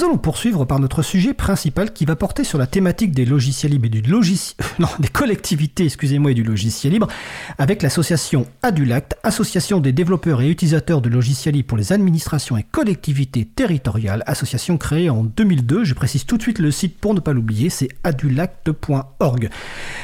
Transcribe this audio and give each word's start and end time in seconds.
nous 0.00 0.06
allons 0.06 0.16
poursuivre 0.16 0.64
par 0.64 0.78
notre 0.78 1.02
sujet 1.02 1.34
principal 1.34 1.92
qui 1.92 2.06
va 2.06 2.16
porter 2.16 2.42
sur 2.42 2.56
la 2.56 2.66
thématique 2.66 3.12
des 3.12 3.26
logiciels 3.26 3.72
libres 3.72 3.84
et 3.84 3.90
du 3.90 4.00
logiciel, 4.00 4.56
non, 4.78 4.88
des 4.98 5.08
collectivités, 5.08 5.84
excusez-moi, 5.84 6.30
et 6.30 6.34
du 6.34 6.42
logiciel 6.42 6.94
libre 6.94 7.08
avec 7.58 7.82
l'association 7.82 8.46
Adulact, 8.62 9.18
association 9.24 9.78
des 9.78 9.92
développeurs 9.92 10.40
et 10.40 10.48
utilisateurs 10.48 11.02
de 11.02 11.10
logiciels 11.10 11.54
libres 11.54 11.68
pour 11.68 11.76
les 11.76 11.92
administrations 11.92 12.56
et 12.56 12.62
collectivités 12.62 13.44
territoriales, 13.44 14.22
association 14.24 14.78
créée 14.78 15.10
en 15.10 15.22
2002. 15.22 15.84
Je 15.84 15.92
précise 15.92 16.24
tout 16.24 16.38
de 16.38 16.42
suite 16.42 16.60
le 16.60 16.70
site 16.70 16.96
pour 16.98 17.12
ne 17.12 17.20
pas 17.20 17.34
l'oublier, 17.34 17.68
c'est 17.68 17.88
adulact.org. 18.02 19.50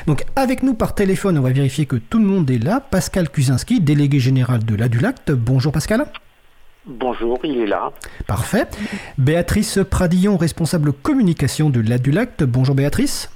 Donc 0.07 0.27
avec 0.37 0.63
nous 0.63 0.75
par 0.75 0.95
téléphone, 0.95 1.39
on 1.39 1.43
va 1.43 1.53
vérifier 1.53 1.87
que 1.87 1.97
tout 1.97 2.19
le 2.19 2.27
monde 2.27 2.51
est 2.51 2.63
là. 2.63 2.81
Pascal 2.81 3.31
Kuzinski, 3.31 3.81
délégué 3.81 4.21
général 4.21 4.63
de 4.63 4.75
l'Adulact. 4.75 5.33
Bonjour 5.33 5.73
Pascal. 5.73 6.07
Bonjour, 6.87 7.39
il 7.43 7.59
est 7.59 7.66
là. 7.66 7.91
Parfait. 8.29 8.66
Béatrice 9.18 9.80
Pradillon, 9.91 10.36
responsable 10.36 10.93
communication 10.93 11.68
de 11.68 11.80
l'Adulact. 11.80 12.45
Bonjour 12.45 12.76
Béatrice. 12.76 13.29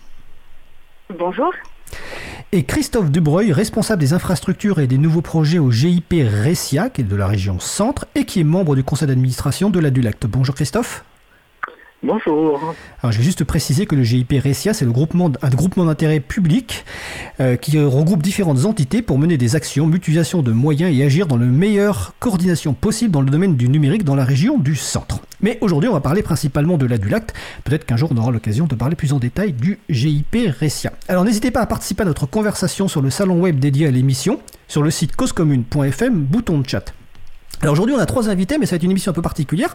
Bonjour. 1.19 1.53
Et 2.53 2.65
Christophe 2.65 3.11
Dubreuil, 3.11 3.53
responsable 3.53 4.01
des 4.01 4.13
infrastructures 4.13 4.79
et 4.79 4.87
des 4.87 4.99
nouveaux 4.99 5.21
projets 5.21 5.59
au 5.59 5.73
GIP 5.73 6.15
Ressia, 6.45 6.91
qui 6.91 7.01
est 7.01 7.05
de 7.05 7.17
la 7.17 7.27
région 7.27 7.59
Centre, 7.59 8.07
et 8.15 8.25
qui 8.25 8.41
est 8.41 8.45
membre 8.45 8.77
du 8.77 8.85
conseil 8.85 9.09
d'administration 9.09 9.71
de 9.71 9.81
l'Adulact. 9.81 10.27
Bonjour 10.27 10.55
Christophe. 10.55 11.05
Bonjour. 12.03 12.75
Alors, 13.03 13.13
je 13.13 13.19
vais 13.19 13.25
juste 13.25 13.45
préciser 13.45 13.85
que 13.85 13.95
le 13.95 14.03
GIP 14.03 14.33
Ressia, 14.43 14.73
c'est 14.73 14.87
le 14.87 14.91
groupement, 14.91 15.31
un 15.43 15.51
groupement 15.51 15.85
d'intérêt 15.85 16.21
public 16.21 16.87
euh, 17.41 17.57
qui 17.57 17.79
regroupe 17.79 18.23
différentes 18.23 18.65
entités 18.65 19.03
pour 19.03 19.19
mener 19.19 19.37
des 19.37 19.55
actions, 19.55 19.87
mutualisation 19.87 20.41
de 20.41 20.51
moyens 20.51 20.97
et 20.97 21.05
agir 21.05 21.27
dans 21.27 21.37
la 21.37 21.45
meilleure 21.45 22.15
coordination 22.19 22.73
possible 22.73 23.11
dans 23.11 23.21
le 23.21 23.29
domaine 23.29 23.55
du 23.55 23.69
numérique 23.69 24.05
dans 24.05 24.15
la 24.15 24.25
région 24.25 24.59
du 24.59 24.77
centre. 24.77 25.21
Mais 25.43 25.59
aujourd'hui, 25.61 25.91
on 25.91 25.93
va 25.93 26.01
parler 26.01 26.23
principalement 26.23 26.79
de 26.79 26.87
l'Adulact. 26.87 27.35
Peut-être 27.65 27.85
qu'un 27.85 27.99
jour, 27.99 28.11
on 28.15 28.17
aura 28.17 28.31
l'occasion 28.31 28.67
de 28.67 28.75
parler 28.75 28.97
plus 28.97 29.13
en 29.13 29.19
détail 29.19 29.53
du 29.53 29.79
GIP 29.91 30.37
Ressia. 30.59 30.93
Alors, 31.07 31.25
n'hésitez 31.25 31.51
pas 31.51 31.61
à 31.61 31.67
participer 31.67 32.03
à 32.03 32.07
notre 32.07 32.25
conversation 32.25 32.89
sur 32.89 33.03
le 33.03 33.11
salon 33.11 33.41
web 33.41 33.59
dédié 33.59 33.87
à 33.87 33.91
l'émission, 33.91 34.41
sur 34.69 34.83
le 34.83 34.91
site 34.91 35.17
causecommune.fm, 35.17 36.15
bouton 36.15 36.61
de 36.61 36.67
chat. 36.67 36.95
Alors 37.63 37.75
aujourd'hui, 37.75 37.95
on 37.95 37.99
a 37.99 38.07
trois 38.07 38.31
invités, 38.31 38.57
mais 38.59 38.65
ça 38.65 38.71
va 38.71 38.77
être 38.77 38.85
une 38.85 38.91
émission 38.91 39.11
un 39.11 39.15
peu 39.15 39.23
particulière, 39.23 39.75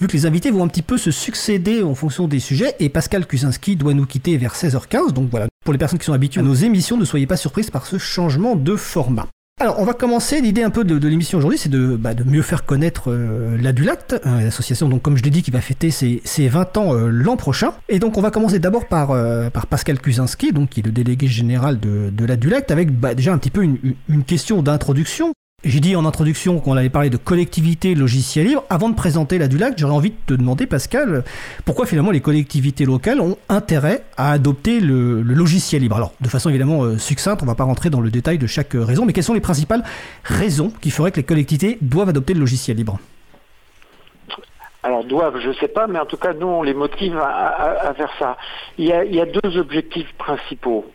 vu 0.00 0.06
que 0.06 0.12
les 0.14 0.24
invités 0.24 0.50
vont 0.50 0.64
un 0.64 0.68
petit 0.68 0.82
peu 0.82 0.96
se 0.96 1.10
succéder 1.10 1.82
en 1.82 1.94
fonction 1.94 2.26
des 2.26 2.40
sujets, 2.40 2.74
et 2.80 2.88
Pascal 2.88 3.26
Kusinski 3.26 3.76
doit 3.76 3.92
nous 3.92 4.06
quitter 4.06 4.36
vers 4.38 4.54
16h15, 4.54 5.12
donc 5.12 5.28
voilà. 5.30 5.46
Pour 5.64 5.72
les 5.74 5.78
personnes 5.78 5.98
qui 5.98 6.06
sont 6.06 6.14
habituées 6.14 6.40
à 6.40 6.44
nos 6.44 6.54
émissions, 6.54 6.96
ne 6.96 7.04
soyez 7.04 7.26
pas 7.26 7.36
surprises 7.36 7.70
par 7.70 7.86
ce 7.86 7.98
changement 7.98 8.56
de 8.56 8.76
format. 8.76 9.26
Alors, 9.60 9.80
on 9.80 9.84
va 9.84 9.92
commencer. 9.92 10.40
L'idée 10.40 10.62
un 10.62 10.70
peu 10.70 10.84
de, 10.84 11.08
l'émission 11.08 11.36
aujourd'hui, 11.36 11.58
c'est 11.58 11.68
de, 11.68 11.96
bah, 11.96 12.14
de, 12.14 12.22
mieux 12.22 12.42
faire 12.42 12.64
connaître 12.64 13.10
euh, 13.10 13.58
l'Adulact, 13.60 14.18
hein, 14.24 14.40
l'association, 14.40 14.88
donc 14.88 15.02
comme 15.02 15.16
je 15.16 15.22
l'ai 15.24 15.30
dit, 15.30 15.42
qui 15.42 15.50
va 15.50 15.60
fêter 15.60 15.90
ses, 15.90 16.48
20 16.48 16.76
ans 16.76 16.94
euh, 16.94 17.08
l'an 17.08 17.36
prochain. 17.36 17.72
Et 17.88 17.98
donc, 17.98 18.16
on 18.16 18.20
va 18.20 18.30
commencer 18.30 18.60
d'abord 18.60 18.86
par, 18.86 19.10
euh, 19.10 19.50
Pascal 19.68 20.00
Kuzinski, 20.00 20.52
donc 20.52 20.70
qui 20.70 20.80
est 20.80 20.86
le 20.86 20.92
délégué 20.92 21.26
général 21.26 21.80
de, 21.80 22.08
de 22.10 22.24
l'Adulact, 22.24 22.70
avec 22.70 22.92
bah, 22.92 23.14
déjà 23.14 23.32
un 23.32 23.38
petit 23.38 23.50
peu 23.50 23.64
une 23.64 24.24
question 24.24 24.62
d'introduction. 24.62 25.32
J'ai 25.64 25.80
dit 25.80 25.96
en 25.96 26.04
introduction 26.04 26.60
qu'on 26.60 26.76
allait 26.76 26.88
parler 26.88 27.10
de 27.10 27.16
collectivité 27.16 27.96
logicielle 27.96 28.46
libre. 28.46 28.62
Avant 28.70 28.88
de 28.88 28.94
présenter 28.94 29.38
la 29.38 29.48
Dulac, 29.48 29.74
j'aurais 29.76 29.92
envie 29.92 30.10
de 30.10 30.16
te 30.24 30.34
demander, 30.34 30.68
Pascal, 30.68 31.24
pourquoi 31.64 31.84
finalement 31.84 32.12
les 32.12 32.20
collectivités 32.20 32.84
locales 32.84 33.20
ont 33.20 33.36
intérêt 33.48 34.04
à 34.16 34.30
adopter 34.30 34.78
le, 34.78 35.20
logiciel 35.22 35.82
libre? 35.82 35.96
Alors, 35.96 36.12
de 36.20 36.28
façon 36.28 36.48
évidemment 36.48 36.84
euh, 36.84 36.96
succincte, 36.96 37.42
on 37.42 37.44
ne 37.44 37.50
va 37.50 37.56
pas 37.56 37.64
rentrer 37.64 37.90
dans 37.90 38.00
le 38.00 38.08
détail 38.08 38.38
de 38.38 38.46
chaque 38.46 38.76
euh, 38.76 38.84
raison, 38.84 39.04
mais 39.04 39.12
quelles 39.12 39.24
sont 39.24 39.34
les 39.34 39.40
principales 39.40 39.82
raisons 40.22 40.72
qui 40.80 40.92
feraient 40.92 41.10
que 41.10 41.16
les 41.16 41.24
collectivités 41.24 41.76
doivent 41.80 42.10
adopter 42.10 42.34
le 42.34 42.40
logiciel 42.40 42.76
libre? 42.76 43.00
Alors 44.84 45.02
doivent, 45.02 45.40
je 45.40 45.48
ne 45.48 45.54
sais 45.54 45.66
pas, 45.66 45.88
mais 45.88 45.98
en 45.98 46.06
tout 46.06 46.18
cas, 46.18 46.34
nous, 46.34 46.46
on 46.46 46.62
les 46.62 46.72
motive 46.72 47.18
à, 47.18 47.92
faire 47.96 48.12
ça. 48.20 48.36
Il 48.78 48.86
y, 48.86 48.92
a, 48.92 49.26
deux 49.26 49.58
objectifs 49.58 50.14
principaux 50.18 50.86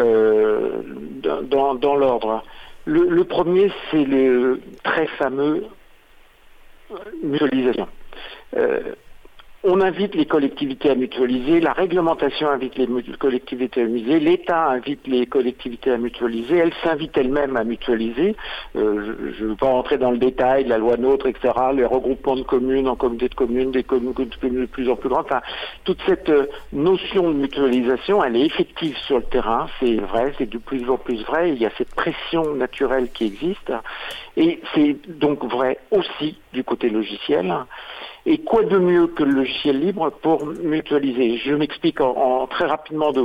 euh, 0.00 0.82
dans 1.22 1.94
l'ordre. 1.94 2.42
Le, 2.88 3.22
premier, 3.24 3.70
c'est 3.90 4.04
le 4.04 4.62
très 4.82 5.06
fameux 5.18 5.66
mutualisation. 7.22 7.86
Euh, 8.56 8.94
on 9.64 9.80
invite 9.80 10.14
les 10.14 10.26
collectivités 10.26 10.90
à 10.90 10.94
mutualiser, 10.94 11.60
la 11.60 11.72
réglementation 11.72 12.48
invite 12.48 12.78
les 12.78 12.86
collectivités 13.18 13.82
à 13.82 13.86
mutualiser, 13.86 14.20
l'État 14.20 14.68
invite 14.68 15.04
les 15.08 15.26
collectivités 15.26 15.90
à 15.90 15.98
mutualiser, 15.98 16.58
elles 16.58 16.74
s'invitent 16.84 17.16
elles-mêmes 17.16 17.56
à 17.56 17.64
mutualiser. 17.64 18.36
Euh, 18.76 19.32
je 19.36 19.44
ne 19.44 19.48
veux 19.50 19.56
pas 19.56 19.66
rentrer 19.66 19.98
dans 19.98 20.12
le 20.12 20.18
détail, 20.18 20.64
la 20.64 20.78
loi 20.78 20.96
NOTRe, 20.96 21.26
etc., 21.26 21.52
les 21.74 21.84
regroupements 21.84 22.36
de 22.36 22.42
communes 22.42 22.86
en 22.86 22.94
comités 22.94 23.28
de 23.28 23.34
communes, 23.34 23.72
des 23.72 23.82
communes 23.82 24.12
de 24.12 24.66
plus 24.66 24.88
en 24.88 24.94
plus 24.94 25.08
grandes. 25.08 25.26
Toute 25.82 26.00
cette 26.06 26.30
euh, 26.30 26.46
notion 26.72 27.28
de 27.28 27.34
mutualisation, 27.34 28.22
elle 28.22 28.36
est 28.36 28.46
effective 28.46 28.96
sur 29.06 29.16
le 29.16 29.24
terrain, 29.24 29.66
c'est 29.80 29.96
vrai, 29.96 30.32
c'est 30.38 30.48
de 30.48 30.58
plus 30.58 30.88
en 30.88 30.98
plus 30.98 31.24
vrai, 31.24 31.50
il 31.50 31.58
y 31.58 31.66
a 31.66 31.70
cette 31.76 31.94
pression 31.96 32.54
naturelle 32.54 33.10
qui 33.10 33.24
existe, 33.24 33.72
et 34.36 34.60
c'est 34.72 34.96
donc 35.08 35.44
vrai 35.44 35.78
aussi 35.90 36.38
du 36.52 36.62
côté 36.62 36.90
logiciel. 36.90 37.52
Et 38.30 38.36
quoi 38.36 38.62
de 38.62 38.76
mieux 38.76 39.06
que 39.06 39.22
le 39.22 39.32
logiciel 39.32 39.80
libre 39.80 40.10
pour 40.20 40.44
mutualiser 40.44 41.38
Je 41.38 41.54
m'explique 41.54 41.98
en, 42.02 42.46
très 42.46 42.66
rapidement 42.66 43.10
de 43.10 43.22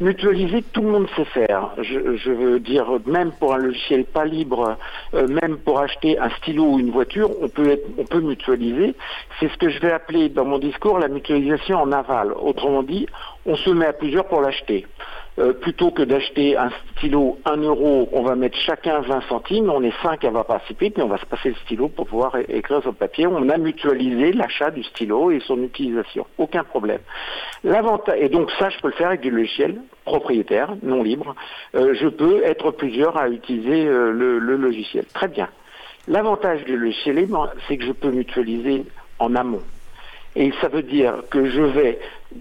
Mutualiser, 0.00 0.62
tout 0.72 0.80
le 0.80 0.88
monde 0.88 1.06
sait 1.14 1.26
faire. 1.26 1.72
Je, 1.82 2.30
veux 2.30 2.58
dire, 2.58 2.86
même 3.04 3.32
pour 3.32 3.52
un 3.52 3.58
logiciel 3.58 4.06
pas 4.06 4.24
libre, 4.24 4.78
euh, 5.12 5.28
même 5.28 5.58
pour 5.58 5.78
acheter 5.78 6.18
un 6.18 6.30
stylo 6.30 6.64
ou 6.64 6.78
une 6.78 6.90
voiture, 6.90 7.30
on 7.42 7.48
peut 7.48 8.20
mutualiser. 8.20 8.94
C'est 9.38 9.52
ce 9.52 9.58
que 9.58 9.68
je 9.68 9.78
vais 9.78 9.92
appeler 9.92 10.30
dans 10.30 10.46
mon 10.46 10.58
discours 10.58 10.98
la 10.98 11.08
mutualisation 11.08 11.76
en 11.76 11.92
aval. 11.92 12.32
Autrement 12.32 12.82
dit, 12.82 13.06
on 13.44 13.56
se 13.56 13.68
met 13.68 13.84
à 13.84 13.92
plusieurs 13.92 14.24
pour 14.24 14.40
l'acheter. 14.40 14.86
Euh, 15.38 15.52
plutôt 15.52 15.90
que 15.90 16.02
d'acheter 16.02 16.56
un 16.56 16.70
stylo 16.96 17.38
1 17.44 17.58
euro, 17.58 18.08
on 18.12 18.22
va 18.22 18.34
mettre 18.34 18.56
chacun 18.56 19.00
20 19.00 19.20
centimes, 19.28 19.68
on 19.68 19.82
est 19.82 19.92
5 20.02 20.24
à 20.24 20.28
avoir 20.28 20.46
participé, 20.46 20.88
puis 20.88 21.02
on 21.02 21.08
va 21.08 21.18
se 21.18 21.26
passer 21.26 21.50
le 21.50 21.54
stylo 21.56 21.88
pour 21.88 22.06
pouvoir 22.06 22.36
écrire 22.48 22.80
sur 22.80 22.92
le 22.92 22.96
papier. 22.96 23.26
On 23.26 23.48
a 23.50 23.58
mutualisé 23.58 24.32
l'achat 24.32 24.70
du 24.70 24.82
stylo 24.82 25.30
et 25.30 25.40
son 25.40 25.62
utilisation. 25.62 26.26
Aucun 26.38 26.64
problème. 26.64 27.00
L'avantage, 27.64 28.18
et 28.18 28.30
donc 28.30 28.50
ça, 28.52 28.70
je 28.70 28.78
peux 28.80 28.88
le 28.88 28.94
faire 28.94 29.08
avec 29.08 29.20
du 29.20 29.30
logiciel 29.30 29.82
propriétaire, 30.06 30.74
non 30.82 31.02
libre. 31.02 31.34
Euh, 31.74 31.92
je 31.94 32.08
peux 32.08 32.42
être 32.42 32.70
plusieurs 32.70 33.18
à 33.18 33.28
utiliser 33.28 33.86
euh, 33.86 34.12
le, 34.12 34.38
le 34.38 34.56
logiciel. 34.56 35.04
Très 35.12 35.28
bien. 35.28 35.48
L'avantage 36.08 36.64
du 36.64 36.78
logiciel 36.78 37.16
libre, 37.16 37.52
c'est 37.68 37.76
que 37.76 37.84
je 37.84 37.92
peux 37.92 38.10
mutualiser 38.10 38.84
en 39.18 39.34
amont. 39.34 39.62
Et 40.36 40.52
ça 40.60 40.68
veut 40.68 40.82
dire 40.82 41.22
que 41.30 41.48
je 41.50 41.62
vais 41.62 41.98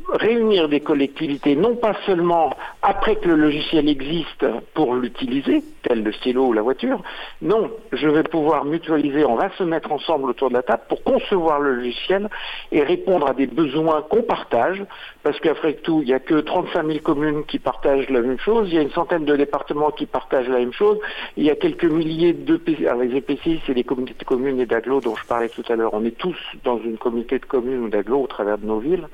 réunir 0.10 0.70
des 0.70 0.80
collectivités, 0.80 1.56
non 1.56 1.76
pas 1.76 1.96
seulement 2.06 2.52
après 2.82 3.16
que 3.16 3.28
le 3.28 3.36
logiciel 3.36 3.90
existe 3.90 4.46
pour 4.74 4.96
l'utiliser, 4.96 5.64
tel 5.84 6.04
le 6.04 6.12
stylo 6.12 6.48
ou 6.48 6.54
la 6.54 6.62
voiture, 6.62 7.02
non, 7.42 7.72
je 7.92 8.08
vais 8.08 8.24
pouvoir 8.24 8.66
mutualiser, 8.66 9.26
on 9.26 9.36
va 9.36 9.50
se 9.58 9.64
mettre 9.64 9.92
ensemble 9.92 10.30
autour 10.30 10.50
de 10.50 10.56
la 10.56 10.64
table 10.64 10.84
pour 10.90 11.04
concevoir 11.04 11.60
le 11.60 11.76
logiciel 11.76 12.30
et 12.72 12.84
répondre 12.84 13.28
à 13.28 13.34
des 13.34 13.48
besoins 13.48 14.02
qu'on 14.04 14.22
partage, 14.22 14.84
parce 15.24 15.40
qu'après 15.40 15.74
tout, 15.74 16.02
il 16.02 16.08
n'y 16.08 16.14
a 16.14 16.20
que 16.20 16.40
35 16.40 16.86
000 16.86 17.00
communes 17.00 17.44
qui 17.46 17.60
partagent 17.60 18.10
la 18.10 18.22
même 18.22 18.40
chose, 18.40 18.68
il 18.70 18.76
y 18.76 18.80
a 18.80 18.82
une 18.82 18.92
centaine 18.92 19.26
de 19.26 19.36
départements 19.36 19.92
qui 19.92 20.06
partagent 20.06 20.50
la 20.50 20.60
même 20.60 20.74
chose, 20.74 21.00
il 21.38 21.44
y 21.44 21.50
a 21.50 21.56
quelques 21.56 21.86
milliers 21.86 22.34
de 22.34 22.60
alors 22.88 23.02
les 23.02 23.16
EPCI, 23.18 23.62
c'est 23.66 23.74
les 23.74 23.84
communautés 23.84 24.16
de 24.18 24.24
communes 24.24 24.60
et 24.60 24.66
d'agglos 24.66 25.02
dont 25.02 25.16
je 25.16 25.26
parlais 25.26 25.50
tout 25.50 25.64
à 25.70 25.76
l'heure, 25.76 25.94
on 25.94 26.04
est 26.04 26.18
tous 26.18 26.38
dans 26.64 26.80
une 26.80 26.98
communauté 26.98 27.40
de 27.40 27.46
communes 27.46 27.84
ou 27.84 27.90
d'agglos 27.90 28.22
au 28.24 28.28
travers 28.28 28.58
de 28.58 28.66
nos 28.66 28.80
villes. 28.80 29.08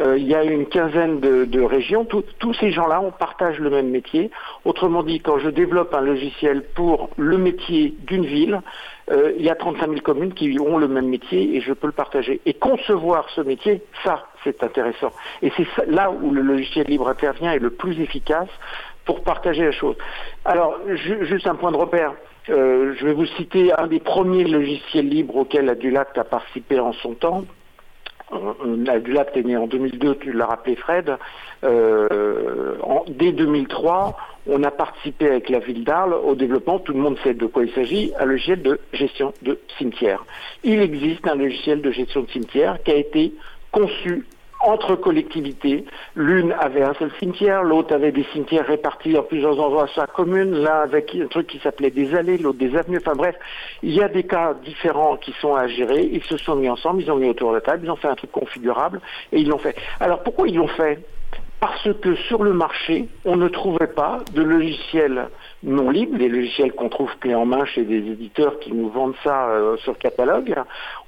Euh, 0.00 0.16
il 0.26 0.32
y 0.32 0.34
a 0.34 0.42
une 0.42 0.66
quinzaine 0.66 1.20
de, 1.20 1.62
régions. 1.62 2.04
tous 2.04 2.54
ces 2.54 2.72
gens-là, 2.72 3.00
on 3.00 3.12
partage 3.12 3.60
le 3.60 3.70
même 3.70 3.90
métier. 3.90 4.32
Autrement 4.64 5.04
dit, 5.04 5.20
quand 5.20 5.38
je 5.38 5.48
développe 5.48 5.94
un 5.94 6.00
logiciel 6.00 6.64
pour 6.74 7.10
le 7.16 7.38
métier 7.38 7.94
d'une 8.08 8.26
ville, 8.26 8.60
euh, 9.12 9.32
il 9.38 9.44
y 9.44 9.50
a 9.50 9.54
35 9.54 9.86
000 9.86 10.00
communes 10.00 10.34
qui 10.34 10.58
ont 10.58 10.78
le 10.78 10.88
même 10.88 11.06
métier 11.06 11.54
et 11.56 11.60
je 11.60 11.72
peux 11.72 11.86
le 11.86 11.92
partager. 11.92 12.40
Et 12.44 12.54
concevoir 12.54 13.28
ce 13.36 13.40
métier, 13.40 13.84
ça, 14.02 14.26
c'est 14.42 14.64
intéressant. 14.64 15.12
Et 15.42 15.52
c'est 15.56 15.86
là 15.86 16.10
où 16.10 16.32
le 16.32 16.42
logiciel 16.42 16.88
libre 16.88 17.08
intervient 17.08 17.52
et 17.52 17.60
le 17.60 17.70
plus 17.70 18.00
efficace 18.00 18.48
pour 19.04 19.22
partager 19.22 19.64
la 19.64 19.70
chose. 19.70 19.94
Alors, 20.44 20.76
juste 20.88 21.46
un 21.46 21.54
point 21.54 21.70
de 21.70 21.76
repère. 21.76 22.14
Euh, 22.48 22.94
je 22.98 23.06
vais 23.06 23.12
vous 23.12 23.26
citer 23.26 23.72
un 23.78 23.86
des 23.86 24.00
premiers 24.00 24.42
logiciels 24.42 25.08
libres 25.08 25.36
auxquels 25.36 25.68
Adulact 25.68 26.18
a 26.18 26.24
participé 26.24 26.80
en 26.80 26.92
son 26.94 27.14
temps. 27.14 27.44
Adulact 28.32 29.36
est 29.36 29.42
né 29.42 29.56
en 29.56 29.66
2002, 29.66 30.16
tu 30.16 30.32
l'as 30.32 30.46
rappelé 30.46 30.76
Fred. 30.76 31.16
Euh, 31.64 32.74
dès 33.08 33.32
2003, 33.32 34.16
on 34.48 34.62
a 34.62 34.70
participé 34.70 35.26
avec 35.26 35.48
la 35.48 35.60
ville 35.60 35.84
d'Arles 35.84 36.14
au 36.14 36.34
développement, 36.34 36.78
tout 36.78 36.92
le 36.92 36.98
monde 36.98 37.18
sait 37.22 37.34
de 37.34 37.46
quoi 37.46 37.64
il 37.64 37.72
s'agit, 37.72 38.12
un 38.18 38.24
logiciel 38.24 38.62
de 38.62 38.80
gestion 38.92 39.32
de 39.42 39.58
cimetière. 39.78 40.24
Il 40.64 40.80
existe 40.80 41.26
un 41.26 41.36
logiciel 41.36 41.80
de 41.82 41.90
gestion 41.90 42.22
de 42.22 42.30
cimetière 42.30 42.82
qui 42.82 42.90
a 42.90 42.96
été 42.96 43.32
conçu 43.70 44.26
entre 44.60 44.96
collectivités. 44.96 45.84
L'une 46.14 46.52
avait 46.52 46.82
un 46.82 46.94
seul 46.94 47.10
cimetière, 47.18 47.62
l'autre 47.62 47.94
avait 47.94 48.12
des 48.12 48.24
cimetières 48.32 48.66
répartis 48.66 49.16
en 49.16 49.22
plusieurs 49.22 49.60
endroits 49.60 49.86
sur 49.88 50.00
la 50.00 50.06
commune, 50.06 50.52
l'un 50.62 50.80
avec 50.80 51.14
un 51.14 51.26
truc 51.26 51.46
qui 51.46 51.58
s'appelait 51.58 51.90
des 51.90 52.14
allées, 52.14 52.38
l'autre 52.38 52.58
des 52.58 52.76
avenues. 52.76 52.98
Enfin 52.98 53.14
bref, 53.14 53.36
il 53.82 53.94
y 53.94 54.02
a 54.02 54.08
des 54.08 54.24
cas 54.24 54.54
différents 54.64 55.16
qui 55.16 55.32
sont 55.40 55.54
à 55.54 55.68
gérer. 55.68 56.08
Ils 56.10 56.24
se 56.24 56.36
sont 56.36 56.56
mis 56.56 56.68
ensemble, 56.68 57.02
ils 57.02 57.10
ont 57.10 57.16
mis 57.16 57.28
autour 57.28 57.50
de 57.50 57.56
la 57.56 57.60
table, 57.60 57.84
ils 57.84 57.90
ont 57.90 57.96
fait 57.96 58.08
un 58.08 58.14
truc 58.14 58.32
configurable 58.32 59.00
et 59.32 59.40
ils 59.40 59.48
l'ont 59.48 59.58
fait. 59.58 59.76
Alors 60.00 60.22
pourquoi 60.22 60.48
ils 60.48 60.56
l'ont 60.56 60.68
fait? 60.68 61.00
Parce 61.58 61.88
que 62.02 62.14
sur 62.28 62.42
le 62.42 62.52
marché, 62.52 63.08
on 63.24 63.36
ne 63.36 63.48
trouvait 63.48 63.86
pas 63.86 64.18
de 64.34 64.42
logiciels 64.42 65.28
non 65.66 65.90
libres, 65.90 66.16
les 66.16 66.28
logiciels 66.28 66.72
qu'on 66.72 66.88
trouve 66.88 67.10
clé 67.18 67.34
en 67.34 67.44
main 67.44 67.64
chez 67.66 67.84
des 67.84 67.98
éditeurs 67.98 68.58
qui 68.60 68.72
nous 68.72 68.88
vendent 68.88 69.16
ça 69.22 69.48
euh, 69.48 69.76
sur 69.78 69.98
catalogue, 69.98 70.54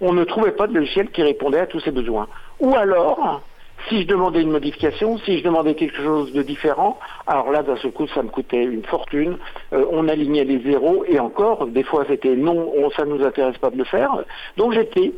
on 0.01 0.13
ne 0.13 0.25
trouvait 0.25 0.53
pas 0.53 0.67
de 0.67 0.75
logiciel 0.75 1.11
qui 1.11 1.23
répondait 1.23 1.61
à 1.61 1.67
tous 1.67 1.81
ces 1.81 1.93
besoins. 1.93 2.27
Ou 2.61 2.75
alors, 2.75 3.43
si 3.89 4.03
je 4.03 4.07
demandais 4.07 4.43
une 4.43 4.51
modification, 4.51 5.19
si 5.19 5.39
je 5.39 5.45
demandais 5.45 5.75
quelque 5.75 6.03
chose 6.03 6.33
de 6.33 6.43
différent, 6.43 6.99
alors 7.27 7.51
là, 7.51 7.63
d'un 7.63 7.77
seul 7.77 7.93
coup, 7.93 8.07
ça 8.09 8.23
me 8.23 8.29
coûtait 8.29 8.65
une 8.65 8.85
fortune. 8.85 9.39
Euh, 9.73 9.85
on 9.91 10.09
alignait 10.09 10.45
les 10.45 10.61
zéros 10.61 11.05
et 11.07 11.19
encore, 11.21 11.67
des 11.67 11.85
fois, 11.85 12.05
c'était 12.09 12.35
non, 12.35 12.73
on, 12.77 12.91
ça 12.91 13.05
ne 13.05 13.15
nous 13.15 13.25
intéresse 13.25 13.59
pas 13.59 13.71
de 13.71 13.79
le 13.79 13.85
faire. 13.85 14.11
Donc 14.57 14.73
j'étais 14.73 15.13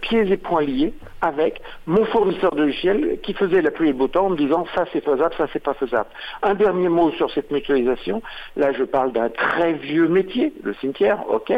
pieds 0.00 0.32
et 0.32 0.36
poings 0.36 0.62
liés 0.62 0.92
avec 1.22 1.60
mon 1.86 2.04
fournisseur 2.06 2.54
de 2.54 2.62
logiciels 2.62 3.18
qui 3.22 3.34
faisait 3.34 3.62
la 3.62 3.70
pluie 3.70 3.88
et 3.88 3.92
le 3.92 3.98
beau 3.98 4.08
temps 4.08 4.26
en 4.26 4.30
me 4.30 4.36
disant 4.36 4.66
ça 4.74 4.84
c'est 4.92 5.04
faisable, 5.04 5.34
ça 5.36 5.46
c'est 5.52 5.62
pas 5.62 5.74
faisable. 5.74 6.08
Un 6.42 6.54
dernier 6.54 6.88
mot 6.88 7.10
sur 7.12 7.30
cette 7.30 7.50
mutualisation. 7.50 8.22
Là, 8.56 8.72
je 8.72 8.84
parle 8.84 9.12
d'un 9.12 9.28
très 9.28 9.74
vieux 9.74 10.08
métier, 10.08 10.52
le 10.62 10.74
cimetière, 10.74 11.24
ok. 11.28 11.52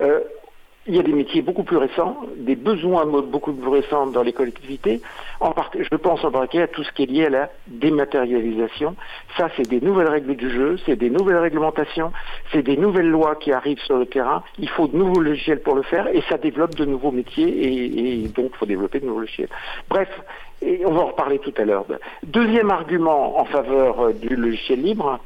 Euh, 0.00 0.20
il 0.86 0.96
y 0.96 0.98
a 0.98 1.02
des 1.02 1.12
métiers 1.12 1.42
beaucoup 1.42 1.62
plus 1.62 1.76
récents, 1.76 2.16
des 2.36 2.56
besoins 2.56 3.06
beaucoup 3.06 3.52
plus 3.52 3.68
récents 3.68 4.06
dans 4.06 4.22
les 4.22 4.32
collectivités. 4.32 5.00
Je 5.40 5.96
pense 5.96 6.24
en 6.24 6.30
particulier 6.32 6.64
à 6.64 6.68
tout 6.68 6.82
ce 6.82 6.90
qui 6.92 7.04
est 7.04 7.06
lié 7.06 7.26
à 7.26 7.30
la 7.30 7.50
dématérialisation. 7.68 8.96
Ça, 9.36 9.48
c'est 9.56 9.68
des 9.68 9.80
nouvelles 9.80 10.08
règles 10.08 10.34
du 10.34 10.50
jeu, 10.50 10.76
c'est 10.84 10.96
des 10.96 11.10
nouvelles 11.10 11.36
réglementations, 11.36 12.12
c'est 12.50 12.62
des 12.62 12.76
nouvelles 12.76 13.08
lois 13.08 13.36
qui 13.36 13.52
arrivent 13.52 13.80
sur 13.80 13.96
le 13.96 14.06
terrain. 14.06 14.42
Il 14.58 14.68
faut 14.68 14.88
de 14.88 14.96
nouveaux 14.96 15.20
logiciels 15.20 15.62
pour 15.62 15.76
le 15.76 15.82
faire 15.82 16.08
et 16.08 16.22
ça 16.28 16.36
développe 16.36 16.74
de 16.74 16.84
nouveaux 16.84 17.12
métiers 17.12 18.24
et, 18.24 18.28
donc 18.28 18.50
il 18.52 18.56
faut 18.56 18.66
développer 18.66 18.98
de 18.98 19.06
nouveaux 19.06 19.20
logiciels. 19.20 19.50
Bref, 19.88 20.08
on 20.84 20.92
va 20.92 21.00
en 21.00 21.06
reparler 21.06 21.38
tout 21.38 21.54
à 21.58 21.64
l'heure. 21.64 21.84
Deuxième 22.24 22.70
argument 22.70 23.38
en 23.38 23.44
faveur 23.44 24.00
euh, 24.00 24.12
du 24.12 24.36
logiciel 24.36 24.82
libre, 24.82 25.18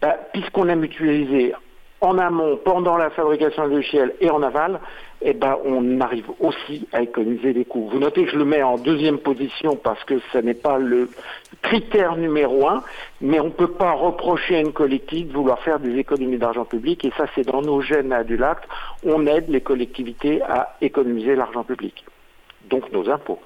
bah, 0.00 0.16
puisqu'on 0.32 0.68
a 0.68 0.74
mutualisé 0.74 1.54
en 2.02 2.18
amont, 2.18 2.56
pendant 2.56 2.96
la 2.96 3.10
fabrication 3.10 3.68
du 3.68 3.76
logiciel 3.76 4.14
et 4.20 4.28
en 4.28 4.42
aval, 4.42 4.80
eh 5.22 5.34
ben, 5.34 5.56
on 5.64 6.00
arrive 6.00 6.28
aussi 6.40 6.86
à 6.92 7.00
économiser 7.00 7.52
des 7.52 7.64
coûts. 7.64 7.88
Vous 7.92 8.00
notez 8.00 8.24
que 8.24 8.30
je 8.30 8.36
le 8.36 8.44
mets 8.44 8.62
en 8.62 8.76
deuxième 8.76 9.18
position 9.18 9.76
parce 9.76 10.02
que 10.04 10.18
ce 10.32 10.38
n'est 10.38 10.54
pas 10.54 10.78
le 10.78 11.08
critère 11.62 12.16
numéro 12.16 12.68
un, 12.68 12.82
mais 13.20 13.38
on 13.38 13.46
ne 13.46 13.50
peut 13.50 13.70
pas 13.70 13.92
reprocher 13.92 14.56
à 14.56 14.60
une 14.60 14.72
collectivité 14.72 15.28
de 15.28 15.32
vouloir 15.32 15.60
faire 15.60 15.78
des 15.78 15.96
économies 15.96 16.38
d'argent 16.38 16.64
public, 16.64 17.04
et 17.04 17.12
ça 17.16 17.26
c'est 17.34 17.46
dans 17.46 17.62
nos 17.62 17.80
gènes 17.80 18.12
à 18.12 18.24
Dulac, 18.24 18.58
on 19.04 19.26
aide 19.26 19.48
les 19.48 19.60
collectivités 19.60 20.42
à 20.42 20.76
économiser 20.80 21.36
l'argent 21.36 21.62
public, 21.62 22.04
donc 22.68 22.90
nos 22.92 23.08
impôts. 23.08 23.38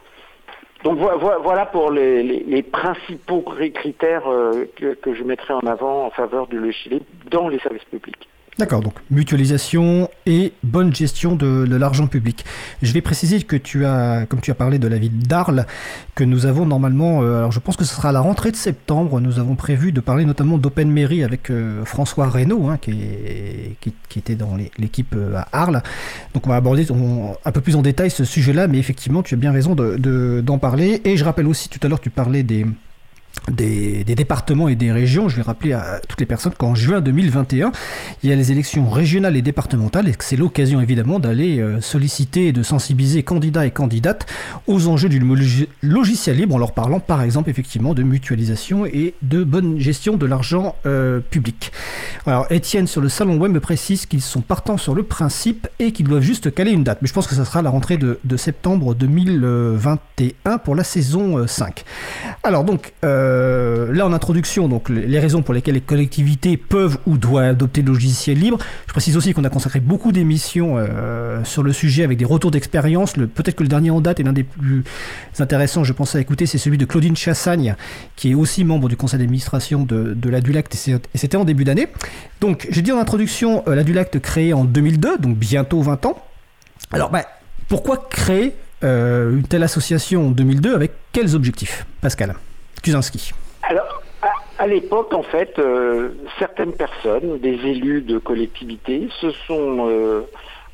Donc 0.83 0.99
voilà 0.99 1.67
pour 1.67 1.91
les, 1.91 2.63
principaux 2.63 3.43
critères 3.43 4.31
euh, 4.31 4.67
que, 4.77 5.15
je 5.15 5.25
mettrai 5.25 5.55
en 5.55 5.67
avant 5.67 6.07
en 6.07 6.11
faveur 6.11 6.47
du 6.47 6.59
logiciel 6.59 7.01
dans 7.31 7.49
les 7.49 7.59
services 7.59 7.85
publics. 7.85 8.29
D'accord, 8.59 8.81
donc 8.81 8.95
mutualisation 9.11 10.09
et 10.25 10.55
bonne 10.63 10.95
gestion 10.95 11.37
de, 11.37 11.67
l'argent 11.77 12.07
public. 12.07 12.43
Je 12.81 12.91
vais 12.95 13.03
préciser 13.03 13.43
que 13.43 13.57
tu 13.57 13.85
as, 13.85 14.25
comme 14.27 14.41
tu 14.41 14.51
as 14.51 14.55
parlé 14.55 14.79
de 14.79 14.89
la 14.89 14.97
ville 14.97 15.19
d'Arles, 15.19 15.67
que 16.15 16.25
nous 16.25 16.47
avons 16.47 16.65
normalement, 16.65 17.23
euh, 17.23 17.37
alors 17.37 17.53
je 17.53 17.61
pense 17.61 17.77
que 17.77 17.85
ce 17.85 17.95
sera 17.95 18.09
à 18.09 18.13
la 18.13 18.21
rentrée 18.21 18.51
de 18.53 18.57
septembre, 18.57 19.21
nous 19.21 19.39
avons 19.39 19.57
prévu 19.57 19.93
de 19.93 20.01
parler 20.01 20.25
notamment 20.25 20.57
d'Open 20.57 20.91
Mairie 20.91 21.23
avec 21.23 21.51
euh, 21.51 21.85
François 21.85 22.29
Reynaud, 22.31 22.69
hein, 22.69 22.79
qui, 22.81 22.97
qui, 24.09 24.19
était 24.19 24.37
dans 24.37 24.57
l'équipe 24.79 25.15
euh, 25.15 25.37
à 25.37 25.49
Arles. 25.53 25.83
Donc 26.33 26.47
on 26.47 26.51
va 26.51 26.57
aborder 26.57 26.87
un 27.45 27.53
peu 27.53 27.61
plus 27.61 27.77
en 27.77 27.83
détail 27.83 28.11
ce 28.11 28.25
sujet-là, 28.25 28.69
mais 28.69 28.79
effectivement 28.79 29.23
tu 29.23 29.35
as 29.35 29.39
bien 29.39 29.53
raison 29.53 29.75
d'en 29.75 29.99
de, 29.99 30.41
d'en 30.43 30.57
parler. 30.57 31.03
Et 31.05 31.19
je 31.19 31.25
rappelle 31.27 31.47
aussi, 31.47 31.69
tout 31.69 31.81
à 31.83 31.89
l'heure 31.89 32.01
tu 32.01 32.09
parlais 32.09 32.43
des 32.43 32.65
des, 33.51 34.05
départements 34.05 34.69
et 34.69 34.77
des 34.77 34.93
régions. 34.93 35.29
Je 35.29 35.37
vais 35.37 35.43
rappeler 35.43 35.73
à 35.73 36.01
toutes 36.09 36.21
les 36.21 36.27
personnes 36.27 36.55
qu'en 36.57 36.75
juin 36.75 37.01
2021, 37.01 37.73
il 38.23 38.31
y 38.31 38.33
a 38.33 38.37
les 38.37 38.53
élections 38.53 38.89
régionales 38.89 39.37
et 39.37 39.43
départementales 39.43 40.09
et 40.09 40.13
que 40.13 40.25
c'est 40.25 40.37
l'occasion 40.37 40.81
évidemment 40.81 41.19
d'aller 41.19 41.61
euh, 41.61 41.81
solliciter 41.81 42.49
et 42.49 42.53
de 42.53 42.63
sensibiliser 42.63 43.23
candidats 43.23 43.67
et 43.67 43.71
candidates 43.71 44.27
aux 44.67 44.89
enjeux 44.89 45.09
du 45.09 45.23
logiciel 45.83 46.37
libre 46.37 46.55
en 46.55 46.59
leur 46.59 46.73
parlant 46.73 47.01
par 47.01 47.23
exemple 47.23 47.51
effectivement 47.51 47.95
de 47.95 48.03
mutualisation 48.03 48.87
et 48.87 49.15
de 49.23 49.45
bonne 49.45 49.79
gestion 49.79 50.17
de 50.17 50.27
l'argent 50.27 50.77
euh, 50.87 51.21
public. 51.21 51.73
Alors 52.27 52.47
Étienne 52.51 52.87
sur 52.87 53.01
le 53.01 53.09
salon 53.09 53.37
web 53.37 53.53
me 53.53 53.61
précise 53.61 54.07
qu'ils 54.07 54.23
sont 54.23 54.41
partants 54.41 54.79
sur 54.79 54.95
le 54.95 55.03
principe 55.03 55.69
et 55.79 55.93
qu'ils 55.93 56.09
doivent 56.09 56.23
juste 56.23 56.55
caler 56.55 56.73
une 56.73 56.85
date. 56.85 56.99
Mais 57.03 57.09
je 57.09 57.13
pense 57.13 57.27
que 57.27 57.35
ça 57.35 57.45
sera 57.45 57.63
la 57.63 57.71
rentrée 57.71 57.99
de, 57.99 58.19
septembre 58.37 58.95
2021 58.95 60.59
pour 60.59 60.75
la 60.75 60.85
saison 60.85 61.47
5. 61.47 61.85
Euh, 61.87 62.31
Alors 62.43 62.65
donc... 62.65 62.93
Euh, 63.05 63.26
là 63.93 64.07
en 64.07 64.13
introduction, 64.13 64.69
donc 64.69 64.89
les 64.89 65.19
raisons 65.19 65.43
pour 65.43 65.55
lesquelles 65.55 65.75
les 65.75 65.81
collectivités 65.81 66.57
peuvent 66.57 66.99
ou 67.07 67.17
doivent 67.19 67.51
adopter 67.51 67.83
le 67.83 67.93
logiciel 67.93 68.39
libre. 68.39 68.59
Je 68.87 68.93
précise 68.93 69.17
aussi 69.17 69.33
qu'on 69.33 69.45
a 69.45 69.49
consacré 69.49 69.81
beaucoup 69.81 70.13
d'émissions 70.13 70.75
euh, 70.77 71.43
sur 71.45 71.63
le 71.63 71.73
sujet 71.73 72.05
avec 72.05 72.19
des 72.19 72.25
retours 72.25 72.51
d'expérience. 72.51 73.15
Peut-être 73.15 73.57
que 73.57 73.63
le 73.63 73.69
dernier 73.69 73.91
en 73.91 74.01
date 74.01 74.21
et 74.21 74.23
l'un 74.23 74.33
des 74.33 74.45
plus 74.45 74.85
intéressants, 75.39 75.85
je 75.85 75.93
pense 75.93 76.15
à 76.15 76.21
écouter, 76.21 76.47
c'est 76.47 76.59
celui 76.59 76.79
de 76.79 76.85
Claudine 76.85 77.17
Chassagne, 77.17 77.77
qui 78.17 78.31
est 78.31 78.35
aussi 78.35 78.65
membre 78.65 78.89
du 78.89 78.97
conseil 78.97 79.19
d'administration 79.19 79.85
de, 79.85 80.29
la 80.29 80.41
Dulacte, 80.41 80.75
et 80.75 81.19
c'était 81.19 81.37
en 81.37 81.45
début 81.45 81.65
d'année. 81.65 81.89
Donc, 82.41 82.67
j'ai 82.71 82.83
dit 82.83 82.93
en 82.93 82.99
introduction, 82.99 83.63
euh, 83.69 83.75
la 83.75 83.85
Dulacte 83.85 84.19
créée 84.19 84.53
en 84.53 84.65
2002, 84.65 85.19
donc 85.19 85.37
bientôt 85.37 85.81
20 85.83 86.07
ans. 86.07 86.23
Alors, 86.93 87.11
bah, 87.11 87.25
pourquoi 87.69 88.07
créer 88.11 88.55
une 88.83 89.43
telle 89.49 89.65
association 89.65 90.29
en 90.29 90.31
2002 90.31 90.75
avec 90.75 90.93
quels 91.11 91.35
objectifs 91.35 91.87
Pascal? 92.01 92.37
Alors, 93.69 94.03
à, 94.59 94.67
l'époque, 94.67 95.13
en 95.13 95.23
fait, 95.23 95.59
euh, 95.59 96.11
certaines 96.39 96.73
personnes, 96.73 97.39
des 97.39 97.55
élus 97.67 98.01
de 98.01 98.19
collectivités, 98.19 99.09
se 99.21 99.31
sont 99.31 99.89
euh, 99.89 100.23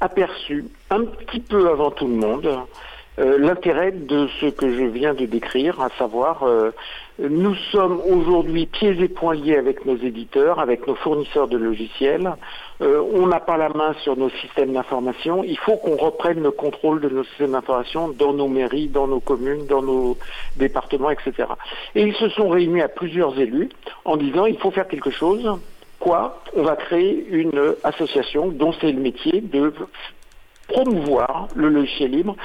aperçus 0.00 0.66
un 0.90 1.04
petit 1.04 1.40
peu 1.40 1.70
avant 1.70 1.90
tout 1.90 2.06
le 2.06 2.14
monde 2.14 2.58
euh, 3.18 3.38
l'intérêt 3.38 3.92
de 3.92 4.28
ce 4.40 4.46
que 4.46 4.70
je 4.74 4.84
viens 4.84 5.14
de 5.14 5.26
décrire, 5.26 5.80
à 5.80 5.88
savoir 5.98 6.44
nous 7.18 7.54
sommes 7.70 8.00
aujourd'hui 8.08 8.64
pieds 8.66 8.98
et 9.00 9.08
poings 9.08 9.34
liés 9.34 9.56
avec 9.56 9.84
nos 9.84 9.96
éditeurs, 9.96 10.60
avec 10.60 10.86
nos 10.86 10.94
fournisseurs 10.94 11.46
de 11.46 11.58
logiciels. 11.58 12.32
Euh, 12.82 13.00
on 13.14 13.28
n'a 13.28 13.38
pas 13.38 13.56
la 13.56 13.68
main 13.68 13.94
sur 14.02 14.16
nos 14.16 14.30
systèmes 14.30 14.72
d'information. 14.72 15.44
Il 15.44 15.56
faut 15.56 15.76
qu'on 15.76 15.96
reprenne 15.96 16.42
le 16.42 16.50
contrôle 16.50 17.00
de 17.00 17.08
nos 17.08 17.22
systèmes 17.24 17.52
d'information 17.52 18.08
dans 18.08 18.32
nos 18.32 18.48
mairies, 18.48 18.88
dans 18.88 19.06
nos 19.06 19.20
communes, 19.20 19.66
dans 19.66 19.82
nos 19.82 20.16
départements, 20.56 21.10
etc. 21.10 21.48
Et 21.94 22.02
ils 22.02 22.14
se 22.14 22.28
sont 22.30 22.48
réunis 22.48 22.82
à 22.82 22.88
plusieurs 22.88 23.38
élus 23.38 23.68
en 24.04 24.16
disant 24.16 24.46
il 24.46 24.58
faut 24.58 24.72
faire 24.72 24.88
quelque 24.88 25.10
chose. 25.10 25.48
Quoi? 26.00 26.42
On 26.56 26.62
va 26.62 26.74
créer 26.74 27.24
une 27.28 27.74
association 27.84 28.48
dont 28.48 28.72
c'est 28.80 28.90
le 28.90 29.00
métier 29.00 29.40
de 29.40 29.72
promouvoir 30.66 31.48
le 31.54 31.68
logiciel 31.68 32.10
libre 32.10 32.36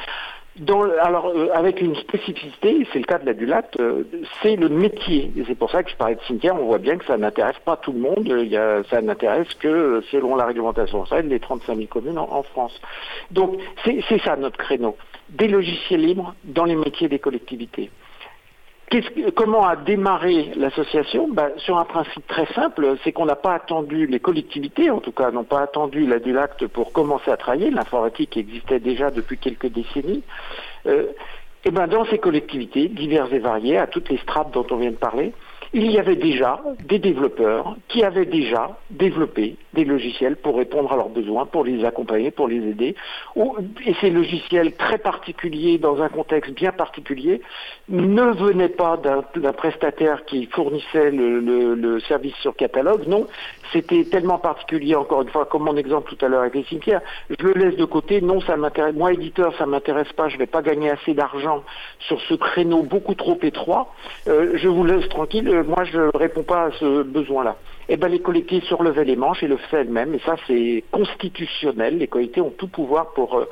alors, 1.02 1.28
euh, 1.28 1.50
avec 1.54 1.82
une 1.82 1.96
spécificité, 1.96 2.88
c'est 2.92 3.00
le 3.00 3.06
cas 3.06 3.20
de 3.20 3.26
la 3.26 3.34
Dulat, 3.34 3.70
euh, 3.80 4.04
c'est 4.42 4.56
le 4.56 4.70
métier. 4.70 5.32
Et 5.38 5.44
c'est 5.46 5.56
pour 5.56 5.70
ça 5.70 5.84
que 5.84 5.90
je 5.90 5.96
parlais 5.96 6.16
de 6.16 6.22
cimetière, 6.22 6.56
on 6.56 6.66
voit 6.66 6.78
bien 6.78 6.98
que 6.98 7.06
ça 7.06 7.18
n'intéresse 7.18 7.60
pas 7.64 7.78
tout 7.78 7.92
le 7.92 8.00
monde. 8.00 8.28
Il 8.28 8.84
ça 8.90 9.02
n'intéresse 9.02 9.54
que, 9.56 10.02
selon 10.12 10.36
la 10.36 10.46
réglementation 10.46 11.06
française, 11.06 11.26
les 11.28 11.40
35 11.40 11.76
000 11.76 11.88
communes 11.88 12.18
en, 12.18 12.44
France. 12.44 12.80
Donc, 13.32 13.60
c'est 13.84 14.22
ça 14.24 14.36
notre 14.36 14.58
créneau. 14.58 14.96
Des 15.30 15.48
logiciels 15.48 16.02
libres 16.02 16.34
dans 16.44 16.66
les 16.66 16.76
métiers 16.76 17.10
des 17.10 17.20
collectivités 17.20 17.92
comment 19.36 19.68
a 19.68 19.76
démarré 19.76 20.52
l'association? 20.56 21.28
Ben, 21.30 21.52
Sur 21.58 21.78
un 21.78 21.86
principe 21.86 22.26
très 22.28 22.46
simple, 22.54 22.96
c'est 23.04 23.12
qu'on 23.12 23.26
n'a 23.26 23.36
pas 23.36 23.54
attendu, 23.54 24.08
les 24.08 24.20
collectivités 24.20 24.90
en 24.90 25.00
tout 25.00 25.12
cas, 25.12 25.32
n'ont 25.32 25.44
pas 25.44 25.62
attendu 25.62 26.06
la 26.06 26.20
pour 26.74 26.94
commencer 26.94 27.32
à 27.32 27.38
travailler. 27.38 27.70
L'informatique 27.72 28.38
existait 28.38 28.80
déjà 28.80 29.12
depuis 29.12 29.38
quelques 29.38 29.68
décennies. 29.68 30.24
Euh, 30.86 31.08
et 31.66 31.72
ben 31.72 31.88
dans 31.88 32.06
ces 32.06 32.18
collectivités, 32.18 32.88
diverses 32.88 33.32
et 33.34 33.40
variées, 33.40 33.78
à 33.78 33.88
toutes 33.88 34.10
les 34.10 34.18
strates 34.20 34.52
dont 34.52 34.66
on 34.72 34.78
vient 34.78 34.92
de 34.92 34.96
parler, 34.96 35.34
il 35.78 35.92
y 35.92 36.00
avait 36.00 36.16
déjà 36.16 36.60
des 36.86 36.98
développeurs 36.98 37.76
qui 37.88 38.04
avaient 38.04 38.26
déjà 38.26 38.80
développé 38.90 39.58
des 39.74 39.86
logiciels 39.86 40.36
pour 40.36 40.58
répondre 40.58 40.92
à 40.92 40.96
leurs 40.96 41.10
besoins, 41.10 41.46
pour 41.46 41.64
les 41.64 41.86
accompagner, 41.86 42.32
pour 42.32 42.48
les 42.48 42.58
aider. 42.58 42.96
Et 43.86 43.94
ces 44.02 44.10
logiciels 44.10 44.74
très 44.74 44.98
particuliers, 44.98 45.78
dans 45.78 46.02
un 46.02 46.10
contexte 46.10 46.52
bien 46.54 46.72
particulier, 46.72 47.42
ne 47.90 48.24
venaient 48.24 48.70
pas 48.70 48.98
d'un 48.98 49.54
prestataire 49.54 50.26
qui 50.26 50.48
fournissait 50.48 51.12
le, 51.12 52.00
service 52.08 52.36
sur 52.42 52.56
catalogue, 52.56 53.08
non, 53.08 53.28
c'était 53.74 54.04
tellement 54.06 54.38
particulier, 54.38 54.96
encore 54.96 55.22
une 55.22 55.30
fois, 55.30 55.46
comme 55.46 55.64
mon 55.64 55.78
exemple 55.78 56.14
tout 56.14 56.26
à 56.26 56.30
l'heure 56.30 56.42
avec 56.42 56.56
les 56.56 56.64
cimetières, 56.64 57.02
je 57.30 57.46
le 57.46 57.54
laisse 57.54 57.76
de 57.76 57.86
côté, 57.86 58.22
non, 58.22 58.42
ça 58.42 58.58
m'intéresse, 58.58 58.96
moi 58.96 59.14
éditeur, 59.14 59.54
ça 59.58 59.66
m'intéresse 59.66 60.12
pas, 60.14 60.30
je 60.30 60.38
vais 60.38 60.48
pas 60.48 60.62
gagner 60.62 60.90
assez 60.90 61.14
d'argent 61.14 61.64
sur 62.00 62.20
ce 62.22 62.34
créneau 62.34 62.84
beaucoup 62.84 63.16
trop 63.16 63.38
étroit, 63.42 63.94
euh, 64.28 64.52
je 64.56 64.68
vous 64.68 64.86
laisse 64.86 65.08
tranquille, 65.10 65.48
euh, 65.48 65.64
moi 65.64 65.84
je 65.84 66.16
réponds 66.18 66.44
pas 66.44 66.66
à 66.66 66.72
ce 66.80 67.04
besoin-là 67.04 67.56
eh 67.90 67.98
ben, 67.98 68.10
les 68.10 68.20
collectivités 68.20 68.68
surlevaient 68.68 69.06
les 69.06 69.16
manches 69.16 69.44
et 69.44 69.48
le 69.48 69.58
faisaient 69.58 69.82
elles-mêmes. 69.82 70.14
Et 70.14 70.20
ça, 70.20 70.36
c'est 70.46 70.84
constitutionnel. 70.92 71.98
Les 71.98 72.08
collectivités 72.08 72.42
ont 72.42 72.52
tout 72.52 72.68
pouvoir 72.68 73.14
pour 73.14 73.38
euh, 73.38 73.48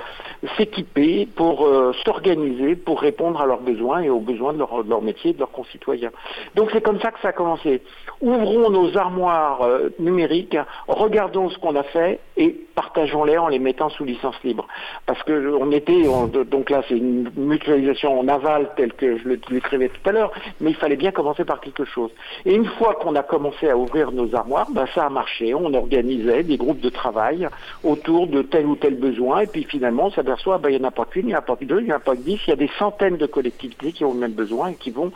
s'équiper, 0.58 1.25
pour 1.25 1.65
euh, 1.65 1.94
s'organiser, 2.04 2.75
pour 2.75 3.01
répondre 3.01 3.39
à 3.42 3.46
leurs 3.46 3.62
besoins 3.62 4.01
et 4.01 4.10
aux 4.10 4.20
besoins 4.20 4.54
de 4.54 4.60
leur, 4.60 4.84
de 4.84 4.89
leur 4.89 5.01
métier, 5.01 5.34
de 5.34 5.39
leurs 5.39 5.51
concitoyens. 5.51 6.12
Donc 6.56 6.70
c'est 6.72 6.82
comme 6.82 7.00
ça 7.00 7.12
que 7.12 7.20
ça 7.22 7.30
a 7.30 7.34
commencé. 7.34 7.82
Ouvrons 8.22 8.70
nos 8.70 8.98
armoires 8.98 9.62
euh, 9.62 9.89
numériques, 10.00 10.58
regardons 10.88 11.50
ce 11.50 11.58
qu'on 11.60 11.75
a 11.75 11.84
fait 11.84 12.20
et 12.38 12.64
partageons-les 12.75 13.38
en 13.38 13.48
les 13.48 13.60
mettant 13.60 13.89
sous 13.89 14.03
licence 14.03 14.36
libre. 14.44 14.67
Parce 15.05 15.22
que 15.24 15.55
on 15.60 15.72
était, 15.72 16.03
donc 16.51 16.70
là 16.70 16.84
c'est 16.88 16.98
une 16.98 17.29
mutualisation 17.36 18.20
en 18.20 18.27
aval 18.27 18.70
telle 18.75 18.94
que 18.94 19.17
je 19.17 19.27
le 19.27 19.38
décrivais 19.38 19.89
tout 19.89 20.10
à 20.10 20.12
l'heure, 20.12 20.32
mais 20.60 20.72
il 20.72 20.75
fallait 20.75 20.96
bien 20.96 21.12
commencer 21.12 21.46
par 21.46 21.60
quelque 21.62 21.86
chose. 21.86 22.12
Et 22.46 22.53
une 22.53 22.65
fois 22.65 22.96
qu'on 22.96 23.15
a 23.15 23.24
commencé 23.24 23.70
à 23.70 23.77
ouvrir 23.77 24.12
nos 24.12 24.36
armoires, 24.36 24.67
ben, 24.72 24.86
ça 24.94 25.05
a 25.05 25.10
marché. 25.10 25.53
On 25.53 25.74
organisait 25.74 26.44
des 26.44 26.58
groupes 26.58 26.82
de 26.82 26.89
travail 26.89 27.48
autour 27.84 28.27
de 28.27 28.41
tel 28.41 28.65
ou 28.65 28.75
tel 28.75 28.96
besoin, 28.96 29.41
et 29.41 29.48
puis 29.48 29.63
finalement, 29.63 30.08
on 30.08 30.12
s'aperçoit, 30.12 30.58
ben, 30.58 30.70
il 30.70 30.79
n'y 30.79 30.86
en 30.86 30.88
a 30.88 30.91
pas 30.91 31.05
qu'une, 31.05 31.27
il 31.27 31.29
n'y 31.29 31.36
en 31.36 31.39
a 31.39 31.41
pas 31.41 31.55
que 31.55 31.65
deux, 31.65 31.79
il 31.79 31.86
n'y 31.86 31.94
en 31.94 31.98
a 31.98 32.00
pas 32.00 32.15
que 32.15 32.22
dix, 32.22 32.39
il 32.48 32.50
y 32.50 32.53
a 32.53 32.58
des 32.58 32.70
centaines 32.77 33.17
de 33.17 33.25
collectivités 33.25 33.91
qui 33.91 34.03
ont 34.03 34.13
le 34.13 34.20
même 34.20 34.34
besoin 34.34 34.70
et 34.70 34.75
qui 34.75 34.91
vont 34.91 35.12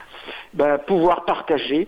ben, 0.54 0.78
pouvoir 0.78 1.25
partager 1.25 1.88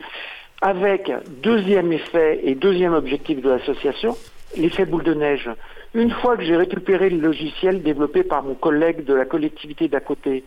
avec 0.61 1.11
deuxième 1.41 1.91
effet 1.91 2.39
et 2.43 2.53
deuxième 2.53 2.93
objectif 2.93 3.41
de 3.41 3.49
l'association, 3.49 4.15
l'effet 4.57 4.85
boule 4.85 5.03
de 5.03 5.13
neige. 5.13 5.49
Une 5.93 6.11
fois 6.11 6.37
que 6.37 6.43
j'ai 6.43 6.55
récupéré 6.55 7.09
le 7.09 7.19
logiciel 7.19 7.81
développé 7.81 8.23
par 8.23 8.43
mon 8.43 8.55
collègue 8.55 9.03
de 9.03 9.13
la 9.13 9.25
collectivité 9.25 9.87
d'à 9.87 9.99
côté, 9.99 10.43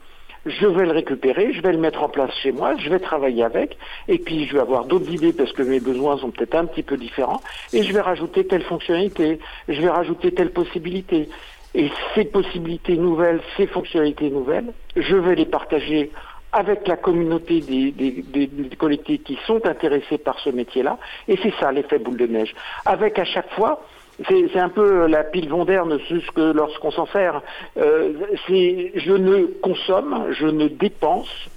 je 0.46 0.66
vais 0.66 0.84
le 0.84 0.92
récupérer, 0.92 1.52
je 1.52 1.62
vais 1.62 1.72
le 1.72 1.78
mettre 1.78 2.02
en 2.02 2.08
place 2.08 2.30
chez 2.42 2.52
moi, 2.52 2.74
je 2.76 2.90
vais 2.90 2.98
travailler 2.98 3.44
avec, 3.44 3.78
et 4.08 4.18
puis 4.18 4.46
je 4.46 4.54
vais 4.54 4.60
avoir 4.60 4.84
d'autres 4.84 5.10
idées 5.10 5.32
parce 5.32 5.52
que 5.52 5.62
mes 5.62 5.80
besoins 5.80 6.18
sont 6.18 6.30
peut-être 6.30 6.54
un 6.54 6.66
petit 6.66 6.82
peu 6.82 6.96
différents, 6.96 7.40
et 7.72 7.82
je 7.82 7.92
vais 7.92 8.00
rajouter 8.00 8.46
telle 8.46 8.62
fonctionnalité, 8.62 9.38
je 9.68 9.80
vais 9.80 9.88
rajouter 9.88 10.32
telle 10.32 10.50
possibilité. 10.50 11.28
Et 11.76 11.90
ces 12.14 12.24
possibilités 12.24 12.96
nouvelles, 12.96 13.40
ces 13.56 13.66
fonctionnalités 13.66 14.30
nouvelles, 14.30 14.72
je 14.94 15.16
vais 15.16 15.34
les 15.34 15.46
partager 15.46 16.12
avec 16.52 16.86
la 16.86 16.96
communauté 16.96 17.60
des, 17.60 18.76
collectivités 18.78 19.24
qui 19.24 19.38
sont 19.44 19.66
intéressés 19.66 20.18
par 20.18 20.38
ce 20.38 20.50
métier-là, 20.50 20.98
et 21.26 21.36
c'est 21.42 21.52
ça 21.58 21.72
l'effet 21.72 21.98
boule 21.98 22.16
de 22.16 22.26
neige. 22.26 22.54
Avec 22.86 23.18
à 23.18 23.24
chaque 23.24 23.50
fois 23.54 23.82
c'est 24.28 24.58
un 24.58 24.68
peu 24.68 25.06
la 25.06 25.24
pile 25.24 25.48
Vondaire, 25.48 25.86
ne 25.86 25.98
que 25.98 26.52
lorsqu'on 26.52 26.90
s'en 26.90 27.06
sert. 27.06 27.42
Euh, 27.76 28.12
je 28.48 29.12
ne 29.12 29.46
consomme, 29.60 30.26
je 30.32 30.46
ne 30.46 30.68
dépense 30.68 31.48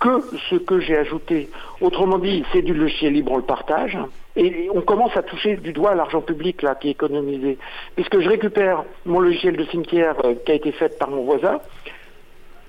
que 0.00 0.20
ce 0.48 0.56
que 0.56 0.80
j'ai 0.80 0.96
ajouté. 0.96 1.50
Autrement 1.80 2.18
dit, 2.18 2.42
c'est 2.52 2.62
du 2.62 2.74
logiciel 2.74 3.12
libre, 3.12 3.32
on 3.32 3.36
le 3.36 3.42
partage. 3.42 3.98
Et 4.34 4.68
on 4.72 4.80
commence 4.80 5.16
à 5.16 5.22
toucher 5.22 5.56
du 5.56 5.72
doigt 5.72 5.94
l'argent 5.94 6.20
public 6.20 6.62
là 6.62 6.74
qui 6.74 6.88
est 6.88 6.92
économisé. 6.92 7.58
Puisque 7.96 8.20
je 8.20 8.28
récupère 8.28 8.84
mon 9.04 9.20
logiciel 9.20 9.56
de 9.56 9.64
cimetière 9.64 10.14
euh, 10.24 10.34
qui 10.44 10.52
a 10.52 10.54
été 10.54 10.72
fait 10.72 10.98
par 10.98 11.10
mon 11.10 11.22
voisin, 11.24 11.60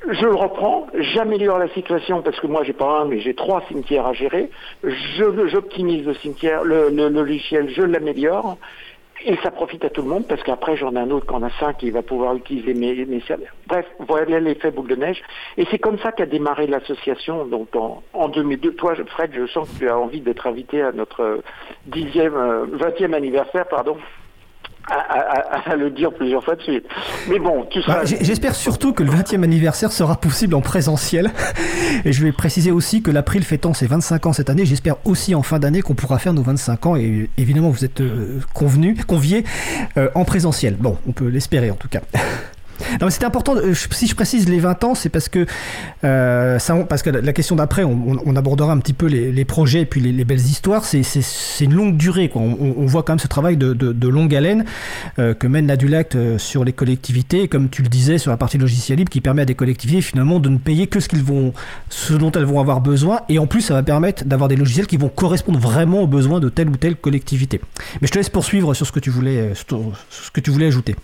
je 0.10 0.26
le 0.26 0.34
reprends, 0.34 0.88
j'améliore 0.96 1.60
la 1.60 1.70
situation 1.70 2.24
parce 2.24 2.40
que 2.40 2.48
moi 2.48 2.64
j'ai 2.64 2.74
pas 2.74 3.02
un 3.02 3.06
mais 3.06 3.20
j'ai 3.20 3.36
trois 3.36 3.62
cimetières 3.68 4.08
à 4.08 4.14
gérer. 4.14 4.50
J'optimise 4.84 6.06
le 6.06 6.90
le 6.90 7.10
logiciel, 7.10 7.70
je 7.70 7.84
l'améliore 7.84 8.58
et 9.26 9.36
ça 9.44 9.52
profite 9.52 9.84
à 9.86 9.90
tout 9.90 10.02
le 10.02 10.08
monde 10.08 10.26
parce 10.28 10.42
qu'après 10.44 10.76
j'en 10.78 10.96
ai 10.96 11.00
un 11.00 11.12
autre 11.12 11.28
qui 11.28 11.34
en 11.34 11.44
a 11.44 11.50
cinq 11.60 11.78
qui 11.78 11.92
va 11.92 12.02
pouvoir 12.02 12.36
utiliser 12.36 12.74
mes, 12.74 13.06
mes. 13.06 13.24
Bref, 13.68 13.86
voilà 14.00 14.40
l'effet 14.40 14.72
boule 14.72 14.88
de 14.88 14.96
neige. 14.96 15.22
Et 15.58 15.66
c'est 15.70 15.80
comme 15.80 16.00
ça 16.00 16.12
qu'a 16.12 16.26
démarré 16.26 16.68
l'association. 16.68 17.46
Donc 17.46 17.70
en, 17.76 18.28
2002, 18.30 18.74
toi 18.76 18.94
Fred, 19.08 19.32
je 19.34 19.48
sens 19.48 19.70
que 19.70 19.80
tu 19.80 19.90
as 19.90 19.98
envie 19.98 20.22
d'être 20.22 20.48
invité 20.48 20.82
à 20.82 20.92
notre 20.92 21.42
dixième, 21.86 22.36
euh, 22.36 22.66
vingtième 22.72 23.14
anniversaire, 23.14 23.68
pardon 23.68 23.98
à, 24.90 25.76
le 25.76 25.90
dire 25.90 26.12
plusieurs 26.14 26.44
fois 26.44 26.56
de 26.56 26.62
suite. 26.62 26.86
Mais 27.30 27.40
bon, 27.40 27.66
tu 27.70 27.80
bah, 27.88 28.02
J'espère 28.04 28.56
surtout 28.56 28.94
que 28.94 29.04
le 29.04 29.12
20e 29.12 29.44
anniversaire 29.44 29.92
sera 29.92 30.16
possible 30.16 30.56
en 30.56 30.62
présentiel. 30.62 31.32
Et 32.06 32.12
je 32.12 32.24
vais 32.24 32.32
préciser 32.32 32.72
aussi 32.72 33.02
que 33.02 33.12
l'April 33.12 33.44
fêtant 33.44 33.74
ses 33.74 33.88
25 33.88 34.26
ans 34.26 34.34
cette 34.34 34.50
année, 34.50 34.66
j'espère 34.66 34.96
aussi 35.06 35.36
en 35.36 35.44
fin 35.44 35.60
d'année 35.60 35.82
qu'on 35.82 35.94
pourra 35.96 36.20
faire 36.20 36.34
nos 36.34 36.44
25 36.44 36.86
ans. 36.86 36.96
Et 36.96 37.30
évidemment, 37.38 37.70
vous 37.70 37.86
êtes 37.86 38.02
euh, 38.02 38.40
convenus, 38.54 39.04
conviés 39.06 39.44
euh, 39.98 40.10
en 40.16 40.26
présentiel. 40.26 40.76
Bon, 40.76 40.98
on 41.08 41.12
peut 41.12 41.28
l'espérer 41.28 41.72
en 41.72 41.76
tout 41.76 41.90
cas. 41.90 42.02
Non, 43.02 43.10
c'était 43.10 43.26
important. 43.26 43.56
Euh, 43.56 43.74
si 43.74 44.08
je 44.08 44.16
précise 44.16 44.48
les 44.50 44.60
20 44.60 44.84
ans, 44.84 44.96
c'est 44.96 45.10
parce 45.10 45.30
que 45.30 45.46
euh, 46.04 46.60
la 47.06 47.34
question 47.34 47.56
d'après, 47.56 47.84
on, 47.84 48.36
abordera 48.36 48.72
un 48.72 48.80
petit 48.80 48.94
peu 48.94 49.08
les, 49.08 49.46
projets 49.46 49.82
et 49.82 49.86
puis 49.86 50.02
les, 50.02 50.26
belles 50.26 50.40
histoires. 50.40 50.86
C'est 50.86 51.04
une 51.62 51.74
longue 51.74 51.98
durée. 51.98 52.32
On, 52.36 52.86
voit 52.86 53.04
quand 53.04 53.14
même 53.14 53.20
ce 53.20 53.28
travail 53.28 53.58
de, 53.58 54.08
longue 54.08 54.36
haleine 54.36 54.66
euh, 55.20 55.34
que 55.34 55.48
mène 55.48 55.68
l'Adulact 55.68 56.38
sur 56.38 56.64
les 56.64 56.74
collectivités, 56.74 57.48
comme 57.48 57.70
tu 57.70 57.82
le 57.82 57.88
disais 57.88 58.18
sur 58.18 58.32
la 58.32 58.38
partie 58.38 58.58
logiciel 58.58 58.98
libre, 58.98 59.10
qui 59.10 59.22
permet 59.22 59.44
à 59.44 59.46
des 59.46 59.56
collectivités 59.56 60.02
finalement 60.02 60.40
de 60.40 60.50
ne 60.50 60.58
payer 60.58 60.88
que 60.88 61.00
ce 61.00 61.08
qu'ils 61.08 61.24
vont, 61.24 61.54
ce 61.90 62.14
dont 62.14 62.32
elles 62.32 62.46
vont 62.46 62.60
avoir 62.60 62.82
besoin. 62.82 63.22
Et 63.30 63.40
en 63.40 63.48
plus, 63.48 63.62
ça 63.62 63.74
va 63.74 63.84
permettre 63.84 64.26
d'avoir 64.26 64.50
des 64.50 64.56
logiciels 64.56 64.88
qui 64.88 64.98
vont 64.98 65.10
correspondre 65.10 65.60
vraiment 65.60 66.02
aux 66.02 66.08
besoins 66.08 66.40
de 66.40 66.50
telle 66.50 66.70
ou 66.70 66.78
telle 66.78 66.96
collectivité. 66.96 67.62
Mais 68.02 68.08
je 68.08 68.12
te 68.12 68.18
laisse 68.18 68.30
poursuivre 68.30 68.74
sur 68.74 68.86
ce 68.86 68.92
que 68.92 69.00
tu 69.00 69.10
voulais 69.10 69.54
ajouter. 70.68 70.96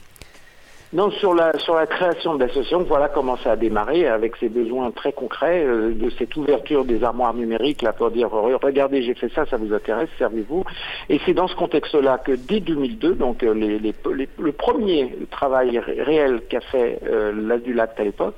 Non, 0.93 1.11
sur 1.11 1.33
la, 1.33 1.51
sur 1.59 1.75
la 1.75 1.85
création 1.85 2.35
de 2.35 2.45
l'association, 2.45 2.79
voilà 2.83 3.09
comment 3.09 3.35
ça 3.35 3.51
a 3.51 3.55
démarré 3.57 4.07
avec 4.07 4.37
ces 4.37 4.47
besoins 4.47 4.89
très 4.91 5.11
concrets 5.11 5.61
euh, 5.65 5.91
de 5.93 6.09
cette 6.11 6.33
ouverture 6.37 6.85
des 6.85 7.03
armoires 7.03 7.33
numériques 7.33 7.81
là 7.81 7.91
pour 7.91 8.09
dire 8.09 8.29
regardez 8.31 9.01
j'ai 9.01 9.13
fait 9.13 9.27
ça, 9.33 9.45
ça 9.45 9.57
vous 9.57 9.73
intéresse, 9.73 10.07
servez-vous. 10.17 10.63
Et 11.09 11.19
c'est 11.25 11.33
dans 11.33 11.49
ce 11.49 11.55
contexte-là 11.57 12.19
que 12.19 12.31
dès 12.31 12.61
2002, 12.61 13.15
donc 13.15 13.43
euh, 13.43 13.53
les, 13.53 13.79
les, 13.79 13.93
le 14.39 14.51
premier 14.53 15.13
travail 15.29 15.77
réel 15.77 16.41
qu'a 16.49 16.61
fait 16.61 16.99
euh, 17.05 17.33
l'Adulact 17.35 17.99
à 17.99 18.05
l'époque, 18.05 18.35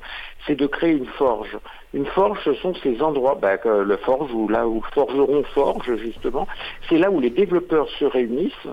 c'est 0.48 0.56
de 0.56 0.66
créer 0.66 0.94
une 0.94 1.06
forge. 1.06 1.56
Une 1.94 2.08
forge, 2.08 2.40
ce 2.46 2.56
sont 2.56 2.74
ces 2.82 3.00
endroits, 3.04 3.38
bah, 3.40 3.58
le 3.64 3.98
forge 3.98 4.34
ou 4.34 4.48
là 4.48 4.68
où 4.68 4.82
forgeron 4.96 5.44
forge 5.54 5.96
justement, 5.98 6.48
c'est 6.88 6.98
là 6.98 7.12
où 7.12 7.20
les 7.20 7.30
développeurs 7.30 7.88
se 8.00 8.06
réunissent 8.06 8.68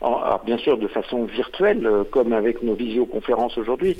alors 0.00 0.42
bien 0.44 0.58
sûr 0.58 0.76
de 0.78 0.88
façon 0.88 1.24
virtuelle, 1.24 1.86
euh, 1.86 2.04
comme 2.04 2.32
avec 2.32 2.62
nos 2.62 2.74
visioconférences 2.74 3.56
aujourd'hui, 3.56 3.96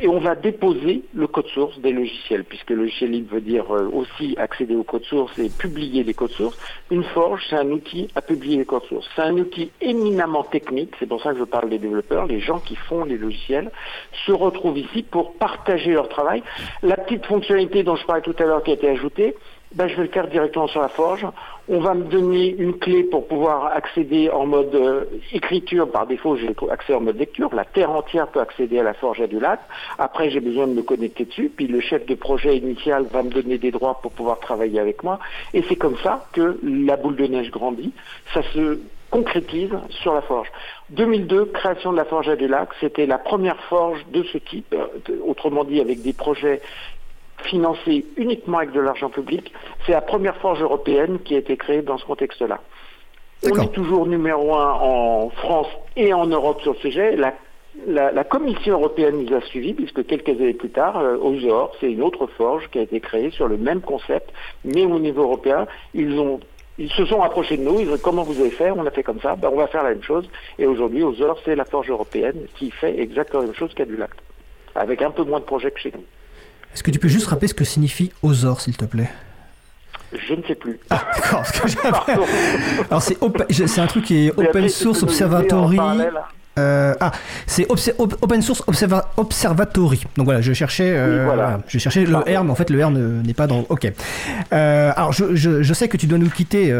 et 0.00 0.08
on 0.08 0.20
va 0.20 0.34
déposer 0.34 1.02
le 1.14 1.26
code 1.26 1.46
source 1.48 1.78
des 1.80 1.92
logiciels, 1.92 2.44
puisque 2.44 2.70
logiciel 2.70 3.10
libre 3.10 3.34
veut 3.34 3.40
dire 3.40 3.74
euh, 3.74 3.88
aussi 3.92 4.36
accéder 4.38 4.76
au 4.76 4.82
code 4.82 5.04
source 5.04 5.38
et 5.38 5.48
publier 5.48 6.02
les 6.04 6.14
codes 6.14 6.32
sources. 6.32 6.58
Une 6.90 7.04
forge, 7.04 7.44
c'est 7.48 7.56
un 7.56 7.70
outil 7.70 8.08
à 8.14 8.22
publier 8.22 8.58
les 8.58 8.64
codes 8.64 8.84
sources. 8.84 9.08
C'est 9.16 9.22
un 9.22 9.36
outil 9.36 9.70
éminemment 9.80 10.44
technique, 10.44 10.94
c'est 10.98 11.06
pour 11.08 11.22
ça 11.22 11.32
que 11.32 11.38
je 11.38 11.44
parle 11.44 11.70
des 11.70 11.78
développeurs, 11.78 12.26
les 12.26 12.40
gens 12.40 12.58
qui 12.58 12.76
font 12.76 13.04
les 13.04 13.16
logiciels 13.16 13.70
se 14.26 14.32
retrouvent 14.32 14.78
ici 14.78 15.02
pour 15.02 15.34
partager 15.34 15.92
leur 15.92 16.08
travail. 16.08 16.42
La 16.82 16.96
petite 16.96 17.26
fonctionnalité 17.26 17.82
dont 17.82 17.96
je 17.96 18.04
parlais 18.04 18.22
tout 18.22 18.36
à 18.38 18.44
l'heure 18.44 18.62
qui 18.62 18.70
a 18.70 18.74
été 18.74 18.88
ajoutée, 18.88 19.34
ben, 19.74 19.86
je 19.86 19.96
vais 19.96 20.04
le 20.04 20.08
faire 20.08 20.28
directement 20.28 20.66
sur 20.66 20.80
la 20.80 20.88
forge. 20.88 21.26
On 21.70 21.80
va 21.80 21.92
me 21.92 22.04
donner 22.04 22.54
une 22.58 22.78
clé 22.78 23.02
pour 23.02 23.28
pouvoir 23.28 23.66
accéder 23.66 24.30
en 24.30 24.46
mode 24.46 24.74
euh, 24.74 25.04
écriture. 25.32 25.90
Par 25.90 26.06
défaut, 26.06 26.34
j'ai 26.36 26.54
accès 26.70 26.94
en 26.94 27.00
mode 27.02 27.18
lecture. 27.18 27.54
La 27.54 27.66
terre 27.66 27.90
entière 27.90 28.28
peut 28.28 28.40
accéder 28.40 28.78
à 28.78 28.82
la 28.82 28.94
forge 28.94 29.20
à 29.20 29.26
du 29.26 29.38
lac. 29.38 29.60
Après, 29.98 30.30
j'ai 30.30 30.40
besoin 30.40 30.66
de 30.66 30.72
me 30.72 30.82
connecter 30.82 31.26
dessus. 31.26 31.52
Puis 31.54 31.66
le 31.66 31.80
chef 31.80 32.06
de 32.06 32.14
projet 32.14 32.56
initial 32.56 33.04
va 33.10 33.22
me 33.22 33.28
donner 33.28 33.58
des 33.58 33.70
droits 33.70 34.00
pour 34.00 34.12
pouvoir 34.12 34.40
travailler 34.40 34.80
avec 34.80 35.02
moi. 35.02 35.18
Et 35.52 35.62
c'est 35.68 35.76
comme 35.76 35.98
ça 35.98 36.26
que 36.32 36.58
la 36.62 36.96
boule 36.96 37.16
de 37.16 37.26
neige 37.26 37.50
grandit. 37.50 37.92
Ça 38.32 38.42
se 38.54 38.80
concrétise 39.10 39.70
sur 39.90 40.14
la 40.14 40.22
forge. 40.22 40.48
2002, 40.90 41.46
création 41.46 41.92
de 41.92 41.96
la 41.96 42.04
forge 42.04 42.28
à 42.28 42.36
du 42.36 42.48
lac, 42.48 42.70
c'était 42.80 43.06
la 43.06 43.18
première 43.18 43.60
forge 43.64 44.04
de 44.12 44.22
ce 44.22 44.38
type, 44.38 44.74
euh, 44.74 44.86
autrement 45.26 45.64
dit 45.64 45.80
avec 45.80 46.02
des 46.02 46.12
projets 46.12 46.60
financé 47.44 48.04
uniquement 48.16 48.58
avec 48.58 48.72
de 48.72 48.80
l'argent 48.80 49.10
public. 49.10 49.52
C'est 49.86 49.92
la 49.92 50.00
première 50.00 50.36
forge 50.36 50.62
européenne 50.62 51.18
qui 51.24 51.34
a 51.34 51.38
été 51.38 51.56
créée 51.56 51.82
dans 51.82 51.98
ce 51.98 52.04
contexte-là. 52.04 52.60
On 53.44 53.62
est 53.62 53.72
toujours 53.72 54.06
numéro 54.06 54.54
un 54.54 54.72
en 54.72 55.30
France 55.30 55.68
et 55.96 56.12
en 56.12 56.26
Europe 56.26 56.60
sur 56.62 56.72
le 56.72 56.78
sujet. 56.78 57.16
La, 57.86 58.24
Commission 58.24 58.72
européenne 58.74 59.22
nous 59.22 59.36
a 59.36 59.40
suivis, 59.42 59.74
puisque 59.74 60.04
quelques 60.04 60.30
années 60.30 60.54
plus 60.54 60.70
tard, 60.70 60.98
euh, 60.98 61.16
OZOR, 61.16 61.72
c'est 61.78 61.92
une 61.92 62.02
autre 62.02 62.26
forge 62.26 62.68
qui 62.70 62.80
a 62.80 62.82
été 62.82 62.98
créée 62.98 63.30
sur 63.30 63.46
le 63.46 63.56
même 63.56 63.80
concept, 63.80 64.32
mais 64.64 64.84
au 64.84 64.98
niveau 64.98 65.22
européen, 65.22 65.66
ils 65.94 66.18
ont 66.18 66.40
ils 66.78 66.90
se 66.92 67.04
sont 67.06 67.22
approchés 67.22 67.56
de 67.56 67.62
nous, 67.62 67.80
ils 67.80 67.90
ont 67.90 67.96
dit 67.96 68.02
comment 68.02 68.22
vous 68.22 68.40
allez 68.40 68.50
faire, 68.50 68.76
on 68.76 68.86
a 68.86 68.90
fait 68.90 69.02
comme 69.02 69.20
ça, 69.20 69.34
ben, 69.34 69.50
on 69.52 69.56
va 69.56 69.66
faire 69.66 69.82
la 69.82 69.90
même 69.90 70.02
chose. 70.02 70.28
Et 70.58 70.66
aujourd'hui, 70.66 71.02
OZOR, 71.02 71.38
c'est 71.44 71.56
la 71.56 71.64
forge 71.64 71.90
européenne 71.90 72.46
qui 72.56 72.70
fait 72.70 72.98
exactement 73.00 73.40
la 73.42 73.46
même 73.48 73.56
chose 73.56 73.74
qu'Adulact, 73.74 74.18
avec 74.74 75.02
un 75.02 75.10
peu 75.10 75.24
moins 75.24 75.40
de 75.40 75.44
projets 75.44 75.70
que 75.70 75.80
chez 75.80 75.92
nous. 75.92 76.04
Est-ce 76.78 76.84
que 76.84 76.92
tu 76.92 77.00
peux 77.00 77.08
juste 77.08 77.26
rappeler 77.26 77.48
ce 77.48 77.54
que 77.54 77.64
signifie 77.64 78.12
OZOR, 78.22 78.60
s'il 78.60 78.76
te 78.76 78.84
plaît? 78.84 79.10
Je 80.12 80.32
ne 80.32 80.42
sais 80.44 80.54
plus. 80.54 80.78
Ah, 80.90 81.02
d'accord. 81.12 81.44
Alors 82.88 83.02
c'est 83.02 83.80
un 83.80 83.86
truc 83.88 84.04
qui 84.04 84.28
est 84.28 84.38
Open 84.38 84.68
Source 84.68 85.02
Observatory. 85.02 85.80
Euh, 86.56 86.94
ah, 87.00 87.10
c'est 87.48 87.66
Open 87.68 88.42
Source 88.42 88.62
Observatory. 89.16 90.04
Donc 90.16 90.26
voilà, 90.26 90.40
je 90.40 90.52
cherchais, 90.52 90.92
euh, 90.94 91.24
voilà. 91.24 91.62
je 91.66 91.78
cherchais 91.78 92.04
le 92.04 92.16
R, 92.16 92.44
mais 92.44 92.50
en 92.52 92.54
fait 92.54 92.70
le 92.70 92.84
R 92.84 92.92
n'est 92.92 93.34
pas 93.34 93.48
dans. 93.48 93.66
Ok. 93.70 93.92
Euh, 94.52 94.92
alors 94.94 95.12
je, 95.12 95.34
je, 95.34 95.64
je, 95.64 95.74
sais 95.74 95.88
que 95.88 95.96
tu 95.96 96.06
dois 96.06 96.18
nous 96.18 96.30
quitter 96.30 96.72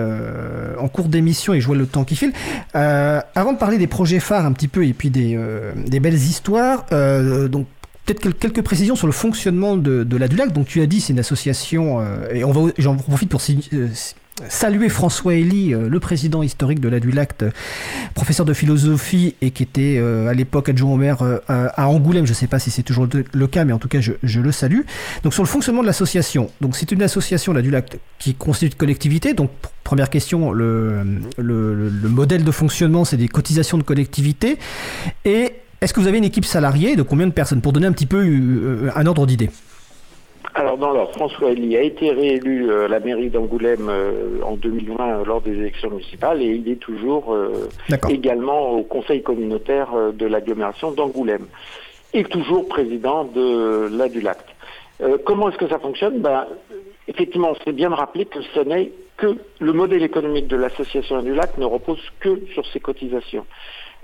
en 0.78 0.86
cours 0.86 1.08
d'émission 1.08 1.54
et 1.54 1.60
je 1.60 1.66
vois 1.66 1.74
le 1.76 1.86
temps 1.86 2.04
qui 2.04 2.14
file. 2.14 2.32
avant 2.72 3.52
de 3.52 3.58
parler 3.58 3.78
des 3.78 3.88
projets 3.88 4.20
phares 4.20 4.46
un 4.46 4.52
petit 4.52 4.68
peu 4.68 4.86
et 4.86 4.92
puis 4.92 5.10
des, 5.10 5.36
des 5.74 5.98
belles 5.98 6.14
histoires, 6.14 6.84
donc 7.50 7.66
peut-être 8.14 8.38
quelques 8.38 8.62
précisions 8.62 8.96
sur 8.96 9.06
le 9.06 9.12
fonctionnement 9.12 9.76
de, 9.76 10.04
de 10.04 10.16
la 10.16 10.28
DULAC. 10.28 10.52
Donc 10.52 10.66
tu 10.66 10.80
as 10.80 10.86
dit 10.86 11.00
c'est 11.00 11.12
une 11.12 11.18
association 11.18 12.00
et 12.32 12.44
on 12.44 12.52
va 12.52 12.72
j'en 12.78 12.96
profite 12.96 13.28
pour 13.28 13.40
saluer 14.48 14.88
François 14.88 15.34
Elie, 15.34 15.74
euh, 15.74 15.88
le 15.88 16.00
président 16.00 16.42
historique 16.42 16.80
de 16.80 16.88
la 16.88 17.00
Dulacte, 17.00 17.44
professeur 18.14 18.46
de 18.46 18.52
philosophie 18.52 19.34
et 19.40 19.50
qui 19.50 19.62
était 19.62 19.96
euh, 19.98 20.28
à 20.28 20.34
l'époque 20.34 20.68
adjoint 20.68 20.92
au 20.92 20.96
maire 20.96 21.22
euh, 21.22 21.38
à 21.48 21.88
Angoulême. 21.88 22.26
Je 22.26 22.32
ne 22.32 22.36
sais 22.36 22.46
pas 22.46 22.58
si 22.58 22.70
c'est 22.70 22.82
toujours 22.82 23.08
le 23.32 23.46
cas, 23.46 23.64
mais 23.64 23.72
en 23.72 23.78
tout 23.78 23.88
cas, 23.88 24.00
je, 24.00 24.40
le 24.40 24.52
salue. 24.52 24.80
Donc, 25.24 25.34
sur 25.34 25.42
le 25.42 25.48
fonctionnement 25.48 25.82
de 25.82 25.86
l'association. 25.86 26.50
Donc, 26.60 26.76
c'est 26.76 26.92
une 26.92 27.02
association, 27.02 27.52
la 27.52 27.62
Dulacte, 27.62 27.98
qui 28.18 28.34
constitue 28.34 28.72
une 28.72 28.78
collectivité. 28.78 29.34
Donc, 29.34 29.50
première 29.82 30.10
question, 30.10 30.52
le, 30.52 31.02
le, 31.36 31.88
le 31.88 32.08
modèle 32.08 32.44
de 32.44 32.50
fonctionnement, 32.52 33.04
c'est 33.04 33.16
des 33.16 33.28
cotisations 33.28 33.78
de 33.78 33.82
collectivité. 33.82 34.58
Et 35.24 35.54
est-ce 35.80 35.92
que 35.94 36.00
vous 36.00 36.08
avez 36.08 36.18
une 36.18 36.24
équipe 36.24 36.44
salariée 36.44 36.96
de 36.96 37.02
combien 37.02 37.26
de 37.26 37.32
personnes 37.32 37.60
Pour 37.60 37.72
donner 37.72 37.86
un 37.86 37.92
petit 37.92 38.06
peu 38.06 38.24
un 38.94 39.06
ordre 39.06 39.26
d'idée? 39.26 39.50
Alors 40.54 40.78
non, 40.78 40.90
alors 40.90 41.12
François 41.12 41.52
Elie 41.52 41.76
a 41.76 41.82
été 41.82 42.10
réélu 42.10 42.72
à 42.72 42.88
la 42.88 43.00
mairie 43.00 43.30
d'Angoulême 43.30 43.88
euh, 43.88 44.40
en 44.42 44.56
2020 44.56 45.24
lors 45.24 45.40
des 45.40 45.52
élections 45.52 45.90
municipales 45.90 46.42
et 46.42 46.46
il 46.46 46.68
est 46.68 46.80
toujours 46.80 47.32
euh, 47.32 47.68
également 48.08 48.70
au 48.72 48.82
conseil 48.82 49.22
communautaire 49.22 49.88
euh, 49.94 50.10
de 50.10 50.26
l'agglomération 50.26 50.90
d'Angoulême 50.90 51.46
et 52.12 52.24
toujours 52.24 52.66
président 52.68 53.24
de 53.24 53.88
la 53.96 54.08
Dulacte. 54.08 54.48
comment 55.26 55.50
est-ce 55.50 55.58
que 55.58 55.68
ça 55.68 55.78
fonctionne? 55.78 56.20
Ben, 56.20 56.46
Effectivement, 57.08 57.54
c'est 57.64 57.72
bien 57.72 57.88
de 57.88 57.94
rappeler 57.94 58.26
que 58.26 58.40
ce 58.54 58.60
n'est 58.60 58.92
que 59.16 59.38
le 59.60 59.72
modèle 59.72 60.02
économique 60.02 60.46
de 60.46 60.56
l'association 60.56 61.22
du 61.22 61.34
lac 61.34 61.56
ne 61.56 61.64
repose 61.64 62.00
que 62.20 62.40
sur 62.52 62.66
ses 62.66 62.80
cotisations. 62.80 63.46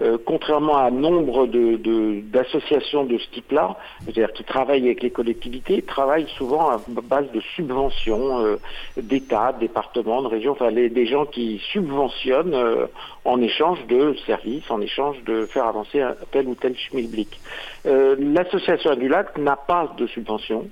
Euh, 0.00 0.18
contrairement 0.24 0.76
à 0.76 0.90
nombre 0.90 1.46
d'associations 1.46 3.04
de, 3.04 3.16
ce 3.16 3.28
type-là, 3.30 3.76
c'est-à-dire 4.02 4.32
qui 4.32 4.42
travaillent 4.42 4.86
avec 4.86 5.02
les 5.04 5.10
collectivités, 5.10 5.82
travaillent 5.82 6.28
souvent 6.36 6.68
à 6.70 6.80
base 6.88 7.30
de 7.32 7.40
subventions 7.54 8.44
euh, 8.44 8.56
d'État, 8.96 9.52
de 9.52 9.60
départements, 9.60 10.22
de 10.22 10.26
régions, 10.26 10.52
enfin 10.52 10.72
des 10.72 11.06
gens 11.06 11.26
qui 11.26 11.60
subventionnent 11.72 12.54
euh, 12.54 12.86
en 13.24 13.40
échange 13.40 13.86
de 13.86 14.16
services, 14.26 14.68
en 14.68 14.80
échange 14.80 15.22
de 15.24 15.46
faire 15.46 15.66
avancer 15.66 16.02
tel 16.32 16.48
ou 16.48 16.56
tel 16.56 16.76
schmilblick. 16.76 17.40
L'association 17.84 18.96
du 18.96 19.08
lac 19.08 19.38
n'a 19.38 19.56
pas 19.56 19.92
de 19.96 20.06
subvention 20.06 20.66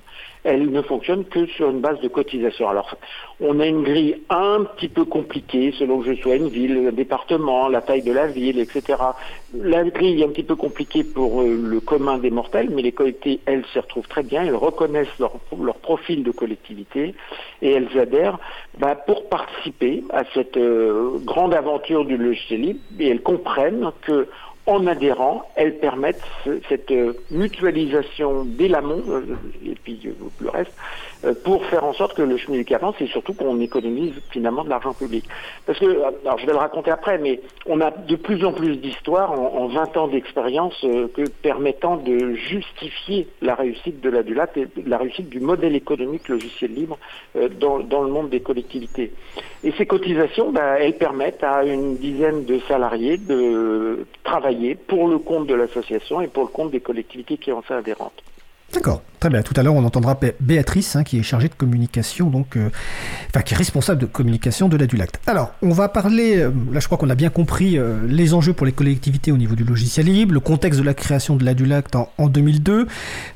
elle 0.44 0.70
ne 0.70 0.82
fonctionne 0.82 1.24
que 1.24 1.46
sur 1.46 1.70
une 1.70 1.80
base 1.80 2.00
de 2.00 2.08
cotisation. 2.08 2.68
Alors, 2.68 2.96
on 3.40 3.60
a 3.60 3.66
une 3.66 3.82
grille 3.82 4.16
un 4.28 4.64
petit 4.64 4.88
peu 4.88 5.04
compliquée 5.04 5.72
selon 5.78 6.00
que 6.00 6.14
je 6.14 6.20
sois 6.20 6.36
une 6.36 6.48
ville, 6.48 6.88
un 6.88 6.92
département, 6.92 7.68
la 7.68 7.80
taille 7.80 8.02
de 8.02 8.12
la 8.12 8.26
ville, 8.26 8.58
etc. 8.58 8.98
La 9.54 9.84
grille 9.84 10.20
est 10.20 10.24
un 10.24 10.30
petit 10.30 10.42
peu 10.42 10.56
compliquée 10.56 11.04
pour 11.04 11.42
euh, 11.42 11.60
le 11.62 11.80
commun 11.80 12.18
des 12.18 12.30
mortels, 12.30 12.70
mais 12.70 12.82
les 12.82 12.92
collectivités, 12.92 13.40
elles, 13.46 13.64
s'y 13.72 13.78
retrouvent 13.78 14.08
très 14.08 14.22
bien, 14.22 14.42
elles 14.44 14.56
reconnaissent 14.56 15.18
leur, 15.18 15.32
profil 15.82 16.22
de 16.22 16.30
collectivité 16.30 17.14
et 17.60 17.70
elles 17.70 17.98
adhèrent 17.98 18.38
bah, 18.78 18.94
pour 18.94 19.28
participer 19.28 20.04
à 20.10 20.22
cette 20.34 20.56
euh, 20.56 21.18
grande 21.24 21.54
aventure 21.54 22.04
du 22.04 22.16
logiciel 22.16 22.60
libre 22.60 22.80
et 22.98 23.08
elles 23.08 23.22
comprennent 23.22 23.90
que 24.02 24.28
en 24.66 24.86
adhérant, 24.86 25.48
elles 25.56 25.78
permettent 25.78 26.22
cette 26.68 26.90
euh, 26.90 27.14
mutualisation 27.30 28.44
dès 28.44 28.68
l'amont, 28.68 29.02
euh, 29.08 29.36
et 29.64 29.74
puis 29.74 30.00
euh, 30.06 30.12
le 30.40 30.50
reste, 30.50 30.72
pour 31.44 31.64
faire 31.66 31.84
en 31.84 31.92
sorte 31.92 32.14
que 32.14 32.22
le 32.22 32.36
chemin 32.36 32.62
avance 32.72 32.94
et 33.00 33.06
surtout 33.06 33.34
qu'on 33.34 33.60
économise 33.60 34.14
finalement 34.30 34.64
de 34.64 34.70
l'argent 34.70 34.92
public. 34.92 35.24
Parce 35.66 35.78
que, 35.78 36.02
alors 36.24 36.38
je 36.38 36.46
vais 36.46 36.52
le 36.52 36.58
raconter 36.58 36.90
après, 36.90 37.18
mais 37.18 37.40
on 37.66 37.80
a 37.80 37.90
de 37.90 38.16
plus 38.16 38.44
en 38.44 38.52
plus 38.52 38.76
d'histoires 38.76 39.32
en, 39.32 39.66
20 39.68 39.96
ans 39.96 40.08
d'expérience 40.08 40.74
que 40.80 41.28
permettant 41.42 41.96
de 41.96 42.34
justifier 42.34 43.28
la 43.40 43.54
réussite 43.54 44.00
de 44.00 44.10
la 44.10 44.22
DULAT 44.22 44.48
et 44.56 44.68
la 44.86 44.98
réussite 44.98 45.28
du 45.28 45.40
modèle 45.40 45.76
économique 45.76 46.28
logiciel 46.28 46.72
libre 46.72 46.98
dans, 47.58 47.78
le 47.78 48.08
monde 48.08 48.30
des 48.30 48.40
collectivités. 48.40 49.12
Et 49.64 49.72
ces 49.72 49.86
cotisations, 49.86 50.50
ben, 50.50 50.76
elles 50.78 50.96
permettent 50.96 51.44
à 51.44 51.64
une 51.64 51.96
dizaine 51.96 52.44
de 52.44 52.58
salariés 52.60 53.18
de 53.18 54.06
travailler 54.24 54.74
pour 54.74 55.08
le 55.08 55.18
compte 55.18 55.46
de 55.46 55.54
l'association 55.54 56.20
et 56.20 56.28
pour 56.28 56.44
le 56.44 56.48
compte 56.48 56.70
des 56.70 56.80
collectivités 56.80 57.36
qui 57.36 57.52
en 57.52 57.62
sont 57.62 57.74
adhérentes. 57.74 58.22
D'accord, 58.72 59.02
très 59.20 59.28
bien. 59.28 59.42
Tout 59.42 59.52
à 59.56 59.62
l'heure, 59.62 59.74
on 59.74 59.84
entendra 59.84 60.18
Béatrice, 60.40 60.96
hein, 60.96 61.04
qui 61.04 61.18
est 61.18 61.22
chargée 61.22 61.48
de 61.48 61.54
communication, 61.54 62.30
donc, 62.30 62.56
euh, 62.56 62.70
enfin, 63.28 63.42
qui 63.42 63.52
est 63.52 63.56
responsable 63.56 64.00
de 64.00 64.06
communication 64.06 64.68
de 64.68 64.78
la 64.78 64.86
Dulacte. 64.86 65.20
Alors, 65.26 65.52
on 65.60 65.70
va 65.70 65.88
parler, 65.90 66.38
euh, 66.38 66.50
là, 66.72 66.80
je 66.80 66.86
crois 66.86 66.96
qu'on 66.96 67.10
a 67.10 67.14
bien 67.14 67.28
compris 67.28 67.76
euh, 67.76 67.98
les 68.06 68.32
enjeux 68.32 68.54
pour 68.54 68.64
les 68.64 68.72
collectivités 68.72 69.30
au 69.30 69.36
niveau 69.36 69.56
du 69.56 69.64
logiciel 69.64 70.06
libre, 70.06 70.32
le 70.32 70.40
contexte 70.40 70.80
de 70.80 70.86
la 70.86 70.94
création 70.94 71.36
de 71.36 71.44
la 71.44 71.52
Dulacte 71.52 71.96
en, 71.96 72.10
en 72.16 72.28
2002, 72.28 72.86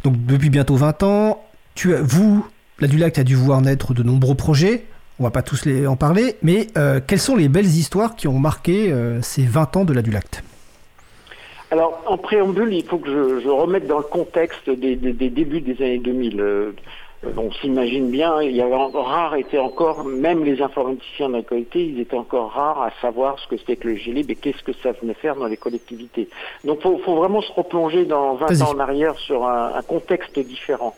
donc 0.05 0.25
depuis 0.25 0.49
bientôt 0.49 0.77
20 0.77 1.03
ans. 1.03 1.43
Tu, 1.75 1.95
vous, 1.95 2.47
la 2.81 2.89
Dulacte 2.89 3.19
a 3.19 3.25
dû 3.25 3.35
voir 3.35 3.61
naître 3.61 3.93
de 3.93 4.03
nombreux 4.03 4.37
projets. 4.37 4.87
On 5.19 5.25
va 5.25 5.31
pas 5.31 5.43
tous 5.43 5.67
les 5.67 5.87
en 5.87 5.97
parler, 5.97 6.37
mais 6.43 6.69
quelles 7.07 7.21
sont 7.21 7.37
les 7.37 7.49
belles 7.49 7.67
histoires 7.67 8.17
qui 8.17 8.29
ont 8.29 8.39
marqué 8.39 8.95
ces 9.23 9.45
20 9.45 9.77
ans 9.79 9.85
de 9.87 9.95
la 9.95 10.03
Dulacte 10.03 10.43
alors, 11.71 12.01
en 12.07 12.17
préambule, 12.17 12.73
il 12.73 12.85
faut 12.85 12.99
que 12.99 13.41
je, 13.43 13.49
remette 13.49 13.87
dans 13.87 13.99
le 13.99 14.05
contexte 14.05 14.71
des, 14.71 14.95
débuts 14.97 15.61
des 15.61 15.83
années 15.83 15.99
2000. 15.99 16.41
Euh, 16.41 16.73
on 17.37 17.51
s'imagine 17.51 18.11
bien, 18.11 18.41
il 18.41 18.55
y 18.55 18.61
avait 18.61 18.75
rare 18.75 19.35
était 19.35 19.59
encore, 19.59 20.05
même 20.05 20.45
les 20.45 20.63
informaticiens 20.63 21.31
la 21.31 21.43
qualité, 21.43 21.85
ils 21.85 21.99
étaient 21.99 22.17
encore 22.17 22.53
rares 22.53 22.83
à 22.83 22.93
savoir 23.01 23.39
ce 23.41 23.49
que 23.49 23.57
c'était 23.57 23.75
que 23.75 23.89
le 23.89 23.95
GLIB 23.95 24.31
et 24.31 24.37
qu'est-ce 24.37 24.63
que 24.63 24.73
ça 24.83 24.93
venait 24.93 25.15
faire 25.15 25.35
dans 25.35 25.47
les 25.47 25.57
collectivités. 25.57 26.29
Donc, 26.63 26.81
il 26.85 27.01
faut, 27.03 27.17
vraiment 27.17 27.41
se 27.41 27.53
replonger 27.53 28.05
dans 28.05 28.35
20 28.35 28.63
ans 28.63 28.75
en 28.77 28.79
arrière 28.79 29.19
sur 29.19 29.45
un 29.45 29.83
contexte 29.83 30.39
différent. 30.39 30.95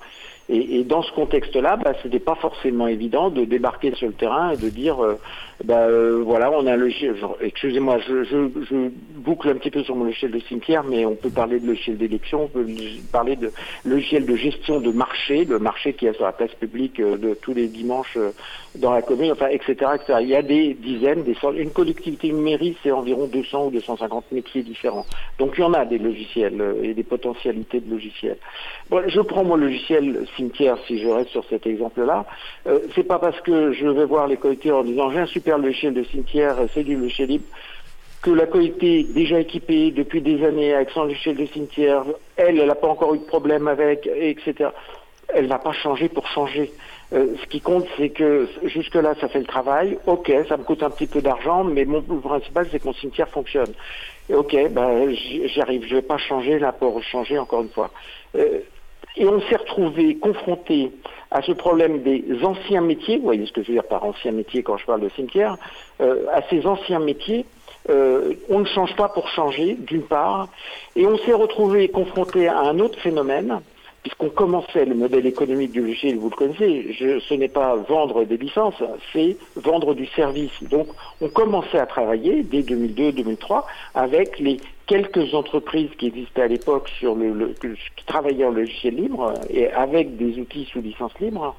Et, 0.51 0.83
dans 0.85 1.03
ce 1.03 1.13
contexte-là, 1.13 1.77
bah, 1.77 1.93
ce 2.03 2.09
n'était 2.09 2.21
pas 2.21 2.35
forcément 2.35 2.87
évident 2.87 3.29
de 3.29 3.45
débarquer 3.45 3.95
sur 3.95 4.07
le 4.07 4.15
terrain 4.15 4.53
et 4.53 4.57
de 4.57 4.71
dire, 4.71 5.03
euh, 5.05 5.19
bah, 5.65 5.81
euh, 5.81 6.23
voilà, 6.25 6.51
on 6.53 6.67
a 6.67 6.77
le 6.77 6.89
excusez-moi, 7.41 7.99
je, 7.99 8.91
boucle 9.17 9.49
un 9.49 9.57
petit 9.57 9.71
peu 9.71 9.83
sur 9.83 9.97
mon 9.97 10.05
logiciel 10.05 10.31
de 10.31 10.39
cimetière, 10.41 10.85
mais 10.85 11.05
on 11.05 11.17
peut 11.17 11.31
parler 11.31 11.59
de 11.59 11.67
logiciel 11.67 11.99
d'élection, 11.99 12.45
on 12.45 12.49
peut 12.49 12.67
parler 13.11 13.37
de 13.37 13.51
logiciel 13.85 14.25
de 14.25 14.37
gestion 14.37 14.81
de 14.81 14.93
marché, 14.93 15.45
le 15.45 15.59
marché 15.59 15.95
qui 15.95 16.07
est 16.07 16.13
sur 16.15 16.25
la 16.25 16.33
place 16.33 16.55
publique 16.55 17.01
euh, 17.01 17.17
de 17.17 17.35
tous 17.35 17.55
les 17.55 17.67
dimanches 17.67 18.17
dans 18.77 18.93
la 18.93 19.03
commune, 19.03 19.33
enfin, 19.33 19.49
etc., 19.49 19.73
etc. 19.95 20.19
Il 20.21 20.29
y 20.29 20.37
a 20.37 20.43
des 20.43 20.75
dizaines, 20.75 21.25
des 21.25 21.35
centaines. 21.35 21.63
Une 21.63 21.71
collectivité, 21.71 22.29
une 22.29 22.43
mairie, 22.43 22.77
c'est 22.83 22.93
environ 22.93 23.27
200 23.27 23.67
ou 23.67 23.71
250 23.71 24.31
métiers 24.33 24.63
différents. 24.63 25.07
Donc 25.39 25.55
il 25.57 25.63
y 25.63 25.65
en 25.65 25.75
a 25.75 25.85
des 25.85 25.99
logiciels 25.99 26.63
et 26.83 26.95
des 26.95 27.03
potentialités 27.03 27.81
de 27.81 27.91
logiciels. 27.91 28.39
Bon, 28.91 29.03
je 29.07 29.21
prends 29.21 29.45
mon 29.45 29.57
logiciel 29.57 30.27
cimetière, 30.37 30.77
si 30.87 30.99
je 30.99 31.09
reste 31.09 31.31
sur 31.31 31.45
cet 31.47 31.67
exemple-là, 31.67 32.27
euh, 32.67 32.79
c'est 32.95 33.03
pas 33.03 33.19
parce 33.19 33.41
que 33.41 33.73
je 33.73 33.87
vais 33.87 34.05
voir 34.05 34.27
les 34.29 34.37
collectivités 34.37 34.73
en 34.73 34.85
disant 34.85 35.11
j'ai 35.11 35.19
un 35.19 35.27
super 35.27 35.48
logiciel 35.57 35.95
de 35.95 36.05
cimetière, 36.05 36.57
c'est 36.75 36.85
du 36.85 36.97
logiciel 36.97 37.29
libre, 37.29 37.47
que 38.21 38.31
la 38.31 38.47
collectivité 38.47 39.13
déjà 39.13 39.41
équipée 39.41 39.91
depuis 39.91 40.21
des 40.21 40.45
années 40.45 40.75
avec 40.75 40.91
son 40.91 41.05
logiciel 41.05 41.37
de 41.37 41.47
cimetière, 41.47 42.05
elle, 42.37 42.59
elle 42.59 42.67
n'a 42.67 42.75
pas 42.75 42.89
encore 42.89 43.15
eu 43.15 43.19
de 43.19 43.25
problème 43.25 43.69
avec, 43.69 44.07
etc. 44.07 44.71
Elle 45.29 45.47
va 45.47 45.59
pas 45.59 45.73
changer 45.73 46.09
pour 46.09 46.27
changer. 46.27 46.73
Euh, 47.13 47.35
ce 47.41 47.47
qui 47.47 47.61
compte, 47.61 47.87
c'est 47.97 48.11
que 48.11 48.49
jusque-là, 48.65 49.15
ça 49.21 49.29
fait 49.29 49.39
le 49.39 49.47
travail. 49.47 49.99
Ok, 50.07 50.33
ça 50.49 50.57
me 50.57 50.65
coûte 50.65 50.83
un 50.83 50.91
petit 50.91 51.07
peu 51.07 51.23
d'argent, 51.23 51.65
mais 51.65 51.85
mon 51.85 52.03
principal, 52.03 52.67
c'est 52.71 52.81
que 52.81 52.87
mon 52.87 52.95
cimetière 52.95 53.29
fonctionne. 53.29 53.73
Ok, 54.31 54.57
ben, 54.71 55.11
j'y 55.15 55.61
arrive. 55.61 55.87
Je 55.87 55.97
vais 55.97 56.03
pas 56.03 56.19
changer 56.19 56.59
là 56.59 56.73
pour 56.73 57.03
changer 57.03 57.39
encore 57.39 57.63
une 57.63 57.71
fois. 57.71 57.91
Euh, 58.37 58.61
et 59.17 59.27
on 59.27 59.41
s'est 59.43 59.57
retrouvé 59.57 60.17
confronté 60.17 60.93
à 61.31 61.43
ce 61.43 61.53
problème 61.53 62.03
des 62.03 62.25
anciens 62.43 62.81
métiers, 62.81 63.19
vous 63.19 63.25
voyez 63.25 63.47
ce 63.47 63.53
que 63.53 63.63
je 63.63 63.69
veux 63.69 63.75
dire 63.75 63.85
par 63.85 64.05
anciens 64.05 64.33
métiers 64.33 64.63
quand 64.63 64.77
je 64.77 64.87
parle 64.87 65.01
de 65.01 65.09
cimetière, 65.11 65.57
euh, 66.01 66.25
à 66.33 66.43
ces 66.49 66.67
anciens 66.67 67.01
métiers, 67.01 67.45
euh, 67.91 68.35
on 68.49 68.61
ne 68.61 68.65
change 68.65 68.95
pas 68.97 69.09
pour 69.09 69.29
changer, 69.29 69.75
d'une 69.75 70.03
part, 70.03 70.49
et 70.97 71.07
on 71.07 71.17
s'est 71.19 71.33
retrouvé 71.33 71.89
confronté 71.89 72.49
à 72.49 72.59
un 72.61 72.79
autre 72.81 72.99
phénomène, 72.99 73.61
puisqu'on 74.09 74.31
commençait 74.31 74.87
le 74.87 74.95
modèle 74.95 75.27
économique 75.27 75.73
du 75.73 75.83
logiciel, 75.83 76.17
vous 76.17 76.31
le 76.31 76.37
connaissez, 76.37 76.97
ce 76.99 77.35
n'est 77.35 77.49
pas 77.49 77.77
vendre 77.77 78.25
des 78.25 78.39
licences, 78.39 78.83
c'est 79.13 79.37
vendre 79.57 79.93
du 79.93 80.07
service. 80.07 80.63
Donc 80.63 80.87
on 81.21 81.29
commençait 81.29 81.79
à 81.79 81.85
travailler 81.85 82.43
dès 82.43 82.63
2002-2003 82.63 83.65
avec 83.95 84.39
les 84.39 84.57
quelques 84.87 85.35
entreprises 85.35 85.91
qui 85.99 86.07
existaient 86.07 86.41
à 86.41 86.47
l'époque 86.47 86.89
sur 86.99 87.15
le, 87.15 87.55
qui 87.61 88.05
travaillaient 88.07 88.47
en 88.47 88.53
logiciel 88.53 88.95
libre 88.95 89.35
et 89.51 89.71
avec 89.73 90.17
des 90.17 90.39
outils 90.39 90.67
sous 90.73 90.81
licence 90.81 91.13
libre. 91.21 91.55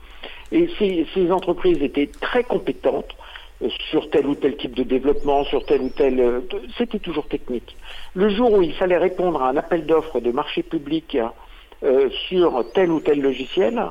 Et 0.51 0.67
ces, 0.79 1.31
entreprises 1.31 1.83
étaient 1.83 2.09
très 2.19 2.43
compétentes 2.43 3.15
euh, 3.61 3.69
sur 3.91 4.09
tel 4.09 4.25
ou 4.25 4.33
tel 4.33 4.57
type 4.57 4.73
de 4.73 4.81
développement, 4.81 5.43
sur 5.43 5.63
tel 5.67 5.81
ou 5.81 5.89
tel... 5.89 6.19
euh, 6.19 6.39
C'était 6.79 6.97
toujours 6.97 7.27
technique. 7.27 7.75
Le 8.15 8.29
jour 8.29 8.53
où 8.53 8.63
il 8.63 8.73
fallait 8.73 8.97
répondre 8.97 9.43
à 9.43 9.49
un 9.49 9.57
appel 9.57 9.85
d'offres 9.85 10.19
de 10.19 10.31
marché 10.31 10.63
public 10.63 11.15
euh, 11.83 12.09
sur 12.27 12.65
tel 12.73 12.91
ou 12.91 12.99
tel 12.99 13.21
logiciel, 13.21 13.81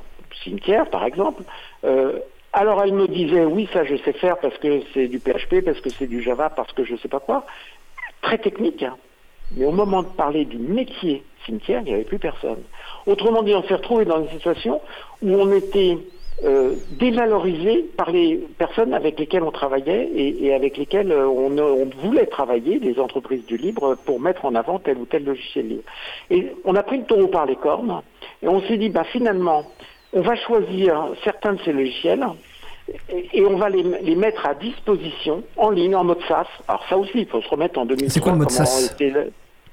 cimetière 0.43 0.89
par 0.91 1.05
exemple, 1.05 1.43
euh, 1.85 2.19
alors 2.53 2.83
elle 2.83 2.93
me 2.93 3.07
disait 3.09 3.45
oui 3.45 3.69
ça 3.73 3.85
je 3.85 3.97
sais 3.97 4.13
faire 4.13 4.39
parce 4.39 4.57
que 4.59 4.83
c'est 4.95 5.09
du 5.09 5.19
PHP, 5.19 5.63
parce 5.65 5.81
que 5.81 5.91
c'est 5.91 6.07
du 6.07 6.23
Java, 6.23 6.51
parce 6.51 6.73
que 6.73 6.85
je 6.85 6.97
sais 6.97 7.09
pas 7.09 7.21
quoi. 7.21 7.45
Très 8.23 8.39
technique. 8.39 8.83
hein. 8.83 8.97
Mais 9.57 9.65
au 9.65 9.73
moment 9.73 10.03
de 10.03 10.09
parler 10.09 10.45
du 10.45 10.59
métier 10.59 11.23
cimetière, 11.47 11.81
il 11.81 11.89
n'y 11.89 11.95
avait 11.95 12.05
plus 12.05 12.19
personne. 12.19 12.59
Autrement 13.07 13.43
dit, 13.43 13.55
on 13.55 13.63
s'est 13.63 13.75
retrouvé 13.77 14.05
dans 14.05 14.21
une 14.23 14.29
situation 14.31 14.81
où 15.23 15.35
on 15.35 15.51
était 15.53 15.97
euh, 16.45 16.75
dévalorisé 16.93 17.85
par 17.97 18.11
les 18.11 18.37
personnes 18.59 18.95
avec 18.95 19.19
lesquelles 19.19 19.43
on 19.43 19.51
travaillait 19.51 20.09
et, 20.15 20.47
et 20.47 20.55
avec 20.55 20.77
lesquelles 20.77 21.11
euh, 21.11 21.27
on, 21.27 21.59
on 21.59 21.91
voulait 22.03 22.27
travailler, 22.27 22.79
des 22.79 23.01
entreprises 23.01 23.45
du 23.47 23.57
libre, 23.57 23.97
pour 24.05 24.21
mettre 24.21 24.45
en 24.45 24.55
avant 24.55 24.79
tel 24.79 24.99
ou 24.99 25.05
tel 25.05 25.25
logiciel 25.25 25.69
libre. 25.69 25.83
Et 26.31 26.53
on 26.65 26.77
a 26.77 26.83
pris 26.83 26.99
le 26.99 27.05
taureau 27.05 27.27
par 27.27 27.47
les 27.47 27.57
cornes 27.57 28.03
et 28.43 28.49
on 28.49 28.61
s'est 28.63 28.77
dit, 28.77 28.89
bah, 28.89 29.05
finalement, 29.05 29.65
on 30.13 30.21
va 30.21 30.37
choisir 30.37 31.09
certains 31.25 31.55
de 31.55 31.61
ces 31.65 31.73
logiciels 31.73 32.25
et, 33.33 33.45
on 33.45 33.57
va 33.57 33.69
les, 33.69 33.83
les 33.83 34.15
mettre 34.15 34.47
à 34.47 34.55
disposition 34.55 35.43
en 35.57 35.71
ligne, 35.71 35.97
en 35.97 36.05
mode 36.05 36.23
SaaS. 36.29 36.47
Alors 36.69 36.85
ça 36.89 36.97
aussi, 36.97 37.13
il 37.15 37.27
faut 37.27 37.43
se 37.43 37.49
remettre 37.49 37.79
en 37.79 37.85
2003. 37.85 38.13
C'est 38.13 38.21
quoi 38.21 38.33
le 38.33 38.39
mode 38.39 38.51
SaaS? 38.51 38.95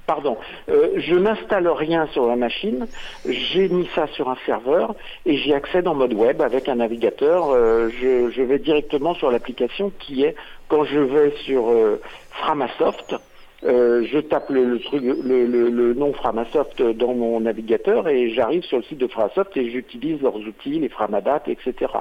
Pardon, 0.05 0.37
Euh, 0.69 0.91
je 0.97 1.15
n'installe 1.15 1.67
rien 1.67 2.05
sur 2.07 2.27
la 2.27 2.35
machine, 2.35 2.87
j'ai 3.25 3.67
mis 3.69 3.89
ça 3.95 4.05
sur 4.07 4.29
un 4.29 4.37
serveur 4.45 4.93
et 5.25 5.35
j'y 5.37 5.51
accède 5.51 5.87
en 5.87 5.95
mode 5.95 6.13
web 6.13 6.41
avec 6.43 6.69
un 6.69 6.75
navigateur. 6.75 7.49
Euh, 7.49 7.89
je, 7.89 8.41
vais 8.43 8.59
directement 8.59 9.15
sur 9.15 9.31
l'application 9.31 9.91
qui 9.99 10.23
est, 10.23 10.35
quand 10.67 10.83
je 10.83 10.99
vais 10.99 11.31
sur 11.45 11.69
euh, 11.69 11.99
Framasoft, 12.29 13.15
euh, 13.65 14.05
je 14.11 14.19
tape 14.19 14.49
le, 14.49 14.79
truc, 14.79 15.01
le, 15.03 15.93
nom 15.93 16.13
Framasoft 16.13 16.81
dans 16.81 17.13
mon 17.13 17.39
navigateur 17.39 18.07
et 18.07 18.29
j'arrive 18.29 18.63
sur 18.63 18.77
le 18.77 18.83
site 18.83 18.99
de 18.99 19.07
Framasoft 19.07 19.55
et 19.57 19.69
j'utilise 19.69 20.21
leurs 20.21 20.35
outils, 20.35 20.79
les 20.79 20.89
Framadat, 20.89 21.43
etc. 21.47 21.91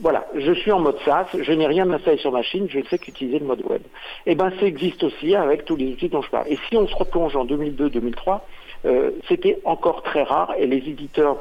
Voilà, 0.00 0.26
je 0.34 0.52
suis 0.52 0.72
en 0.72 0.80
mode 0.80 0.98
SaaS, 1.04 1.26
je 1.38 1.52
n'ai 1.52 1.66
rien 1.66 1.88
installé 1.90 2.18
sur 2.18 2.32
machine, 2.32 2.66
je 2.68 2.78
ne 2.78 2.84
fais 2.84 2.98
qu'utiliser 2.98 3.38
le 3.38 3.46
mode 3.46 3.62
web. 3.64 3.82
Et 4.26 4.34
ben, 4.34 4.52
ça 4.58 4.66
existe 4.66 5.04
aussi 5.04 5.34
avec 5.34 5.64
tous 5.64 5.76
les 5.76 5.92
outils 5.92 6.08
dont 6.08 6.22
je 6.22 6.30
parle. 6.30 6.46
Et 6.48 6.58
si 6.68 6.76
on 6.76 6.88
se 6.88 6.94
replonge 6.96 7.36
en 7.36 7.46
2002-2003, 7.46 8.40
euh, 8.84 9.10
c'était 9.28 9.58
encore 9.64 10.02
très 10.02 10.22
rare 10.22 10.54
et 10.58 10.66
les 10.66 10.78
éditeurs 10.78 11.38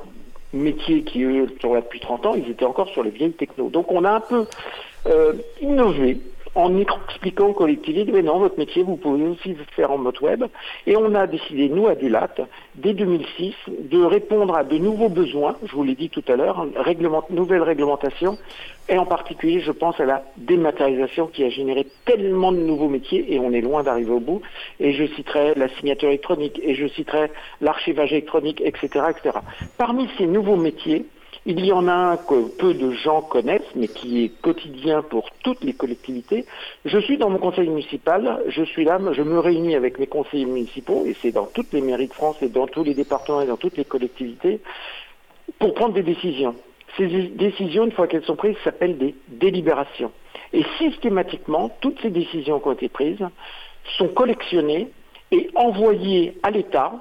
métiers 0.53 1.01
qui 1.03 1.23
eux 1.23 1.47
sont 1.61 1.73
là 1.73 1.81
depuis 1.81 1.99
30 1.99 2.25
ans, 2.25 2.35
ils 2.35 2.49
étaient 2.49 2.65
encore 2.65 2.89
sur 2.89 3.03
les 3.03 3.09
vieilles 3.09 3.33
techno. 3.33 3.69
Donc 3.69 3.91
on 3.91 4.03
a 4.03 4.11
un 4.11 4.19
peu 4.21 4.45
euh, 5.07 5.33
innové 5.61 6.17
en 6.55 6.79
expliquant 6.79 7.47
aux 7.47 7.53
collectivités, 7.53 8.11
mais 8.11 8.21
non, 8.21 8.39
votre 8.39 8.57
métier, 8.57 8.81
vous 8.81 8.95
pouvez 8.95 9.23
aussi 9.23 9.49
le 9.49 9.63
faire 9.75 9.91
en 9.91 9.97
mode 9.97 10.21
web. 10.21 10.45
Et 10.87 10.95
on 10.95 11.13
a 11.13 11.27
décidé, 11.27 11.67
nous, 11.69 11.87
à 11.87 11.95
Dulat, 11.95 12.29
dès 12.75 12.93
2006, 12.93 13.53
de 13.67 14.01
répondre 14.01 14.55
à 14.55 14.63
de 14.63 14.77
nouveaux 14.77 15.09
besoins, 15.09 15.57
je 15.65 15.75
vous 15.75 15.83
l'ai 15.83 15.95
dit 15.95 16.09
tout 16.09 16.23
à 16.29 16.35
l'heure, 16.37 16.65
réglement, 16.77 17.23
nouvelle 17.29 17.61
réglementation, 17.61 18.37
et 18.87 18.97
en 18.97 19.05
particulier, 19.05 19.59
je 19.59 19.71
pense 19.71 19.99
à 19.99 20.05
la 20.05 20.23
dématérialisation 20.37 21.27
qui 21.27 21.43
a 21.43 21.49
généré 21.49 21.87
tellement 22.05 22.51
de 22.51 22.59
nouveaux 22.59 22.89
métiers, 22.89 23.33
et 23.33 23.39
on 23.39 23.51
est 23.51 23.61
loin 23.61 23.83
d'arriver 23.83 24.11
au 24.11 24.19
bout. 24.19 24.41
Et 24.79 24.93
je 24.93 25.05
citerai 25.15 25.55
la 25.55 25.67
signature 25.69 26.09
électronique, 26.09 26.59
et 26.63 26.75
je 26.75 26.87
citerai 26.87 27.31
l'archivage 27.59 28.13
électronique, 28.13 28.61
etc., 28.61 29.05
etc. 29.09 29.39
Parmi 29.77 30.07
ces 30.17 30.25
nouveaux 30.25 30.55
métiers, 30.55 31.05
il 31.45 31.63
y 31.63 31.71
en 31.71 31.87
a 31.87 31.93
un 31.93 32.17
que 32.17 32.47
peu 32.57 32.73
de 32.73 32.91
gens 32.91 33.21
connaissent, 33.21 33.75
mais 33.75 33.87
qui 33.87 34.23
est 34.23 34.29
quotidien 34.41 35.03
pour 35.03 35.29
toutes 35.43 35.63
les 35.63 35.73
collectivités. 35.73 36.45
Je 36.85 36.97
suis 36.97 37.17
dans 37.17 37.29
mon 37.29 37.37
conseil 37.37 37.69
municipal, 37.69 38.41
je 38.47 38.63
suis 38.63 38.83
là, 38.83 38.99
je 39.11 39.21
me 39.21 39.37
réunis 39.39 39.75
avec 39.75 39.99
mes 39.99 40.07
conseillers 40.07 40.45
municipaux, 40.45 41.03
et 41.05 41.15
c'est 41.21 41.31
dans 41.31 41.45
toutes 41.45 41.71
les 41.71 41.81
mairies 41.81 42.07
de 42.07 42.13
France 42.13 42.37
et 42.41 42.49
dans 42.49 42.65
tous 42.65 42.83
les 42.83 42.95
départements 42.95 43.41
et 43.41 43.47
dans 43.47 43.57
toutes 43.57 43.77
les 43.77 43.85
collectivités, 43.85 44.59
pour 45.59 45.75
prendre 45.75 45.93
des 45.93 46.03
décisions. 46.03 46.55
Ces 46.97 47.07
décisions, 47.07 47.85
une 47.85 47.91
fois 47.91 48.07
qu'elles 48.07 48.23
sont 48.23 48.35
prises, 48.35 48.57
s'appellent 48.63 48.97
des 48.97 49.13
délibérations. 49.27 50.11
Et 50.53 50.63
systématiquement, 50.79 51.69
toutes 51.81 52.01
ces 52.01 52.09
décisions 52.09 52.59
qui 52.59 52.67
ont 52.67 52.73
été 52.73 52.89
prises 52.89 53.25
sont 53.97 54.07
collectionnées 54.07 54.87
et 55.31 55.49
envoyées 55.55 56.37
à 56.41 56.51
l'État. 56.51 56.93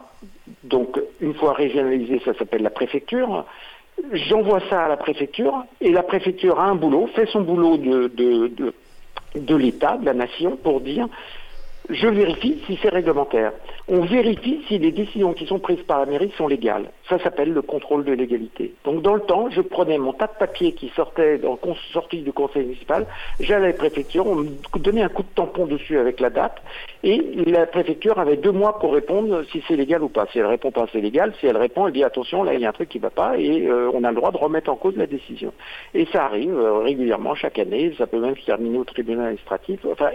Donc, 0.65 1.01
une 1.21 1.35
fois 1.35 1.53
régionalisées, 1.55 2.21
ça 2.25 2.35
s'appelle 2.35 2.63
la 2.63 2.71
préfecture. 2.71 3.47
J'envoie 4.13 4.61
ça 4.69 4.85
à 4.85 4.89
la 4.89 4.97
préfecture 4.97 5.65
et 5.81 5.91
la 5.91 6.03
préfecture 6.03 6.59
a 6.59 6.65
un 6.65 6.75
boulot, 6.75 7.09
fait 7.15 7.27
son 7.27 7.43
boulot 7.43 7.77
de, 7.77 9.57
l'État, 9.57 9.97
de 9.97 10.05
la 10.05 10.15
nation, 10.15 10.57
pour 10.57 10.81
dire 10.81 11.09
je 11.91 12.07
vérifie 12.07 12.63
si 12.67 12.79
c'est 12.81 12.89
réglementaire. 12.89 13.53
On 13.89 14.01
vérifie 14.01 14.63
si 14.67 14.79
les 14.79 14.91
décisions 14.91 15.35
qui 15.35 15.47
sont 15.47 15.59
prises 15.59 15.83
par 15.83 16.01
la 16.01 16.07
mairie 16.07 16.33
sont 16.37 16.49
légales. 16.49 16.91
Ça 17.11 17.19
s'appelle 17.19 17.53
le 17.53 17.61
contrôle 17.61 18.05
de 18.05 18.13
légalité. 18.13 18.75
Donc 18.85 19.03
dans 19.03 19.15
le 19.15 19.21
temps, 19.21 19.51
je 19.51 19.61
prenais 19.61 19.99
mon 19.99 20.15
tas 20.15 20.29
de 20.29 20.39
papier 20.39 20.73
qui 20.73 20.89
sortait 20.97 21.41
en 21.45 21.59
sortie 21.93 22.23
du 22.23 22.33
conseil 22.33 22.65
municipal, 22.65 23.07
j'allais 23.39 23.67
à 23.67 23.69
la 23.69 23.75
préfecture, 23.75 24.27
on 24.27 24.37
me 24.37 24.49
donnait 24.77 25.03
un 25.03 25.11
coup 25.11 25.23
de 25.23 25.29
tampon 25.35 25.67
dessus 25.67 25.99
avec 25.99 26.21
la 26.21 26.31
date, 26.31 26.57
et 27.05 27.21
la 27.45 27.67
préfecture 27.67 28.19
avait 28.19 28.39
deux 28.39 28.51
mois 28.51 28.79
pour 28.79 28.95
répondre 28.95 29.45
si 29.53 29.63
c'est 29.69 29.77
légal 29.77 30.03
ou 30.03 30.09
pas. 30.09 30.27
Si 30.33 30.39
elle 30.39 30.47
répond 30.47 30.71
pas, 30.71 30.87
c'est 30.91 31.03
légal. 31.03 31.35
Si 31.39 31.47
elle 31.47 31.59
répond, 31.59 31.87
elle 31.87 31.93
dit 31.93 32.03
attention, 32.03 32.43
là 32.43 32.55
il 32.55 32.61
y 32.61 32.65
a 32.65 32.71
un 32.71 32.73
truc 32.73 32.89
qui 32.89 32.99
va 32.99 33.11
pas, 33.11 33.37
et 33.37 33.67
euh, 33.67 33.91
on 33.93 34.05
a 34.05 34.09
le 34.09 34.17
droit 34.17 34.33
de 34.33 34.39
remettre 34.39 34.71
en 34.71 34.77
cause 34.77 34.97
la 34.97 35.07
décision. 35.07 35.53
Et 35.93 36.07
ça 36.07 36.25
arrive 36.25 36.59
euh, 36.59 36.79
régulièrement 36.79 37.35
chaque 37.35 37.59
année. 37.59 37.95
Ça 37.99 38.07
peut 38.07 38.19
même 38.19 38.37
se 38.37 38.47
terminer 38.47 38.79
au 38.79 38.85
tribunal 38.85 39.27
administratif. 39.27 39.81
Enfin, 39.85 40.13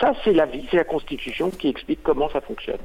ça 0.00 0.12
c'est 0.22 0.32
la 0.32 0.46
vie, 0.46 0.64
c'est 0.70 0.76
la 0.76 0.84
constitution 0.84 1.50
qui 1.50 1.68
explique 1.68 2.04
comment 2.04 2.28
ça 2.28 2.40
fonctionne. 2.40 2.78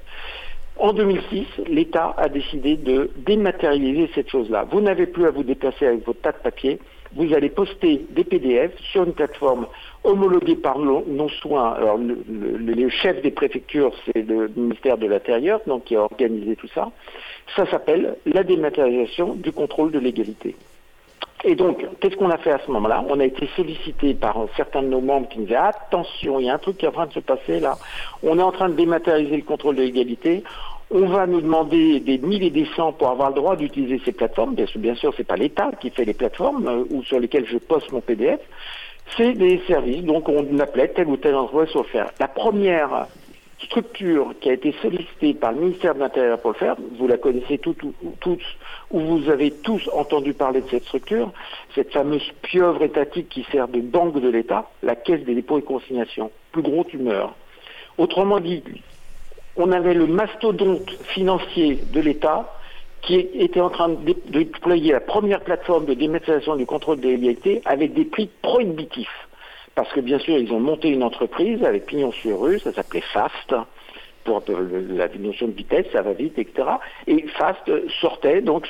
En 0.77 0.91
2006, 0.91 1.45
l'État 1.67 2.15
a 2.17 2.29
décidé 2.29 2.75
de 2.75 3.11
dématérialiser 3.17 4.09
cette 4.15 4.31
chose-là. 4.31 4.65
Vous 4.71 4.81
n'avez 4.81 5.05
plus 5.05 5.27
à 5.27 5.29
vous 5.29 5.43
déplacer 5.43 5.85
avec 5.85 6.03
votre 6.07 6.21
tas 6.21 6.31
de 6.31 6.37
papier. 6.37 6.79
Vous 7.15 7.33
allez 7.33 7.49
poster 7.49 8.05
des 8.09 8.23
PDF 8.23 8.71
sur 8.91 9.03
une 9.03 9.13
plateforme 9.13 9.67
homologuée 10.03 10.55
par 10.55 10.79
non 10.79 11.29
soin. 11.29 11.73
Alors, 11.73 11.97
le, 11.97 12.23
le, 12.27 12.57
le, 12.57 12.89
chef 12.89 13.21
des 13.21 13.31
préfectures, 13.31 13.93
c'est 14.05 14.21
le 14.21 14.51
ministère 14.55 14.97
de 14.97 15.07
l'Intérieur, 15.07 15.61
donc 15.67 15.85
qui 15.85 15.95
a 15.95 16.01
organisé 16.01 16.55
tout 16.55 16.69
ça. 16.73 16.91
Ça 17.55 17.65
s'appelle 17.67 18.15
la 18.25 18.43
dématérialisation 18.43 19.35
du 19.35 19.51
contrôle 19.51 19.91
de 19.91 19.99
l'égalité. 19.99 20.55
Et 21.45 21.55
donc, 21.55 21.85
qu'est-ce 21.99 22.15
qu'on 22.15 22.29
a 22.29 22.37
fait 22.37 22.51
à 22.51 22.59
ce 22.65 22.71
moment-là? 22.71 23.03
On 23.09 23.19
a 23.19 23.25
été 23.25 23.47
sollicité 23.55 24.13
par 24.13 24.37
certains 24.55 24.81
de 24.81 24.87
nos 24.87 25.01
membres 25.01 25.27
qui 25.27 25.39
nous 25.39 25.45
disaient 25.45 25.57
attention, 25.57 26.39
il 26.39 26.45
y 26.45 26.49
a 26.49 26.53
un 26.53 26.57
truc 26.57 26.77
qui 26.77 26.85
est 26.85 26.87
en 26.87 26.93
train 26.93 27.07
de 27.07 27.11
se 27.13 27.19
passer 27.19 27.59
là. 27.59 27.77
On 28.23 28.39
est 28.39 28.43
en 28.43 28.53
train 28.53 28.69
de 28.69 28.75
dématérialiser 28.75 29.35
le 29.37 29.43
contrôle 29.43 29.75
de 29.75 29.81
l'égalité. 29.81 30.43
On 30.95 31.07
va 31.07 31.25
nous 31.25 31.41
demander 31.41 31.99
des 32.01 32.19
milliers 32.19 32.47
et 32.47 32.51
des 32.51 32.67
cents 32.75 32.93
pour 32.93 33.09
avoir 33.09 33.29
le 33.29 33.35
droit 33.35 33.55
d'utiliser 33.55 33.99
ces 34.05 34.11
plateformes. 34.11 34.53
Bien 34.53 34.67
sûr, 34.67 34.79
bien 34.79 34.93
sûr, 34.93 35.11
c'est 35.17 35.23
pas 35.23 35.35
l'État 35.35 35.71
qui 35.81 35.89
fait 35.89 36.05
les 36.05 36.13
plateformes 36.13 36.67
euh, 36.67 36.83
ou 36.91 37.01
sur 37.01 37.19
lesquelles 37.19 37.47
je 37.47 37.57
poste 37.57 37.91
mon 37.91 37.99
PDF. 37.99 38.39
C'est 39.17 39.33
des 39.33 39.59
services. 39.65 40.03
Donc, 40.03 40.29
on 40.29 40.59
appelait 40.59 40.89
tel 40.89 41.07
ou 41.07 41.17
tel 41.17 41.33
endroit 41.33 41.65
sur 41.65 41.81
le 41.81 41.87
faire. 41.87 42.11
La 42.19 42.27
première 42.27 43.07
structure 43.59 44.35
qui 44.39 44.51
a 44.51 44.53
été 44.53 44.71
sollicitée 44.83 45.33
par 45.33 45.53
le 45.53 45.61
ministère 45.61 45.95
de 45.95 45.99
l'Intérieur 45.99 46.39
pour 46.39 46.51
le 46.51 46.57
faire, 46.57 46.75
vous 46.99 47.07
la 47.07 47.17
connaissez 47.17 47.57
toutes, 47.57 47.81
tous, 48.19 48.43
ou 48.91 48.99
vous 48.99 49.29
avez 49.31 49.49
tous 49.49 49.89
entendu 49.93 50.35
parler 50.35 50.61
de 50.61 50.67
cette 50.69 50.83
structure, 50.83 51.31
cette 51.73 51.91
fameuse 51.91 52.31
pieuvre 52.43 52.83
étatique 52.83 53.29
qui 53.29 53.43
sert 53.51 53.67
de 53.67 53.79
banque 53.81 54.21
de 54.21 54.29
l'État, 54.29 54.69
la 54.83 54.95
Caisse 54.95 55.23
des 55.23 55.33
dépôts 55.33 55.57
et 55.57 55.63
consignations, 55.63 56.29
plus 56.51 56.61
gros 56.61 56.83
tumeur. 56.83 57.33
Autrement 57.97 58.39
dit, 58.39 58.61
on 59.55 59.71
avait 59.71 59.93
le 59.93 60.07
mastodonte 60.07 60.89
financier 61.13 61.83
de 61.91 61.99
l'État 61.99 62.51
qui 63.01 63.15
était 63.15 63.59
en 63.59 63.69
train 63.69 63.89
de 63.89 64.15
déployer 64.29 64.93
la 64.93 65.01
première 65.01 65.41
plateforme 65.41 65.85
de 65.85 65.93
dématérialisation 65.93 66.55
du 66.55 66.65
contrôle 66.65 66.99
de 66.99 67.09
l'égalité 67.09 67.61
avec 67.65 67.93
des 67.93 68.05
prix 68.05 68.29
prohibitifs. 68.41 69.27
Parce 69.75 69.91
que 69.91 69.99
bien 69.99 70.19
sûr, 70.19 70.37
ils 70.37 70.53
ont 70.53 70.59
monté 70.59 70.89
une 70.89 71.03
entreprise 71.03 71.63
avec 71.63 71.87
pignon 71.87 72.11
sur 72.11 72.39
rue, 72.41 72.59
ça 72.59 72.71
s'appelait 72.71 73.03
FAST, 73.13 73.55
pour 74.23 74.43
la 74.47 75.07
notion 75.19 75.47
de 75.47 75.53
vitesse, 75.53 75.85
ça 75.91 76.01
va 76.01 76.13
vite, 76.13 76.37
etc. 76.37 76.67
Et 77.07 77.27
FAST 77.27 77.71
sortait, 78.01 78.41
donc 78.41 78.67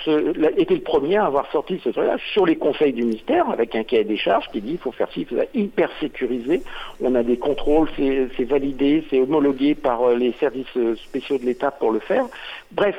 était 0.57 0.75
le 0.75 0.81
premier 0.81 1.17
à 1.17 1.25
avoir 1.25 1.49
sorti 1.51 1.79
ce 1.83 1.89
truc-là 1.89 2.17
sur 2.33 2.45
les 2.45 2.55
conseils 2.55 2.93
du 2.93 3.03
ministère, 3.03 3.49
avec 3.49 3.75
un 3.75 3.83
cahier 3.83 4.03
des 4.03 4.17
charges 4.17 4.47
qui 4.51 4.61
dit 4.61 4.73
il 4.73 4.77
faut 4.77 4.91
faire 4.91 5.11
ci, 5.11 5.21
il 5.21 5.27
faut 5.27 5.37
ça, 5.37 5.45
hyper 5.53 5.89
sécurisé. 5.99 6.61
On 7.01 7.15
a 7.15 7.23
des 7.23 7.37
contrôles, 7.37 7.89
c'est 7.95 8.43
validé, 8.43 9.03
c'est 9.09 9.19
homologué 9.19 9.75
par 9.75 10.09
les 10.11 10.33
services 10.33 10.77
spéciaux 11.05 11.37
de 11.37 11.45
l'État 11.45 11.71
pour 11.71 11.91
le 11.91 11.99
faire. 11.99 12.25
Bref, 12.71 12.95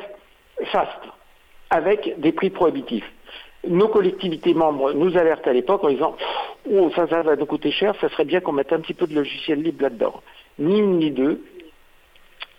FAST, 0.65 0.99
avec 1.71 2.15
des 2.19 2.33
prix 2.33 2.51
prohibitifs 2.51 3.11
nos 3.69 3.89
collectivités 3.89 4.55
membres 4.55 4.93
nous 4.93 5.17
alertent 5.17 5.47
à 5.47 5.53
l'époque 5.53 5.85
en 5.85 5.91
disant 5.91 6.17
oh 6.71 6.91
ça, 6.95 7.07
ça 7.09 7.23
va 7.23 7.37
nous 7.37 7.47
coûter 7.47 7.71
cher, 7.71 7.95
ça 8.01 8.09
serait 8.11 8.25
bien 8.25 8.41
qu'on 8.41 8.53
mette 8.53 8.73
un 8.73 8.81
petit 8.81 8.95
peu 8.95 9.07
de 9.07 9.15
logiciel 9.15 9.63
libre 9.63 9.83
là-dedans. 9.83 10.23
Ni 10.59 10.79
une 10.79 10.99
ni 10.99 11.11
deux. 11.11 11.43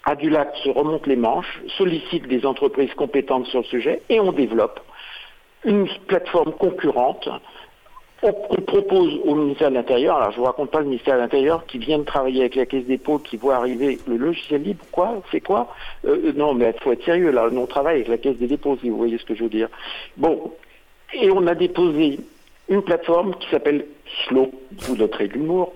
Adulac 0.06 0.56
se 0.64 0.70
remonte 0.70 1.08
les 1.08 1.16
manches, 1.16 1.62
sollicite 1.78 2.28
des 2.28 2.46
entreprises 2.46 2.94
compétentes 2.94 3.48
sur 3.48 3.60
le 3.60 3.66
sujet 3.66 4.02
et 4.10 4.20
on 4.20 4.32
développe 4.32 4.80
une 5.64 5.88
plateforme 6.08 6.54
concurrente. 6.54 7.28
On, 8.22 8.32
propose 8.32 9.20
au 9.24 9.36
ministère 9.36 9.70
de 9.70 9.76
l'Intérieur, 9.76 10.16
alors 10.18 10.32
je 10.32 10.38
vous 10.38 10.46
raconte 10.46 10.72
pas 10.72 10.80
le 10.80 10.86
ministère 10.86 11.16
de 11.16 11.22
l'Intérieur 11.22 11.66
qui 11.66 11.78
vient 11.78 12.00
de 12.00 12.04
travailler 12.04 12.42
avec 12.42 12.56
la 12.56 12.66
Caisse 12.66 12.86
des 12.86 12.98
dépôts, 12.98 13.20
qui 13.20 13.38
voit 13.38 13.56
arriver 13.56 14.00
le 14.08 14.18
logiciel 14.18 14.64
libre, 14.64 14.84
quoi, 14.92 15.22
c'est 15.32 15.42
quoi? 15.42 15.74
Euh, 16.08 16.32
Non, 16.36 16.54
mais 16.54 16.74
il 16.76 16.82
faut 16.82 16.92
être 16.92 17.04
sérieux, 17.04 17.32
là, 17.32 17.48
on 17.52 17.66
travaille 17.68 17.98
avec 17.98 18.08
la 18.08 18.18
Caisse 18.18 18.38
des 18.38 18.48
dépôts, 18.48 18.78
si 18.82 18.90
vous 18.90 18.98
voyez 18.98 19.18
ce 19.18 19.26
que 19.26 19.36
je 19.36 19.44
veux 19.44 19.50
dire. 19.50 19.70
Bon, 20.18 20.54
et 21.14 21.30
on 21.30 21.46
a 21.46 21.54
déposé 21.54 22.20
une 22.70 22.82
plateforme 22.82 23.36
qui 23.36 23.50
s'appelle 23.50 23.86
Slow, 24.28 24.52
vous 24.72 24.96
noterez 24.96 25.28
l'humour, 25.28 25.74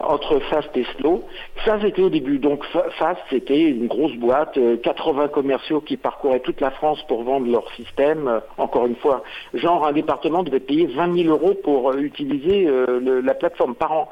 entre 0.00 0.38
Fast 0.50 0.76
et 0.76 0.84
Slow. 0.96 1.24
Ça, 1.64 1.78
c'était 1.80 2.02
au 2.02 2.10
début. 2.10 2.38
Donc 2.38 2.64
Fast, 2.98 3.20
c'était 3.30 3.62
une 3.62 3.86
grosse 3.86 4.14
boîte, 4.14 4.58
80 4.82 5.22
euh, 5.22 5.28
commerciaux 5.28 5.80
qui 5.80 5.96
parcouraient 5.96 6.40
toute 6.40 6.60
la 6.60 6.70
France 6.70 7.02
pour 7.08 7.24
vendre 7.24 7.50
leur 7.50 7.70
système. 7.72 8.28
Euh, 8.28 8.40
encore 8.58 8.86
une 8.86 8.96
fois, 8.96 9.22
genre 9.54 9.86
un 9.86 9.92
département 9.92 10.42
devait 10.42 10.60
payer 10.60 10.86
20 10.86 11.22
000 11.22 11.28
euros 11.28 11.54
pour 11.62 11.90
euh, 11.90 11.98
utiliser 11.98 12.68
la 13.00 13.34
plateforme 13.34 13.74
par 13.74 13.92
an. 13.92 14.08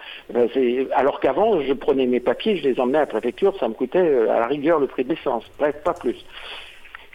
alors 0.94 1.20
qu'avant, 1.20 1.60
je 1.60 1.72
prenais 1.72 2.06
mes 2.06 2.20
papiers, 2.20 2.56
je 2.56 2.68
les 2.68 2.80
emmenais 2.80 2.98
à 2.98 3.02
la 3.02 3.06
préfecture, 3.06 3.54
ça 3.58 3.68
me 3.68 3.74
coûtait 3.74 3.98
à 4.28 4.40
la 4.40 4.46
rigueur 4.46 4.78
le 4.78 4.86
prix 4.86 5.04
de 5.04 5.10
l'essence, 5.10 5.44
bref, 5.58 5.76
pas 5.84 5.94
plus. 5.94 6.16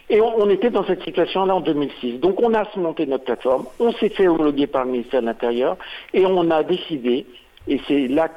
Et 0.09 0.19
on, 0.19 0.49
était 0.49 0.69
dans 0.69 0.83
cette 0.85 1.03
situation-là 1.03 1.55
en 1.55 1.61
2006. 1.61 2.19
Donc 2.19 2.41
on 2.41 2.53
a 2.53 2.63
monté 2.75 3.05
notre 3.05 3.23
plateforme, 3.23 3.65
on 3.79 3.93
s'est 3.93 4.09
fait 4.09 4.27
homologuer 4.27 4.67
par 4.67 4.83
le 4.83 4.91
ministère 4.91 5.21
de 5.21 5.27
l'Intérieur 5.27 5.77
et 6.13 6.25
on 6.25 6.51
a 6.51 6.63
décidé, 6.63 7.25
et 7.67 7.79
c'est 7.87 8.07
là 8.07 8.27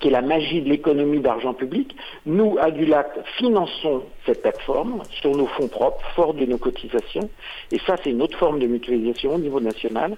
qui 0.00 0.08
est 0.08 0.10
la 0.10 0.22
magie 0.22 0.62
de 0.62 0.68
l'économie 0.68 1.20
d'argent 1.20 1.54
public, 1.54 1.94
nous, 2.26 2.56
à 2.58 2.70
Dulac, 2.70 3.08
finançons 3.36 4.02
cette 4.26 4.42
plateforme 4.42 5.02
sur 5.20 5.36
nos 5.36 5.46
fonds 5.46 5.68
propres, 5.68 6.02
fort 6.16 6.34
de 6.34 6.46
nos 6.46 6.58
cotisations, 6.58 7.28
et 7.70 7.78
ça 7.86 7.96
c'est 8.02 8.10
une 8.10 8.22
autre 8.22 8.38
forme 8.38 8.58
de 8.58 8.66
mutualisation 8.66 9.34
au 9.34 9.38
niveau 9.38 9.60
national, 9.60 10.16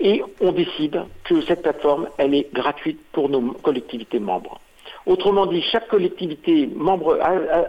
et 0.00 0.22
on 0.40 0.52
décide 0.52 1.04
que 1.24 1.40
cette 1.42 1.62
plateforme, 1.62 2.08
elle 2.18 2.34
est 2.34 2.52
gratuite 2.52 3.00
pour 3.12 3.28
nos 3.28 3.52
collectivités 3.52 4.18
membres. 4.18 4.58
Autrement 5.06 5.46
dit, 5.46 5.62
chaque 5.62 5.88
collectivité 5.88 6.68
membre 6.76 7.18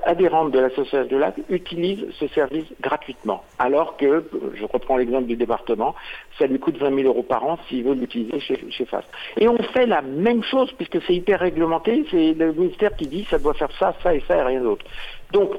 adhérente 0.06 0.52
de 0.52 0.60
l'association 0.60 1.10
de 1.10 1.18
lac 1.18 1.36
utilise 1.50 2.06
ce 2.20 2.28
service 2.28 2.66
gratuitement, 2.80 3.44
alors 3.58 3.98
que, 3.98 4.30
je 4.54 4.66
reprends 4.66 4.98
l'exemple 4.98 5.26
du 5.26 5.36
département, 5.36 5.96
ça 6.38 6.46
lui 6.46 6.60
coûte 6.60 6.78
20 6.78 6.96
000 6.96 7.08
euros 7.08 7.24
par 7.24 7.44
an 7.46 7.58
s'il 7.68 7.84
veut 7.84 7.96
l'utiliser 7.96 8.40
chez, 8.40 8.60
chez 8.70 8.86
FAST. 8.86 9.08
Et 9.38 9.48
on 9.48 9.58
fait 9.58 9.88
la 9.88 10.02
même 10.02 10.44
chose, 10.44 10.72
puisque 10.74 11.02
c'est 11.08 11.16
hyper 11.16 11.40
réglementé, 11.40 12.06
c'est 12.12 12.34
le 12.34 12.54
ministère 12.54 12.96
qui 12.96 13.08
dit 13.08 13.26
ça 13.30 13.40
doit 13.40 13.56
faire 13.56 13.72
ça, 13.80 13.96
ça 14.04 14.14
et 14.14 14.24
ça 14.28 14.38
et 14.38 14.44
rien 14.44 14.62
d'autre. 14.62 14.86
Donc, 15.32 15.56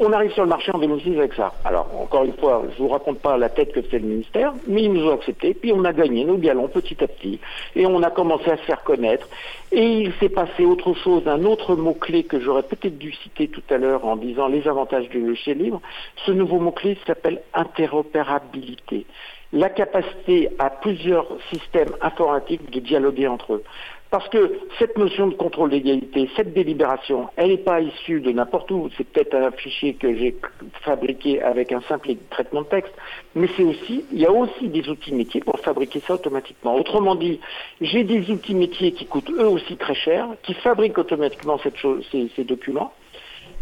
on 0.00 0.12
arrive 0.12 0.32
sur 0.32 0.44
le 0.44 0.48
marché 0.48 0.72
en 0.72 0.78
2006 0.78 1.18
avec 1.18 1.34
ça. 1.34 1.52
Alors, 1.64 1.86
encore 2.00 2.24
une 2.24 2.32
fois, 2.32 2.62
je 2.74 2.82
ne 2.82 2.88
vous 2.88 2.92
raconte 2.92 3.20
pas 3.20 3.36
la 3.36 3.50
tête 3.50 3.72
que 3.72 3.80
c'est 3.90 3.98
le 3.98 4.06
ministère, 4.06 4.54
mais 4.66 4.84
ils 4.84 4.92
nous 4.92 5.06
ont 5.06 5.14
accepté, 5.14 5.52
puis 5.52 5.72
on 5.72 5.84
a 5.84 5.92
gagné 5.92 6.24
nos 6.24 6.38
galons 6.38 6.68
petit 6.68 6.96
à 7.04 7.06
petit, 7.06 7.38
et 7.76 7.84
on 7.84 8.02
a 8.02 8.10
commencé 8.10 8.50
à 8.50 8.56
se 8.56 8.62
faire 8.62 8.82
connaître. 8.82 9.28
Et 9.72 10.00
il 10.00 10.12
s'est 10.14 10.30
passé 10.30 10.64
autre 10.64 10.94
chose, 10.94 11.28
un 11.28 11.44
autre 11.44 11.76
mot-clé 11.76 12.24
que 12.24 12.40
j'aurais 12.40 12.62
peut-être 12.62 12.96
dû 12.96 13.12
citer 13.12 13.48
tout 13.48 13.62
à 13.68 13.76
l'heure 13.76 14.06
en 14.06 14.16
disant 14.16 14.48
les 14.48 14.66
avantages 14.66 15.08
du 15.10 15.20
logiciel 15.20 15.58
libre. 15.58 15.82
Ce 16.24 16.32
nouveau 16.32 16.58
mot-clé 16.58 16.96
s'appelle 17.06 17.42
interopérabilité 17.52 19.04
la 19.52 19.68
capacité 19.68 20.48
à 20.58 20.70
plusieurs 20.70 21.26
systèmes 21.52 21.90
informatiques 22.00 22.70
de 22.70 22.78
dialoguer 22.80 23.26
entre 23.26 23.54
eux. 23.54 23.64
Parce 24.10 24.28
que 24.28 24.58
cette 24.80 24.98
notion 24.98 25.28
de 25.28 25.34
contrôle 25.34 25.70
d'égalité, 25.70 26.28
cette 26.34 26.52
délibération, 26.52 27.28
elle 27.36 27.50
n'est 27.50 27.58
pas 27.58 27.80
issue 27.80 28.20
de 28.20 28.32
n'importe 28.32 28.68
où. 28.72 28.90
C'est 28.96 29.04
peut-être 29.04 29.36
un 29.36 29.52
fichier 29.52 29.94
que 29.94 30.12
j'ai 30.16 30.34
fabriqué 30.82 31.40
avec 31.40 31.70
un 31.70 31.80
simple 31.82 32.10
traitement 32.28 32.62
de 32.62 32.66
texte, 32.66 32.92
mais 33.36 33.48
c'est 33.56 33.62
aussi, 33.62 34.04
il 34.10 34.18
y 34.18 34.26
a 34.26 34.32
aussi 34.32 34.66
des 34.66 34.88
outils 34.88 35.14
métiers 35.14 35.40
pour 35.40 35.60
fabriquer 35.60 36.00
ça 36.00 36.14
automatiquement. 36.14 36.74
Autrement 36.74 37.14
dit, 37.14 37.38
j'ai 37.80 38.02
des 38.02 38.28
outils 38.32 38.56
métiers 38.56 38.90
qui 38.90 39.06
coûtent 39.06 39.30
eux 39.30 39.46
aussi 39.46 39.76
très 39.76 39.94
cher, 39.94 40.26
qui 40.42 40.54
fabriquent 40.54 40.98
automatiquement 40.98 41.60
ces, 41.60 42.44
documents. 42.44 42.92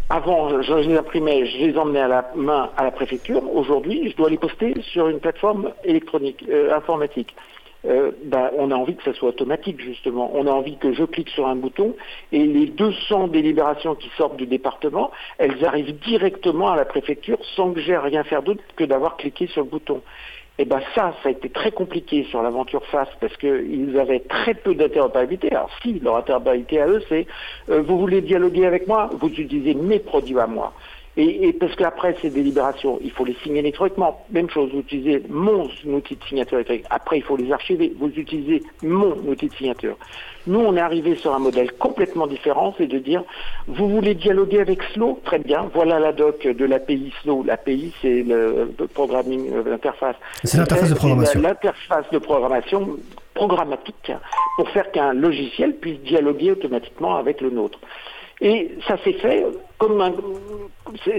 Avant, 0.09 0.63
je 0.63 0.73
les 0.73 0.97
imprimais, 0.97 1.45
je 1.45 1.57
les 1.67 1.77
emmenais 1.77 1.99
à 1.99 2.07
la 2.07 2.31
main 2.35 2.71
à 2.75 2.83
la 2.83 2.89
préfecture. 2.89 3.43
Aujourd'hui, 3.55 4.09
je 4.09 4.15
dois 4.15 4.31
les 4.31 4.39
poster 4.39 4.73
sur 4.81 5.09
une 5.09 5.19
plateforme 5.19 5.73
électronique, 5.83 6.43
euh, 6.49 6.75
informatique. 6.75 7.35
Euh, 7.85 8.11
ben, 8.25 8.51
on 8.57 8.71
a 8.71 8.75
envie 8.75 8.95
que 8.95 9.03
ça 9.03 9.13
soit 9.13 9.29
automatique 9.29 9.79
justement. 9.79 10.31
On 10.33 10.47
a 10.47 10.51
envie 10.51 10.77
que 10.77 10.91
je 10.93 11.03
clique 11.03 11.29
sur 11.29 11.47
un 11.47 11.55
bouton 11.55 11.95
et 12.31 12.45
les 12.45 12.65
200 12.65 13.29
délibérations 13.29 13.95
qui 13.95 14.09
sortent 14.17 14.35
du 14.35 14.45
département, 14.45 15.11
elles 15.37 15.63
arrivent 15.63 15.97
directement 15.99 16.71
à 16.71 16.75
la 16.75 16.85
préfecture 16.85 17.37
sans 17.55 17.71
que 17.71 17.79
j'ai 17.79 17.97
rien 17.97 18.23
faire 18.23 18.43
d'autre 18.43 18.61
que 18.75 18.83
d'avoir 18.83 19.15
cliqué 19.15 19.47
sur 19.47 19.63
le 19.63 19.69
bouton. 19.69 20.01
Et 20.57 20.65
bien 20.65 20.81
ça, 20.93 21.15
ça 21.23 21.29
a 21.29 21.31
été 21.31 21.49
très 21.49 21.71
compliqué 21.71 22.25
sur 22.25 22.43
l'aventure 22.43 22.85
FAS 22.87 23.07
parce 23.21 23.35
qu'ils 23.37 23.97
avaient 23.97 24.19
très 24.19 24.55
peu 24.55 24.75
d'interopérabilité. 24.75 25.49
Alors 25.51 25.69
si, 25.81 25.99
leur 25.99 26.17
interopérabilité 26.17 26.81
à 26.81 26.87
eux, 26.87 27.01
c'est 27.07 27.27
euh, 27.69 27.81
vous 27.81 27.97
voulez 27.97 28.19
dialoguer 28.19 28.65
avec 28.65 28.85
moi, 28.85 29.09
vous 29.13 29.29
utilisez 29.29 29.73
mes 29.73 29.99
produits 29.99 30.37
à 30.37 30.47
moi. 30.47 30.73
Et, 31.21 31.51
parce 31.51 31.75
qu'après 31.75 32.15
ces 32.21 32.29
délibérations, 32.29 32.97
il 33.03 33.11
faut 33.11 33.25
les 33.25 33.35
signer 33.43 33.59
électroniquement. 33.59 34.25
Même 34.31 34.49
chose, 34.49 34.71
vous 34.71 34.79
utilisez 34.79 35.21
mon 35.27 35.67
outil 35.87 36.15
de 36.15 36.23
signature 36.23 36.59
électronique. 36.59 36.85
Après, 36.89 37.17
il 37.17 37.23
faut 37.23 37.35
les 37.35 37.51
archiver. 37.51 37.93
Vous 37.99 38.07
utilisez 38.07 38.63
mon 38.83 39.11
outil 39.27 39.49
de 39.49 39.53
signature. 39.53 39.97
Nous, 40.47 40.61
on 40.61 40.77
est 40.77 40.79
arrivé 40.79 41.15
sur 41.15 41.33
un 41.35 41.39
modèle 41.39 41.73
complètement 41.73 42.25
différent, 42.25 42.73
c'est 42.77 42.87
de 42.87 42.99
dire, 42.99 43.23
vous 43.67 43.89
voulez 43.89 44.15
dialoguer 44.15 44.61
avec 44.61 44.81
Slow? 44.93 45.19
Très 45.25 45.39
bien. 45.39 45.69
Voilà 45.73 45.99
la 45.99 46.13
doc 46.13 46.47
de 46.47 46.65
l'API 46.65 47.11
Slow. 47.21 47.43
L'API, 47.43 47.93
c'est 48.01 48.23
le 48.23 48.71
programming, 48.93 49.51
euh, 49.51 49.69
l'interface. 49.69 50.15
C'est 50.45 50.57
l'interface 50.57 50.89
de 50.89 50.95
programmation. 50.95 51.41
L'interface 51.41 52.05
de 52.13 52.17
programmation 52.19 52.97
programmatique 53.33 54.13
pour 54.55 54.69
faire 54.69 54.89
qu'un 54.91 55.11
logiciel 55.11 55.75
puisse 55.75 55.99
dialoguer 55.99 56.51
automatiquement 56.51 57.17
avec 57.17 57.41
le 57.41 57.49
nôtre. 57.49 57.79
Et 58.41 58.71
ça 58.87 58.97
s'est 59.03 59.13
fait 59.13 59.45
comme 59.77 60.01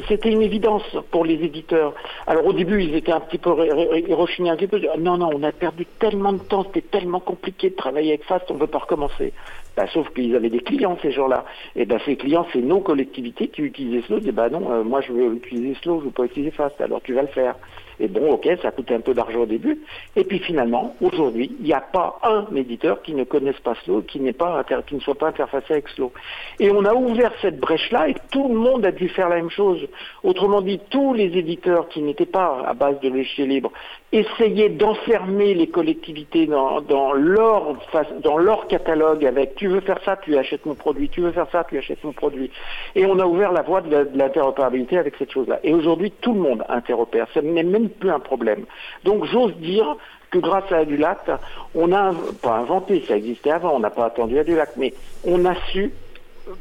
c'était 0.08 0.30
une 0.30 0.42
évidence 0.42 0.84
pour 1.10 1.24
les 1.24 1.34
éditeurs. 1.34 1.94
Alors 2.26 2.46
au 2.46 2.52
début, 2.52 2.82
ils 2.82 2.94
étaient 2.94 3.12
un 3.12 3.20
petit 3.20 3.38
peu 3.38 3.50
rechignés 3.50 4.50
un 4.50 4.56
petit 4.56 4.66
peu. 4.66 4.80
Non, 4.98 5.18
non, 5.18 5.30
on 5.34 5.42
a 5.42 5.52
perdu 5.52 5.86
tellement 5.98 6.32
de 6.32 6.38
temps, 6.38 6.64
c'était 6.64 6.86
tellement 6.86 7.20
compliqué 7.20 7.70
de 7.70 7.74
travailler 7.74 8.10
avec 8.10 8.24
Fast, 8.24 8.50
on 8.50 8.54
ne 8.54 8.60
veut 8.60 8.66
pas 8.66 8.78
recommencer. 8.78 9.32
Bah, 9.76 9.86
sauf 9.92 10.08
qu'ils 10.14 10.34
avaient 10.34 10.50
des 10.50 10.60
clients 10.60 10.98
ces 11.02 11.12
gens-là. 11.12 11.44
Et 11.76 11.84
ben 11.84 11.98
ces 12.04 12.16
clients, 12.16 12.46
c'est 12.52 12.60
nos 12.60 12.80
collectivités 12.80 13.48
qui 13.48 13.62
utilisaient 13.62 14.06
Slow. 14.06 14.16
Ils 14.16 14.20
disaient 14.20 14.32
bah 14.32 14.48
non, 14.48 14.70
euh, 14.70 14.82
moi 14.82 15.00
je 15.00 15.12
veux 15.12 15.34
utiliser 15.34 15.74
Slow, 15.82 16.00
je 16.00 16.06
veux 16.06 16.10
pas 16.10 16.24
utiliser 16.24 16.50
Fast. 16.50 16.80
Alors 16.80 17.02
tu 17.02 17.12
vas 17.12 17.22
le 17.22 17.28
faire. 17.28 17.54
Et 18.00 18.08
bon, 18.08 18.32
ok, 18.32 18.48
ça 18.62 18.70
coûtait 18.70 18.94
un 18.94 19.00
peu 19.00 19.12
d'argent 19.12 19.40
au 19.40 19.46
début. 19.46 19.78
Et 20.16 20.24
puis 20.24 20.38
finalement, 20.38 20.96
aujourd'hui, 21.00 21.54
il 21.60 21.66
n'y 21.66 21.74
a 21.74 21.80
pas 21.80 22.18
un 22.22 22.46
éditeur 22.56 23.02
qui 23.02 23.14
ne 23.14 23.24
connaisse 23.24 23.60
pas 23.60 23.74
Slow, 23.84 24.02
qui, 24.02 24.18
pas 24.32 24.64
qui 24.86 24.94
ne 24.94 25.00
soit 25.00 25.14
pas 25.14 25.28
interfacé 25.28 25.74
avec 25.74 25.88
Slow. 25.90 26.10
Et 26.58 26.70
on 26.70 26.84
a 26.86 26.94
ouvert 26.94 27.32
cette 27.42 27.60
brèche-là 27.60 28.08
et 28.08 28.14
tout 28.32 28.48
le 28.48 28.54
monde 28.54 28.86
a 28.86 28.92
dû 28.92 29.08
faire 29.10 29.28
la 29.28 29.36
même 29.36 29.50
chose. 29.50 29.86
Autrement 30.22 30.62
dit, 30.62 30.80
tous 30.88 31.12
les 31.12 31.36
éditeurs 31.36 31.88
qui 31.88 32.00
n'étaient 32.00 32.24
pas 32.26 32.62
à 32.66 32.72
base 32.72 32.98
de 33.00 33.08
logiciel 33.08 33.48
libre 33.48 33.70
essayaient 34.12 34.70
d'enfermer 34.70 35.54
les 35.54 35.68
collectivités 35.68 36.46
dans, 36.46 36.80
dans, 36.80 37.12
leur, 37.12 37.76
dans 38.22 38.38
leur 38.38 38.66
catalogue 38.66 39.24
avec 39.24 39.54
tu 39.54 39.68
veux 39.68 39.80
faire 39.80 40.00
ça, 40.04 40.16
tu 40.16 40.36
achètes 40.36 40.66
mon 40.66 40.74
produit, 40.74 41.08
tu 41.08 41.20
veux 41.20 41.30
faire 41.30 41.46
ça, 41.52 41.64
tu 41.68 41.78
achètes 41.78 42.02
mon 42.02 42.12
produit. 42.12 42.50
Et 42.96 43.06
on 43.06 43.18
a 43.20 43.26
ouvert 43.26 43.52
la 43.52 43.62
voie 43.62 43.80
de 43.80 44.08
l'interopérabilité 44.14 44.98
avec 44.98 45.14
cette 45.16 45.30
chose-là. 45.30 45.60
Et 45.62 45.72
aujourd'hui, 45.72 46.12
tout 46.20 46.34
le 46.34 46.40
monde 46.40 46.64
interopère. 46.68 47.28
Ce 47.34 47.38
n'est 47.38 47.62
même 47.62 47.88
plus 47.88 48.10
un 48.10 48.20
problème. 48.20 48.64
Donc 49.04 49.24
j'ose 49.26 49.54
dire 49.56 49.96
que 50.30 50.38
grâce 50.38 50.70
à 50.72 50.78
Adulac, 50.78 51.30
on 51.74 51.92
a, 51.92 52.12
pas 52.42 52.56
inventé, 52.56 53.04
ça 53.06 53.16
existait 53.16 53.50
avant, 53.50 53.74
on 53.74 53.80
n'a 53.80 53.90
pas 53.90 54.06
attendu 54.06 54.38
Adulac, 54.38 54.70
mais 54.76 54.92
on 55.24 55.44
a 55.44 55.54
su 55.72 55.92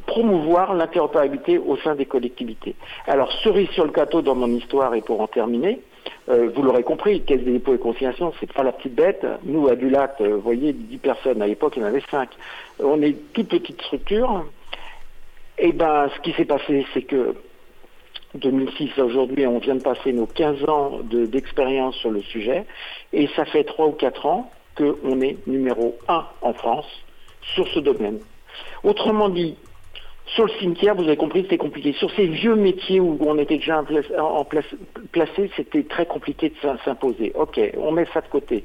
promouvoir 0.06 0.73
l'interopérabilité 0.73 1.58
au 1.58 1.78
sein 1.78 1.95
des 1.95 2.06
collectivités. 2.06 2.75
Alors, 3.08 3.32
cerise 3.43 3.69
sur 3.69 3.86
le 3.86 3.91
gâteau 3.91 4.21
dans 4.21 4.36
mon 4.36 4.47
histoire, 4.47 4.93
et 4.95 5.02
pour 5.02 5.21
en 5.21 5.28
terminer, 5.28 5.80
euh, 6.30 6.49
vous 6.54 6.62
l'aurez 6.62 6.84
compris, 6.84 7.21
Caisse 7.21 7.41
des 7.41 7.54
dépôts 7.54 7.73
et 7.73 7.80
consignations, 7.80 8.34
c'est 8.39 8.52
pas 8.52 8.63
la 8.63 8.71
petite 8.71 8.95
bête. 8.95 9.25
Nous, 9.43 9.67
à 9.67 9.75
Dulac, 9.75 10.15
euh, 10.21 10.36
vous 10.36 10.41
voyez, 10.41 10.73
10 10.73 10.97
personnes, 10.97 11.41
à 11.41 11.47
l'époque, 11.47 11.73
il 11.78 11.82
y 11.82 11.84
en 11.84 11.88
avait 11.88 12.04
5. 12.12 12.30
On 12.84 13.02
est 13.02 13.15
toute 13.34 13.49
petite 13.49 13.82
structure. 13.82 14.45
Et 15.58 15.69
eh 15.69 15.71
ben, 15.73 16.10
ce 16.15 16.21
qui 16.21 16.32
s'est 16.34 16.45
passé, 16.45 16.86
c'est 16.93 17.02
que 17.02 17.36
2006 18.36 18.91
à 18.97 19.06
aujourd'hui, 19.06 19.45
on 19.45 19.60
vient 19.60 19.75
de 19.75 19.82
passer 19.82 20.13
nos 20.13 20.25
15 20.25 20.69
ans 20.69 20.99
d'expérience 21.04 21.95
sur 21.95 22.12
le 22.12 22.21
sujet, 22.21 22.65
et 23.12 23.28
ça 23.36 23.43
fait 23.45 23.63
3 23.63 23.88
ou 23.88 23.91
4 23.91 24.25
ans 24.25 24.52
qu'on 24.78 25.19
est 25.21 25.38
numéro 25.47 25.97
1 26.08 26.25
en 26.41 26.54
France 26.54 26.86
sur 27.41 27.67
ce 27.69 27.80
domaine. 27.80 28.19
Autrement 28.84 29.30
dit, 29.30 29.58
sur 30.36 30.46
le 30.46 30.52
cimetière, 30.60 30.96
vous 30.96 31.04
avez 31.04 31.18
compris, 31.18 31.44
c'était 31.44 31.58
compliqué. 31.58 31.94
Sur 31.94 32.12
ces 32.12 32.28
vieux 32.28 32.56
métiers 32.56 33.00
où 33.00 33.18
on 33.22 33.38
était 33.38 33.58
déjà 33.58 33.84
en 34.20 34.44
place, 34.44 34.65
placé, 35.12 35.50
c'était 35.56 35.84
très 35.84 36.06
compliqué 36.06 36.50
de 36.50 36.56
s'imposer. 36.86 37.32
Ok, 37.36 37.60
on 37.78 37.92
met 37.92 38.06
ça 38.13 38.22
de 38.22 38.28
côté. 38.28 38.63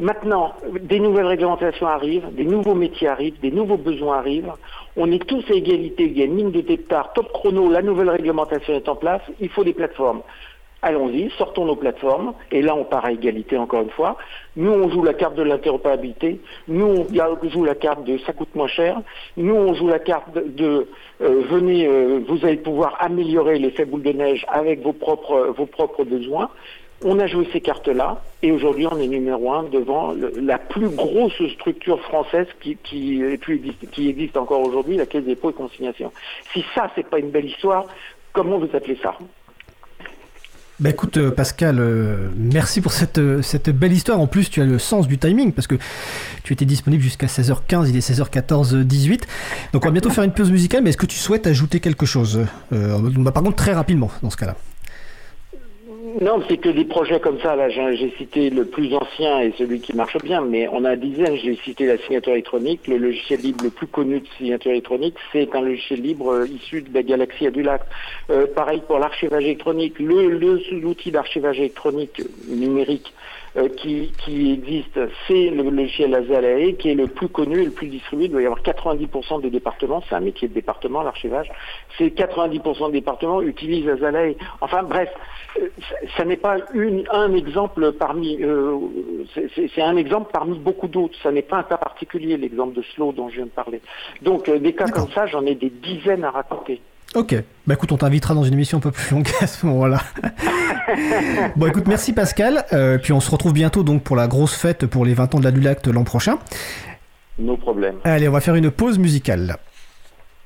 Maintenant, 0.00 0.54
des 0.80 1.00
nouvelles 1.00 1.26
réglementations 1.26 1.88
arrivent, 1.88 2.28
des 2.32 2.44
nouveaux 2.44 2.76
métiers 2.76 3.08
arrivent, 3.08 3.40
des 3.40 3.50
nouveaux 3.50 3.76
besoins 3.76 4.18
arrivent. 4.18 4.52
On 4.96 5.10
est 5.10 5.24
tous 5.26 5.44
à 5.50 5.54
égalité, 5.54 6.04
il 6.04 6.16
y 6.16 6.22
a 6.22 6.26
une 6.26 6.36
ligne 6.36 6.52
de 6.52 6.60
départ, 6.60 7.12
top 7.14 7.32
chrono, 7.32 7.68
la 7.68 7.82
nouvelle 7.82 8.10
réglementation 8.10 8.74
est 8.74 8.88
en 8.88 8.94
place, 8.94 9.22
il 9.40 9.48
faut 9.48 9.64
des 9.64 9.72
plateformes. 9.72 10.22
Allons-y, 10.82 11.30
sortons 11.36 11.64
nos 11.64 11.76
plateformes, 11.76 12.34
et 12.52 12.62
là 12.62 12.74
on 12.74 12.84
part 12.84 13.04
à 13.04 13.12
égalité 13.12 13.56
encore 13.56 13.82
une 13.82 13.90
fois. 13.90 14.16
Nous 14.56 14.70
on 14.70 14.88
joue 14.88 15.02
la 15.02 15.14
carte 15.14 15.34
de 15.34 15.42
l'interopérabilité, 15.42 16.40
nous 16.68 16.86
on 16.86 17.48
joue 17.48 17.64
la 17.64 17.74
carte 17.74 18.04
de 18.04 18.18
ça 18.18 18.32
coûte 18.32 18.54
moins 18.54 18.68
cher, 18.68 19.00
nous 19.36 19.54
on 19.54 19.74
joue 19.74 19.88
la 19.88 19.98
carte 19.98 20.34
de, 20.34 20.86
euh, 21.20 21.42
venez, 21.50 21.86
euh, 21.86 22.20
vous 22.26 22.44
allez 22.44 22.56
pouvoir 22.56 22.96
améliorer 23.00 23.58
l'effet 23.58 23.84
boule 23.84 24.02
de 24.02 24.12
neige 24.12 24.44
avec 24.48 24.82
vos 24.82 24.92
propres, 24.92 25.52
vos 25.56 25.66
propres 25.66 26.04
besoins. 26.04 26.50
On 27.04 27.20
a 27.20 27.28
joué 27.28 27.48
ces 27.52 27.60
cartes-là 27.60 28.20
et 28.42 28.50
aujourd'hui 28.50 28.88
on 28.90 28.98
est 28.98 29.06
numéro 29.06 29.52
un 29.52 29.62
devant 29.62 30.14
la 30.36 30.58
plus 30.58 30.88
grosse 30.88 31.40
structure 31.54 32.00
française 32.00 32.48
qui, 32.60 32.76
qui, 32.82 34.08
existe 34.08 34.36
encore 34.36 34.62
aujourd'hui, 34.62 34.96
la 34.96 35.06
Caisse 35.06 35.22
des 35.22 35.36
dépôts 35.36 35.50
et 35.50 35.52
consignation. 35.52 36.12
Si 36.52 36.64
ça 36.74 36.90
c'est 36.96 37.08
pas 37.08 37.20
une 37.20 37.30
belle 37.30 37.46
histoire, 37.46 37.86
comment 38.32 38.58
vous 38.58 38.68
appelez 38.74 38.98
ça? 39.00 39.16
Bah 40.80 40.90
écoute 40.90 41.16
euh, 41.16 41.32
Pascal, 41.32 41.78
euh, 41.80 42.28
merci 42.36 42.80
pour 42.80 42.92
cette, 42.92 43.18
euh, 43.18 43.42
cette 43.42 43.68
belle 43.70 43.92
histoire. 43.92 44.20
En 44.20 44.28
plus, 44.28 44.48
tu 44.48 44.62
as 44.62 44.64
le 44.64 44.78
sens 44.78 45.08
du 45.08 45.18
timing 45.18 45.52
parce 45.52 45.66
que 45.66 45.74
tu 46.44 46.52
étais 46.52 46.66
disponible 46.66 47.02
jusqu'à 47.02 47.26
16h15, 47.26 47.88
il 47.88 47.96
est 47.96 48.10
16h14, 48.10 48.82
18. 48.84 49.26
Donc 49.72 49.84
on 49.84 49.88
va 49.88 49.92
bientôt 49.92 50.10
faire 50.10 50.22
une 50.22 50.32
pause 50.32 50.52
musicale, 50.52 50.84
mais 50.84 50.90
est-ce 50.90 50.96
que 50.96 51.06
tu 51.06 51.18
souhaites 51.18 51.48
ajouter 51.48 51.80
quelque 51.80 52.06
chose? 52.06 52.40
Bah, 52.70 53.32
Par 53.32 53.42
contre, 53.42 53.56
très 53.56 53.72
rapidement 53.72 54.10
dans 54.22 54.30
ce 54.30 54.36
cas-là. 54.36 54.54
Non, 56.20 56.42
c'est 56.48 56.56
que 56.56 56.68
des 56.68 56.84
projets 56.84 57.20
comme 57.20 57.38
ça, 57.40 57.54
là, 57.54 57.68
j'ai 57.68 58.12
cité 58.18 58.50
le 58.50 58.64
plus 58.64 58.92
ancien 58.92 59.40
et 59.40 59.52
celui 59.56 59.80
qui 59.80 59.94
marche 59.94 60.18
bien, 60.18 60.40
mais 60.40 60.66
on 60.72 60.84
a 60.84 60.96
dizaines. 60.96 61.36
J'ai 61.36 61.54
cité 61.64 61.86
la 61.86 61.96
signature 61.98 62.32
électronique. 62.32 62.88
Le 62.88 62.96
logiciel 62.96 63.40
libre 63.40 63.62
le 63.62 63.70
plus 63.70 63.86
connu 63.86 64.18
de 64.18 64.26
signature 64.36 64.72
électronique, 64.72 65.14
c'est 65.30 65.54
un 65.54 65.60
logiciel 65.60 66.00
libre 66.00 66.32
euh, 66.32 66.46
issu 66.48 66.82
de 66.82 66.92
la 66.92 67.04
galaxie 67.04 67.46
Adulac. 67.46 67.82
Euh, 68.30 68.46
pareil 68.52 68.82
pour 68.84 68.98
l'archivage 68.98 69.44
électronique. 69.44 70.00
Le, 70.00 70.28
l'outil 70.80 71.12
d'archivage 71.12 71.60
électronique 71.60 72.20
numérique 72.48 73.12
euh, 73.56 73.68
qui, 73.68 74.12
existe, 74.52 74.98
c'est 75.26 75.50
le 75.50 75.62
logiciel 75.70 76.14
Azalae, 76.14 76.74
qui 76.74 76.90
est 76.90 76.94
le 76.94 77.06
plus 77.06 77.28
connu 77.28 77.62
et 77.62 77.64
le 77.64 77.70
plus 77.70 77.88
distribué. 77.88 78.26
Il 78.26 78.30
doit 78.30 78.42
y 78.42 78.46
avoir 78.46 78.62
90% 78.62 79.40
des 79.42 79.50
départements, 79.50 80.02
c'est 80.08 80.14
un 80.14 80.20
métier 80.20 80.48
de 80.48 80.54
département, 80.54 81.02
l'archivage. 81.02 81.50
C'est 81.96 82.14
90% 82.14 82.86
des 82.86 83.00
départements 83.00 83.42
utilisent 83.42 83.88
Azalae. 83.88 84.34
Enfin 84.60 84.82
bref, 84.82 85.10
euh, 85.60 85.68
ça 86.16 86.24
n'est 86.24 86.36
pas 86.36 86.56
un 87.12 87.34
exemple 87.34 87.92
parmi, 87.92 88.42
euh, 88.42 88.76
c'est 89.54 89.82
un 89.82 89.96
exemple 89.96 90.30
parmi 90.32 90.58
beaucoup 90.58 90.88
d'autres. 90.88 91.16
Ça 91.22 91.30
n'est 91.30 91.42
pas 91.42 91.58
un 91.58 91.62
cas 91.62 91.78
particulier, 91.78 92.36
l'exemple 92.36 92.74
de 92.74 92.82
Slow 92.94 93.12
dont 93.12 93.28
je 93.28 93.36
viens 93.36 93.46
de 93.46 93.50
parler. 93.50 93.80
Donc 94.22 94.50
des 94.50 94.74
cas 94.74 94.86
comme 94.86 95.10
ça, 95.10 95.26
j'en 95.26 95.44
ai 95.46 95.54
des 95.54 95.70
dizaines 95.70 96.24
à 96.24 96.30
raconter. 96.30 96.80
Ok, 97.14 97.34
bah 97.66 97.74
écoute, 97.74 97.90
on 97.90 97.96
t'invitera 97.96 98.34
dans 98.34 98.44
une 98.44 98.52
émission 98.52 98.78
un 98.78 98.80
peu 98.82 98.90
plus 98.90 99.14
longue 99.14 99.28
à 99.40 99.46
ce 99.46 99.64
moment-là. 99.66 100.02
bon 101.56 101.66
écoute, 101.66 101.86
merci 101.86 102.12
Pascal, 102.12 102.66
euh, 102.72 102.98
puis 102.98 103.12
on 103.12 103.20
se 103.20 103.30
retrouve 103.30 103.54
bientôt 103.54 103.82
donc 103.82 104.02
pour 104.02 104.14
la 104.14 104.26
grosse 104.28 104.54
fête 104.54 104.86
pour 104.86 105.04
les 105.04 105.14
20 105.14 105.34
ans 105.34 105.38
de 105.38 105.44
la 105.44 105.50
Dulacte 105.50 105.88
l'an 105.88 106.04
prochain. 106.04 106.38
Nos 107.38 107.56
problèmes. 107.56 107.96
Allez, 108.04 108.28
on 108.28 108.32
va 108.32 108.40
faire 108.40 108.56
une 108.56 108.70
pause 108.70 108.98
musicale. 108.98 109.56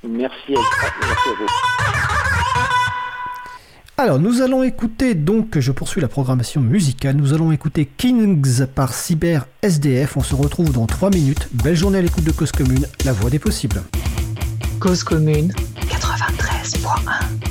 Merci, 0.08 0.52
merci 0.52 1.28
à 1.28 1.34
vous. 1.38 1.46
Alors, 3.98 4.18
nous 4.18 4.40
allons 4.40 4.62
écouter, 4.62 5.14
donc, 5.14 5.58
je 5.58 5.70
poursuis 5.70 6.00
la 6.00 6.08
programmation 6.08 6.60
musicale, 6.60 7.14
nous 7.16 7.34
allons 7.34 7.52
écouter 7.52 7.86
Kings 7.86 8.66
par 8.66 8.94
Cyber 8.94 9.46
SDF. 9.62 10.16
On 10.16 10.22
se 10.22 10.34
retrouve 10.34 10.72
dans 10.72 10.86
3 10.86 11.10
minutes. 11.10 11.48
Belle 11.52 11.76
journée 11.76 11.98
à 11.98 12.02
l'écoute 12.02 12.24
de 12.24 12.32
Cause 12.32 12.52
Commune, 12.52 12.86
la 13.04 13.12
voix 13.12 13.30
des 13.30 13.38
possibles. 13.38 13.82
Cause 14.80 15.04
Commune 15.04 15.52
espoir 16.62 17.41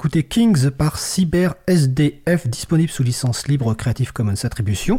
d'écouter 0.00 0.22
Kings 0.22 0.70
par 0.70 0.98
Cyber 0.98 1.56
SDF, 1.66 2.48
disponible 2.48 2.88
sous 2.88 3.02
licence 3.02 3.46
libre 3.48 3.74
Creative 3.74 4.14
Commons 4.14 4.46
Attribution. 4.46 4.98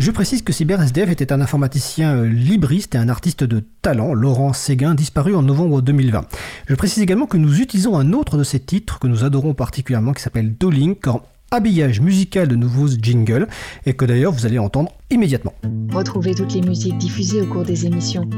Je 0.00 0.10
précise 0.10 0.42
que 0.42 0.52
Cyber 0.52 0.82
SDF 0.82 1.10
était 1.10 1.32
un 1.32 1.40
informaticien 1.40 2.16
euh, 2.16 2.28
libriste 2.28 2.96
et 2.96 2.98
un 2.98 3.08
artiste 3.08 3.44
de 3.44 3.62
talent, 3.82 4.14
Laurent 4.14 4.52
Séguin, 4.52 4.96
disparu 4.96 5.36
en 5.36 5.42
novembre 5.42 5.80
2020. 5.80 6.26
Je 6.66 6.74
précise 6.74 7.04
également 7.04 7.26
que 7.26 7.36
nous 7.36 7.60
utilisons 7.60 7.96
un 7.96 8.12
autre 8.12 8.36
de 8.36 8.42
ses 8.42 8.58
titres 8.58 8.98
que 8.98 9.06
nous 9.06 9.22
adorons 9.22 9.54
particulièrement, 9.54 10.12
qui 10.12 10.22
s'appelle 10.22 10.56
Dolink, 10.56 11.06
habillage 11.52 12.00
musical 12.00 12.48
de 12.48 12.56
nouveaux 12.56 12.88
jingles 12.88 13.46
et 13.84 13.94
que 13.94 14.04
d'ailleurs 14.06 14.32
vous 14.32 14.44
allez 14.44 14.58
entendre 14.58 14.90
immédiatement. 15.08 15.54
Retrouvez 15.92 16.34
toutes 16.34 16.52
les 16.52 16.62
musiques 16.62 16.98
diffusées 16.98 17.42
au 17.42 17.46
cours 17.46 17.64
des 17.64 17.86
émissions 17.86 18.28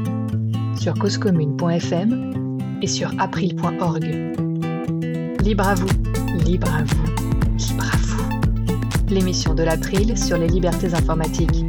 sur 0.79 0.93
causecommune.fm 0.93 2.77
et 2.83 2.87
sur 2.87 3.11
april.org. 3.19 4.48
Libre 5.43 5.67
à 5.67 5.73
vous, 5.73 5.87
libre 6.45 6.67
à 6.73 6.83
vous, 6.83 7.05
libre 7.57 7.85
à 7.85 7.97
vous. 7.97 9.09
L'émission 9.09 9.55
de 9.55 9.63
l'April 9.63 10.17
sur 10.17 10.37
les 10.37 10.47
libertés 10.47 10.93
informatiques. 10.93 11.65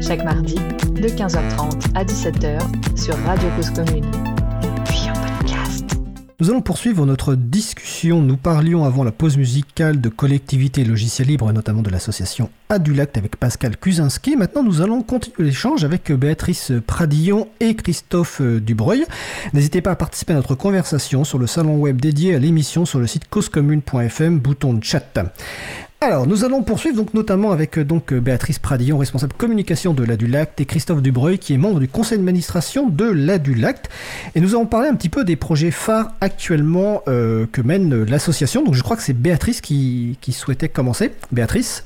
Chaque 0.00 0.24
mardi 0.24 0.54
de 0.54 1.08
15h30 1.08 1.94
à 1.94 2.04
17h 2.04 2.60
sur 2.96 3.16
Radio 3.24 3.48
Cause 3.56 3.70
Commune. 3.70 4.29
Nous 6.40 6.48
allons 6.48 6.62
poursuivre 6.62 7.04
notre 7.04 7.34
discussion. 7.34 8.22
Nous 8.22 8.38
parlions 8.38 8.86
avant 8.86 9.04
la 9.04 9.12
pause 9.12 9.36
musicale 9.36 10.00
de 10.00 10.08
collectivité 10.08 10.84
logiciel 10.84 11.28
libre, 11.28 11.52
notamment 11.52 11.82
de 11.82 11.90
l'association 11.90 12.48
Adulact 12.70 13.18
avec 13.18 13.36
Pascal 13.36 13.76
Kuzinski. 13.76 14.36
Maintenant, 14.36 14.62
nous 14.62 14.80
allons 14.80 15.02
continuer 15.02 15.50
l'échange 15.50 15.84
avec 15.84 16.10
Béatrice 16.10 16.72
Pradillon 16.86 17.48
et 17.60 17.74
Christophe 17.74 18.40
Dubreuil. 18.40 19.04
N'hésitez 19.52 19.82
pas 19.82 19.90
à 19.90 19.96
participer 19.96 20.32
à 20.32 20.36
notre 20.36 20.54
conversation 20.54 21.24
sur 21.24 21.38
le 21.38 21.46
salon 21.46 21.76
web 21.76 22.00
dédié 22.00 22.34
à 22.34 22.38
l'émission 22.38 22.86
sur 22.86 23.00
le 23.00 23.06
site 23.06 23.28
causecommune.fm, 23.28 24.38
bouton 24.38 24.80
chat. 24.80 25.18
Alors, 26.02 26.26
nous 26.26 26.46
allons 26.46 26.62
poursuivre 26.62 26.96
donc 26.96 27.12
notamment 27.12 27.52
avec 27.52 27.76
euh, 27.76 27.84
donc 27.84 28.14
euh, 28.14 28.20
Béatrice 28.20 28.58
Pradillon, 28.58 28.96
responsable 28.96 29.34
communication 29.34 29.92
de 29.92 30.02
l'Adulact, 30.02 30.58
et 30.58 30.64
Christophe 30.64 31.02
Dubreuil, 31.02 31.38
qui 31.38 31.52
est 31.52 31.58
membre 31.58 31.78
du 31.78 31.88
conseil 31.88 32.16
d'administration 32.16 32.88
de 32.88 33.04
l'Adulact. 33.04 33.90
Et 34.34 34.40
nous 34.40 34.54
allons 34.54 34.64
parler 34.64 34.88
un 34.88 34.94
petit 34.94 35.10
peu 35.10 35.24
des 35.24 35.36
projets 35.36 35.70
phares 35.70 36.12
actuellement 36.22 37.02
euh, 37.06 37.44
que 37.52 37.60
mène 37.60 38.04
l'association. 38.04 38.64
Donc, 38.64 38.76
je 38.76 38.82
crois 38.82 38.96
que 38.96 39.02
c'est 39.02 39.12
Béatrice 39.12 39.60
qui, 39.60 40.16
qui 40.22 40.32
souhaitait 40.32 40.70
commencer. 40.70 41.12
Béatrice? 41.32 41.84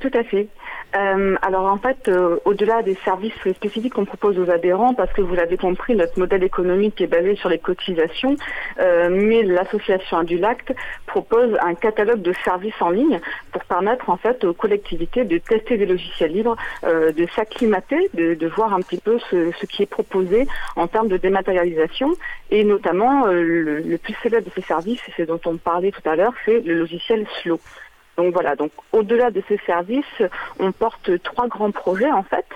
Tout 0.00 0.10
à 0.14 0.24
fait. 0.24 0.48
Euh, 0.96 1.36
alors 1.42 1.66
en 1.66 1.76
fait, 1.76 2.08
euh, 2.08 2.38
au-delà 2.44 2.82
des 2.82 2.96
services 3.04 3.34
spécifiques 3.54 3.94
qu'on 3.94 4.04
propose 4.04 4.38
aux 4.38 4.50
adhérents, 4.50 4.94
parce 4.94 5.12
que 5.12 5.20
vous 5.20 5.34
l'avez 5.34 5.56
compris, 5.56 5.94
notre 5.94 6.18
modèle 6.18 6.42
économique 6.42 7.00
est 7.00 7.06
basé 7.06 7.36
sur 7.36 7.48
les 7.48 7.58
cotisations, 7.58 8.36
euh, 8.80 9.08
mais 9.10 9.42
l'association 9.42 10.18
Adulact 10.18 10.74
propose 11.06 11.56
un 11.60 11.74
catalogue 11.74 12.22
de 12.22 12.32
services 12.44 12.80
en 12.80 12.90
ligne 12.90 13.20
pour 13.52 13.64
permettre 13.64 14.08
en 14.08 14.16
fait 14.16 14.44
aux 14.44 14.54
collectivités 14.54 15.24
de 15.24 15.38
tester 15.38 15.76
des 15.76 15.86
logiciels 15.86 16.32
libres, 16.32 16.56
de 16.84 17.26
s'acclimater, 17.34 18.10
de, 18.14 18.46
voir 18.46 18.74
un 18.74 18.80
petit 18.80 18.98
peu 18.98 19.18
ce, 19.30 19.66
qui 19.66 19.82
est 19.82 19.90
proposé 19.90 20.46
en 20.76 20.86
termes 20.86 21.08
de 21.08 21.16
dématérialisation, 21.16 22.14
et 22.50 22.64
notamment 22.64 23.26
le, 23.26 23.80
le 23.80 23.98
plus 23.98 24.14
célèbre 24.22 24.46
de 24.46 24.52
ces 24.54 24.62
services, 24.62 25.00
c'est 25.06 25.22
ce 25.22 25.26
dont 25.26 25.40
on 25.46 25.56
parlait 25.56 25.90
tout 25.90 26.08
à 26.08 26.16
l'heure, 26.16 26.32
c'est 26.44 26.60
le 26.60 26.74
logiciel 26.74 27.26
Slow. 27.42 27.58
Donc 28.16 28.32
voilà, 28.32 28.56
donc 28.56 28.72
au-delà 28.92 29.30
de 29.30 29.42
ces 29.48 29.58
services, 29.66 30.22
on 30.58 30.72
porte 30.72 31.22
trois 31.22 31.48
grands 31.48 31.70
projets 31.70 32.10
en 32.10 32.22
fait. 32.22 32.46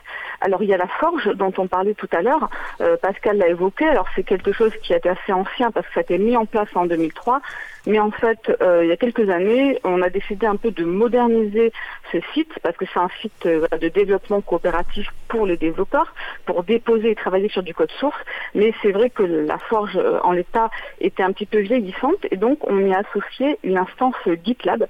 Alors 0.40 0.62
il 0.62 0.70
y 0.70 0.74
a 0.74 0.78
la 0.78 0.86
forge 0.86 1.26
dont 1.34 1.52
on 1.58 1.66
parlait 1.66 1.94
tout 1.94 2.08
à 2.12 2.22
l'heure, 2.22 2.48
euh, 2.80 2.96
Pascal 2.96 3.36
l'a 3.36 3.48
évoqué, 3.48 3.86
alors 3.86 4.06
c'est 4.14 4.22
quelque 4.22 4.52
chose 4.52 4.72
qui 4.82 4.94
est 4.94 5.06
assez 5.06 5.32
ancien 5.32 5.70
parce 5.70 5.86
que 5.88 5.94
ça 5.94 6.00
a 6.00 6.02
été 6.02 6.16
mis 6.16 6.34
en 6.34 6.46
place 6.46 6.68
en 6.74 6.86
2003, 6.86 7.42
mais 7.86 8.00
en 8.00 8.10
fait 8.10 8.50
euh, 8.62 8.84
il 8.84 8.88
y 8.88 8.92
a 8.92 8.96
quelques 8.96 9.28
années 9.28 9.78
on 9.84 10.00
a 10.00 10.08
décidé 10.08 10.46
un 10.46 10.56
peu 10.56 10.70
de 10.70 10.84
moderniser 10.84 11.72
ce 12.10 12.18
site 12.32 12.52
parce 12.62 12.76
que 12.78 12.86
c'est 12.86 12.98
un 12.98 13.10
site 13.20 13.44
euh, 13.44 13.66
de 13.78 13.88
développement 13.88 14.40
coopératif 14.40 15.08
pour 15.28 15.46
les 15.46 15.58
développeurs, 15.58 16.14
pour 16.46 16.64
déposer 16.64 17.10
et 17.10 17.14
travailler 17.14 17.50
sur 17.50 17.62
du 17.62 17.74
code 17.74 17.90
source, 17.92 18.18
mais 18.54 18.72
c'est 18.80 18.92
vrai 18.92 19.10
que 19.10 19.22
la 19.22 19.58
forge 19.58 20.00
en 20.22 20.32
l'état 20.32 20.70
était 21.02 21.22
un 21.22 21.32
petit 21.32 21.46
peu 21.46 21.58
vieillissante 21.58 22.26
et 22.30 22.36
donc 22.36 22.58
on 22.66 22.78
y 22.86 22.94
a 22.94 23.00
associé 23.00 23.58
une 23.62 23.76
instance 23.76 24.16
GitLab 24.42 24.86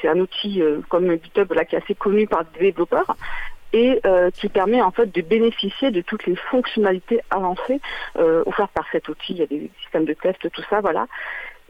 c'est 0.00 0.08
un 0.08 0.18
outil 0.18 0.62
euh, 0.62 0.80
comme 0.88 1.10
GitHub 1.10 1.52
là, 1.52 1.64
qui 1.64 1.76
est 1.76 1.82
assez 1.82 1.94
connu 1.94 2.26
par 2.26 2.44
des 2.44 2.60
développeurs 2.60 3.16
et 3.72 4.00
euh, 4.06 4.30
qui 4.30 4.48
permet 4.48 4.80
en 4.80 4.90
fait 4.90 5.14
de 5.14 5.20
bénéficier 5.20 5.90
de 5.90 6.00
toutes 6.00 6.26
les 6.26 6.36
fonctionnalités 6.36 7.20
avancées 7.30 7.80
euh, 8.18 8.42
offertes 8.46 8.72
par 8.72 8.86
cet 8.90 9.08
outil. 9.08 9.34
Il 9.34 9.38
y 9.38 9.42
a 9.42 9.46
des 9.46 9.70
systèmes 9.82 10.06
de 10.06 10.14
test, 10.14 10.50
tout 10.50 10.62
ça, 10.70 10.80
voilà. 10.80 11.06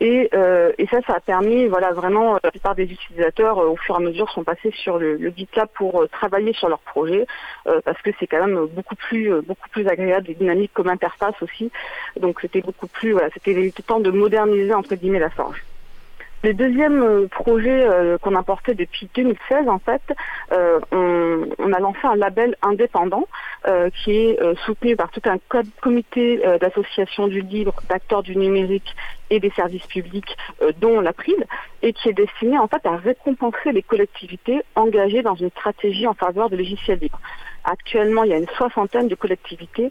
Et, 0.01 0.31
ça, 0.33 1.01
ça 1.09 1.15
a 1.15 1.21
permis, 1.21 1.67
voilà, 1.67 1.91
vraiment, 1.91 2.39
la 2.45 2.53
plupart 2.53 2.77
des 2.77 2.85
utilisateurs, 2.85 3.59
au 3.59 3.75
fur 3.75 3.97
et 3.97 3.99
à 3.99 4.01
mesure, 4.01 4.31
sont 4.31 4.45
passés 4.45 4.71
sur 4.71 4.97
le, 4.97 5.19
GitLab 5.37 5.69
pour 5.75 6.07
travailler 6.13 6.53
sur 6.53 6.69
leur 6.69 6.79
projet, 6.79 7.27
parce 7.65 8.01
que 8.03 8.11
c'est 8.21 8.29
quand 8.29 8.47
même 8.47 8.67
beaucoup 8.67 8.95
plus, 8.95 9.29
beaucoup 9.43 9.69
plus 9.71 9.89
agréable 9.89 10.31
et 10.31 10.35
dynamique 10.35 10.71
comme 10.73 10.89
interface 10.89 11.35
aussi. 11.43 11.73
Donc 12.21 12.41
c'était 12.41 12.61
beaucoup 12.61 12.87
plus, 12.87 13.11
voilà, 13.11 13.29
c'était 13.35 13.55
le 13.55 13.73
temps 13.73 13.99
de 13.99 14.13
moderniser 14.13 14.73
entre 14.73 14.95
guillemets 14.95 15.19
la 15.19 15.31
forge. 15.31 15.65
Le 16.45 16.55
deuxième 16.55 17.03
euh, 17.03 17.27
projet 17.27 17.85
euh, 17.85 18.17
qu'on 18.17 18.37
a 18.37 18.45
porté 18.45 18.75
depuis 18.75 19.11
2016, 19.13 19.69
en 19.69 19.81
fait, 19.81 20.03
euh, 20.53 20.79
on, 20.93 21.73
a 21.73 21.81
lancé 21.81 21.99
un 22.05 22.15
label 22.15 22.57
indépendant 22.63 23.27
qui 24.03 24.13
est 24.13 24.39
soutenu 24.65 24.97
par 24.97 25.11
tout 25.11 25.21
un 25.27 25.37
comité 25.83 26.41
d'associations 26.61 27.27
du 27.27 27.43
libre, 27.43 27.75
d'acteurs 27.91 28.23
du 28.23 28.35
numérique 28.35 28.97
et 29.29 29.41
des 29.41 29.51
services 29.51 29.87
publics, 29.87 30.37
dont 30.81 31.01
l'April, 31.01 31.37
et 31.83 31.93
qui 31.93 32.09
est 32.09 32.15
destiné 32.15 32.59
en 32.59 32.67
fait 32.67 32.87
à 32.87 32.97
récompenser 32.97 33.73
les 33.73 33.83
collectivités 33.83 34.63
engagées 34.75 35.23
dans 35.23 35.35
une 35.35 35.51
stratégie 35.51 36.07
en 36.07 36.15
faveur 36.15 36.49
de 36.49 36.57
logiciels 36.57 36.99
libres. 36.99 37.21
Actuellement, 37.65 38.25
il 38.25 38.31
y 38.31 38.35
a 38.35 38.39
une 38.39 38.49
soixantaine 38.57 39.09
de 39.09 39.15
collectivités 39.15 39.91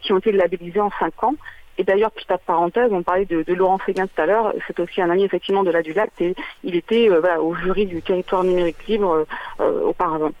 qui 0.00 0.12
ont 0.14 0.18
été 0.18 0.32
labellisées 0.32 0.80
en 0.80 0.90
cinq 0.98 1.22
ans 1.22 1.34
et 1.80 1.84
d'ailleurs, 1.84 2.10
petite 2.10 2.30
parenthèse, 2.44 2.92
on 2.92 3.02
parlait 3.02 3.24
de, 3.24 3.42
Laurent 3.54 3.78
Séguin 3.86 4.06
tout 4.06 4.20
à 4.20 4.26
l'heure, 4.26 4.52
c'est 4.66 4.78
aussi 4.80 5.00
un 5.00 5.08
ami 5.08 5.24
effectivement 5.24 5.62
de 5.62 5.70
la 5.70 5.80
Dulac, 5.80 6.10
et 6.20 6.34
il 6.62 6.76
était 6.76 7.08
euh, 7.08 7.38
au 7.38 7.54
jury 7.54 7.86
du 7.86 8.02
territoire 8.02 8.44
numérique 8.44 8.86
libre 8.86 9.10
euh, 9.10 9.24
euh, 9.60 9.80
auparavant. 9.84 10.32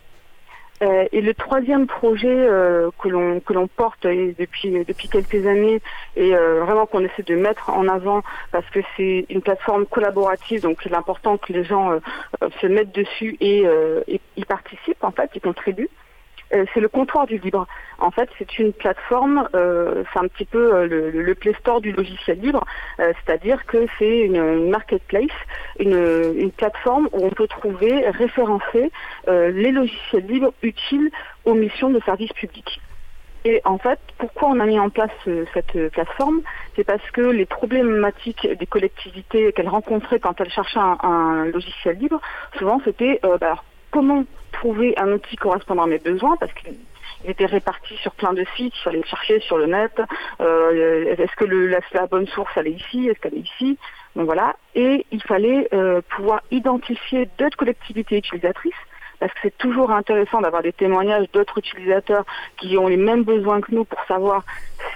et 0.82 1.20
le 1.22 1.32
troisième 1.32 1.86
projet 1.86 2.38
que 3.00 3.08
l'on 3.08 3.40
que 3.40 3.52
l'on 3.52 3.68
porte 3.68 4.06
depuis 4.06 4.70
depuis 4.90 5.08
quelques 5.08 5.46
années 5.46 5.78
et 6.16 6.30
vraiment 6.64 6.86
qu'on 6.86 7.04
essaie 7.04 7.22
de 7.22 7.36
mettre 7.36 7.68
en 7.68 7.86
avant 7.86 8.22
parce 8.50 8.68
que 8.70 8.80
c'est 8.96 9.26
une 9.28 9.42
plateforme 9.42 9.84
collaborative 9.84 10.62
donc 10.62 10.78
c'est 10.82 10.94
important 10.94 11.36
que 11.36 11.52
les 11.52 11.64
gens 11.64 12.00
se 12.62 12.66
mettent 12.66 12.94
dessus 12.94 13.36
et, 13.40 13.58
et 14.08 14.20
y 14.38 14.44
participent 14.46 15.04
en 15.04 15.10
fait, 15.10 15.28
y 15.34 15.40
contribuent. 15.40 15.90
Euh, 16.52 16.64
c'est 16.74 16.80
le 16.80 16.88
comptoir 16.88 17.26
du 17.26 17.38
libre. 17.38 17.66
En 17.98 18.10
fait, 18.10 18.28
c'est 18.38 18.58
une 18.58 18.72
plateforme, 18.72 19.48
euh, 19.54 20.02
c'est 20.12 20.18
un 20.18 20.26
petit 20.26 20.44
peu 20.44 20.74
euh, 20.74 21.10
le, 21.12 21.34
Play 21.34 21.54
Store 21.60 21.80
du 21.80 21.92
logiciel 21.92 22.40
libre, 22.40 22.64
c'est-à-dire 22.98 23.64
que 23.66 23.86
c'est 23.98 24.20
une, 24.20 24.68
marketplace, 24.68 25.30
une, 25.78 26.50
plateforme 26.56 27.08
où 27.12 27.24
on 27.24 27.30
peut 27.30 27.46
trouver, 27.46 28.08
référencer 28.10 28.90
les 29.26 29.70
logiciels 29.70 30.26
libres 30.26 30.52
utiles 30.62 31.10
aux 31.44 31.54
missions 31.54 31.88
de 31.88 32.00
service 32.00 32.32
public. 32.32 32.80
Et 33.46 33.62
en 33.64 33.78
fait, 33.78 33.98
pourquoi 34.18 34.48
on 34.50 34.60
a 34.60 34.66
mis 34.66 34.78
en 34.78 34.90
place 34.90 35.10
cette 35.54 35.88
plateforme? 35.92 36.42
C'est 36.76 36.84
parce 36.84 37.08
que 37.12 37.22
les 37.22 37.46
problématiques 37.46 38.46
des 38.58 38.66
collectivités 38.66 39.52
qu'elles 39.52 39.68
rencontraient 39.68 40.20
quand 40.20 40.38
elles 40.40 40.50
cherchaient 40.50 40.80
un, 40.80 41.46
logiciel 41.46 41.96
libre, 41.96 42.20
souvent 42.58 42.82
c'était 42.84 43.20
bah, 43.40 43.62
comment 43.90 44.24
trouver 44.52 44.94
un 44.98 45.12
outil 45.12 45.36
correspondant 45.36 45.84
à 45.84 45.86
mes 45.86 45.98
besoins 45.98 46.36
parce 46.36 46.52
qu'il 46.52 46.74
était 47.24 47.46
réparti 47.46 47.96
sur 47.96 48.12
plein 48.12 48.32
de 48.32 48.44
sites, 48.56 48.74
il 48.76 48.82
fallait 48.82 48.98
le 48.98 49.04
chercher 49.04 49.40
sur 49.40 49.58
le 49.58 49.66
net. 49.66 50.00
Euh, 50.40 51.14
est-ce 51.16 51.34
que 51.36 51.44
la, 51.44 52.06
bonne 52.06 52.26
source 52.28 52.50
elle 52.56 52.68
est 52.68 52.72
ici 52.72 53.08
Est-ce 53.08 53.20
qu'elle 53.20 53.34
est 53.34 53.50
ici? 53.56 53.78
Donc 54.16 54.26
voilà. 54.26 54.56
Et 54.74 55.06
il 55.10 55.22
fallait 55.22 55.68
euh, 55.72 56.00
pouvoir 56.16 56.40
identifier 56.50 57.28
d'autres 57.38 57.56
collectivités 57.56 58.18
utilisatrices 58.18 58.72
parce 59.18 59.32
que 59.34 59.38
c'est 59.42 59.58
toujours 59.58 59.90
intéressant 59.90 60.40
d'avoir 60.40 60.62
des 60.62 60.72
témoignages 60.72 61.30
d'autres 61.32 61.58
utilisateurs 61.58 62.24
qui 62.56 62.78
ont 62.78 62.88
les 62.88 62.96
mêmes 62.96 63.22
besoins 63.22 63.60
que 63.60 63.74
nous 63.74 63.84
pour 63.84 64.02
savoir 64.06 64.44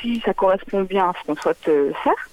si 0.01 0.20
ça 0.20 0.32
correspond 0.32 0.82
bien 0.82 1.11
à 1.11 1.12
ce 1.20 1.26
qu'on 1.26 1.36
souhaite 1.36 1.68
euh, 1.68 1.92
faire. 2.03 2.28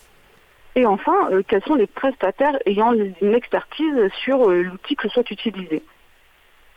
Et 0.76 0.86
enfin, 0.86 1.30
quels 1.50 1.62
sont 1.64 1.76
les 1.76 1.86
prestataires 1.86 2.58
ayant 2.66 2.94
une 2.94 3.34
expertise 3.34 4.08
sur 4.24 4.50
l'outil 4.50 4.96
que 4.96 5.10
soit 5.10 5.30
utilisé. 5.30 5.84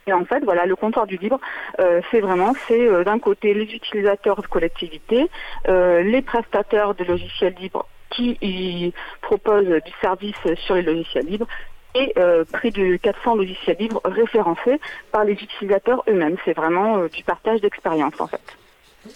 Et 0.07 0.13
en 0.13 0.25
fait, 0.25 0.45
voilà, 0.45 0.67
le 0.67 0.77
comptoir 0.77 1.07
du 1.07 1.17
libre, 1.17 1.41
euh, 1.81 2.01
c'est 2.11 2.21
vraiment, 2.21 2.53
c'est 2.69 2.87
euh, 2.87 3.05
d'un 3.05 3.19
côté 3.19 3.55
les 3.55 3.65
utilisateurs 3.65 4.41
de 4.43 4.47
collectivités, 4.47 5.31
euh, 5.69 6.03
les 6.03 6.23
prestataires 6.23 6.95
de 6.95 7.05
logiciels 7.05 7.55
libres 7.59 7.87
qui 8.11 8.95
proposent 9.23 9.67
du 9.67 9.93
service 10.01 10.37
sur 10.67 10.77
les 10.77 10.83
logiciels 10.83 11.27
libres 11.27 11.49
et 11.97 12.15
près 12.53 12.71
de 12.71 12.95
400 12.95 13.35
logiciels 13.35 13.77
libres 13.81 14.01
référencés 14.05 14.81
par 15.11 15.25
les 15.25 15.33
utilisateurs 15.33 16.05
eux-mêmes. 16.09 16.37
C'est 16.45 16.53
vraiment 16.53 17.07
du 17.07 17.25
partage 17.25 17.61
d'expérience 17.61 18.15
en 18.21 18.29
fait. 18.29 18.57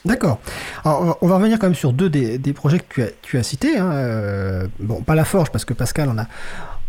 D'accord. 0.04 0.40
Alors, 0.84 1.16
on 1.20 1.28
va 1.28 1.36
revenir 1.36 1.60
quand 1.60 1.68
même 1.68 1.76
sur 1.76 1.92
deux 1.92 2.10
des, 2.10 2.52
projets 2.54 2.80
que 2.80 2.86
tu 2.88 3.02
as, 3.04 3.10
tu 3.22 3.38
as 3.38 3.44
cités. 3.44 3.78
Hein. 3.78 4.66
bon, 4.80 5.00
pas 5.02 5.14
la 5.14 5.24
forge, 5.24 5.52
parce 5.52 5.64
que 5.64 5.74
Pascal 5.74 6.08
en 6.08 6.18
a, 6.18 6.26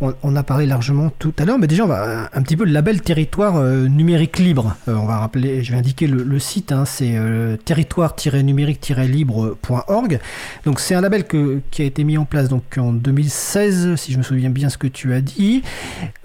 on, 0.02 0.36
a 0.36 0.44
parlé 0.44 0.66
largement 0.66 1.12
tout 1.20 1.34
à 1.38 1.46
l'heure, 1.46 1.60
mais 1.60 1.68
déjà 1.68 1.84
on 1.84 1.88
va 1.88 2.30
un 2.34 2.42
petit 2.42 2.56
peu 2.56 2.64
le 2.64 2.72
label 2.72 3.02
territoire 3.02 3.58
euh, 3.58 3.88
numérique 3.88 4.40
libre. 4.40 4.78
Euh, 4.88 4.96
on 4.96 5.06
va 5.06 5.18
rappeler, 5.18 5.62
je 5.64 5.74
vais 5.74 5.78
indiquer 5.78 6.08
le, 6.08 6.40
site, 6.40 6.72
hein, 6.72 6.86
c'est 6.86 7.16
euh, 7.16 7.58
territoire-numérique-libre.org. 7.58 10.22
Donc 10.66 10.80
c'est 10.80 10.96
un 10.96 11.02
label 11.02 11.26
que, 11.26 11.60
qui 11.72 11.82
a 11.82 11.86
été 11.86 12.06
mis 12.06 12.18
en 12.18 12.24
place 12.26 12.48
donc 12.48 12.64
en 12.78 12.94
2016, 12.94 13.96
si 13.96 14.14
je 14.14 14.18
me 14.18 14.24
souviens 14.24 14.50
bien 14.50 14.70
ce 14.70 14.78
que 14.78 14.88
tu 14.88 15.14
as 15.14 15.20
dit. 15.22 15.64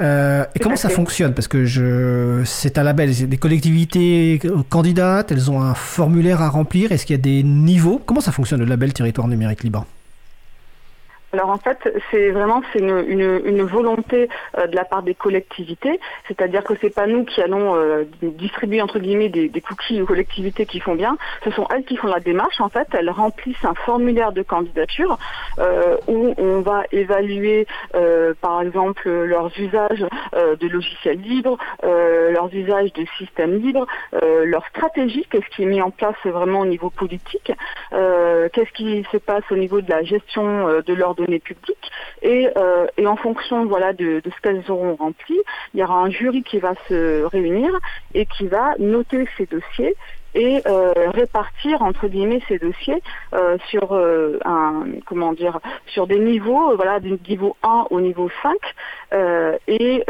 et 0.00 0.44
comment 0.62 0.76
ça 0.76 0.88
fonctionne? 0.88 1.34
Parce 1.34 1.48
que 1.48 1.64
je, 1.64 2.42
c'est 2.44 2.78
un 2.78 2.84
label, 2.84 3.12
des 3.28 3.38
collectivités 3.38 4.40
candidates, 4.68 5.32
elles 5.32 5.50
ont 5.50 5.60
un 5.60 5.74
formulaire 5.74 6.42
à 6.42 6.48
remplir. 6.48 6.92
Est-ce 6.92 7.06
qu'il 7.06 7.16
y 7.16 7.18
a 7.18 7.22
des 7.22 7.42
niveaux? 7.42 8.00
Comment 8.06 8.20
ça 8.20 8.30
fonctionne 8.30 8.60
le 8.60 8.66
label 8.66 8.92
territoire 8.92 9.26
numérique 9.26 9.64
libre? 9.64 9.84
Alors 11.34 11.50
en 11.50 11.58
fait, 11.58 11.92
c'est 12.12 12.30
vraiment 12.30 12.62
c'est 12.72 12.78
une, 12.78 13.62
volonté 13.62 14.28
euh, 14.56 14.68
de 14.68 14.76
la 14.76 14.84
part 14.84 15.02
des 15.02 15.16
collectivités, 15.16 15.98
c'est-à-dire 16.28 16.62
que 16.62 16.74
c'est 16.80 16.94
pas 16.94 17.08
nous 17.08 17.24
qui 17.24 17.42
allons 17.42 17.74
euh, 17.74 18.04
distribuer 18.22 18.80
entre 18.80 19.00
guillemets 19.00 19.30
des, 19.30 19.50
cookies 19.60 20.00
aux 20.00 20.06
collectivités 20.06 20.64
qui 20.64 20.78
font 20.78 20.94
bien, 20.94 21.16
ce 21.42 21.50
sont 21.50 21.66
elles 21.74 21.84
qui 21.84 21.96
font 21.96 22.06
la 22.06 22.20
démarche. 22.20 22.60
En 22.60 22.68
fait, 22.68 22.86
elles 22.92 23.10
remplissent 23.10 23.64
un 23.64 23.74
formulaire 23.74 24.30
de 24.30 24.42
candidature 24.42 25.18
euh, 25.58 25.96
où 26.06 26.34
on 26.38 26.60
va 26.60 26.84
évaluer 26.92 27.66
par 28.40 28.62
exemple 28.62 29.08
leurs 29.08 29.50
usages 29.58 30.06
de 30.34 30.68
logiciels 30.68 31.20
libres, 31.20 31.58
leurs 31.82 32.52
usages 32.52 32.92
de 32.92 33.04
systèmes 33.18 33.58
libres, 33.58 33.86
leur 34.44 34.64
stratégie, 34.66 35.26
qu'est-ce 35.30 35.48
qui 35.54 35.62
est 35.64 35.66
mis 35.66 35.82
en 35.82 35.90
place 35.90 36.16
vraiment 36.24 36.60
au 36.60 36.66
niveau 36.66 36.90
politique, 36.90 37.52
qu'est-ce 37.90 38.72
qui 38.74 39.04
se 39.10 39.16
passe 39.16 39.44
au 39.50 39.56
niveau 39.56 39.80
de 39.80 39.90
la 39.90 40.02
gestion 40.02 40.68
de 40.86 40.94
leurs 40.94 41.14
données 41.24 41.40
publiques. 41.40 41.90
Euh, 42.24 42.86
et, 42.96 43.06
en 43.06 43.16
fonction 43.16 43.66
voilà 43.66 43.92
de, 43.92 44.22
ce 44.24 44.40
qu'elles 44.40 44.64
auront 44.70 44.96
rempli, 44.96 45.36
il 45.72 45.80
y 45.80 45.84
aura 45.84 45.96
un 45.96 46.10
jury 46.10 46.42
qui 46.42 46.58
va 46.58 46.74
se 46.88 47.24
réunir 47.24 47.70
et 48.14 48.26
qui 48.26 48.46
va 48.46 48.74
noter 48.78 49.26
ces 49.36 49.46
dossiers 49.46 49.94
et 50.36 50.62
euh, 50.66 50.92
répartir 51.10 51.82
entre 51.82 52.08
guillemets 52.08 52.40
ces 52.48 52.58
dossiers 52.58 53.00
euh, 53.34 53.56
sur 53.68 53.92
un 53.94 54.84
comment 55.06 55.32
dire 55.32 55.60
sur 55.86 56.08
des 56.08 56.18
niveaux 56.18 56.74
voilà 56.74 56.98
du 56.98 57.16
niveau 57.28 57.56
1 57.62 57.86
au 57.90 58.00
niveau 58.00 58.28
5 58.42 58.56
et 59.68 60.04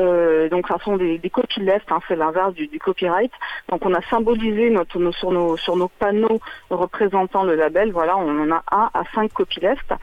donc 0.51 0.67
ça 0.69 0.79
sont 0.83 0.97
des, 0.97 1.19
des 1.19 1.29
copylefts 1.29 1.93
hein, 1.93 2.01
c'est 2.09 2.17
l'inverse 2.17 2.55
du, 2.55 2.79
copyright. 2.79 3.33
Donc 3.69 3.85
on 3.85 3.93
a 3.93 4.01
symbolisé 4.09 4.71
notre, 4.71 4.99
sur 5.13 5.31
nos 5.31 5.59
sur 5.59 5.77
nos 5.77 5.89
panneaux 5.89 6.41
représentant 6.71 7.45
le 7.45 7.55
label. 7.55 7.93
Voilà 7.93 8.17
on 8.17 8.45
en 8.45 8.51
a 8.51 8.63
1 8.71 8.91
à 8.95 9.03
5 9.15 9.31
copylefts 9.31 9.93
euh, 9.93 9.97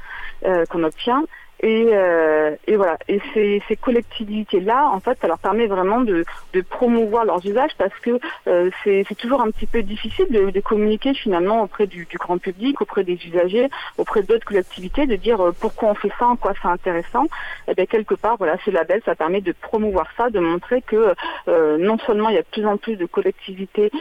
qu'on 0.69 0.83
obtient. 0.83 1.23
Et, 1.61 1.89
euh, 1.91 2.55
et, 2.67 2.75
voilà. 2.75 2.97
Et 3.07 3.21
ces, 3.33 3.61
ces 3.67 3.75
collectivités-là, 3.75 4.89
en 4.89 4.99
fait, 4.99 5.17
ça 5.21 5.27
leur 5.27 5.37
permet 5.37 5.67
vraiment 5.67 6.01
de, 6.01 6.25
de 6.53 6.61
promouvoir 6.61 7.23
leurs 7.23 7.45
usages 7.45 7.71
parce 7.77 7.97
que 8.01 8.19
euh, 8.47 8.69
c'est 8.83 9.17
toujours 9.17 9.41
un 9.41 9.51
petit 9.51 9.67
peu 9.67 9.83
difficile 9.83 10.25
de, 10.29 10.49
de 10.49 10.59
communiquer 10.59 11.13
finalement 11.13 11.61
auprès 11.61 11.85
du, 11.85 12.05
du, 12.05 12.17
grand 12.17 12.39
public, 12.39 12.81
auprès 12.81 13.03
des 13.03 13.19
usagers, 13.25 13.69
auprès 13.97 14.23
d'autres 14.23 14.45
collectivités, 14.45 15.05
de 15.05 15.15
dire 15.15 15.39
euh, 15.39 15.51
pourquoi 15.59 15.89
on 15.89 15.95
fait 15.95 16.11
ça, 16.17 16.27
en 16.27 16.35
quoi 16.35 16.53
c'est 16.61 16.67
intéressant. 16.67 17.25
Et 17.25 17.71
eh 17.71 17.73
bien 17.75 17.85
quelque 17.85 18.15
part, 18.15 18.37
voilà, 18.37 18.57
ce 18.65 18.71
label, 18.71 19.01
ça 19.05 19.15
permet 19.15 19.41
de 19.41 19.51
promouvoir 19.51 20.07
ça, 20.17 20.31
de 20.31 20.39
montrer 20.39 20.81
que 20.81 21.13
euh, 21.47 21.77
non 21.77 21.99
seulement 21.99 22.29
il 22.29 22.35
y 22.35 22.39
a 22.39 22.41
de 22.41 22.47
plus 22.51 22.65
en 22.65 22.77
plus 22.77 22.95
de 22.95 23.05
collectivités 23.05 23.91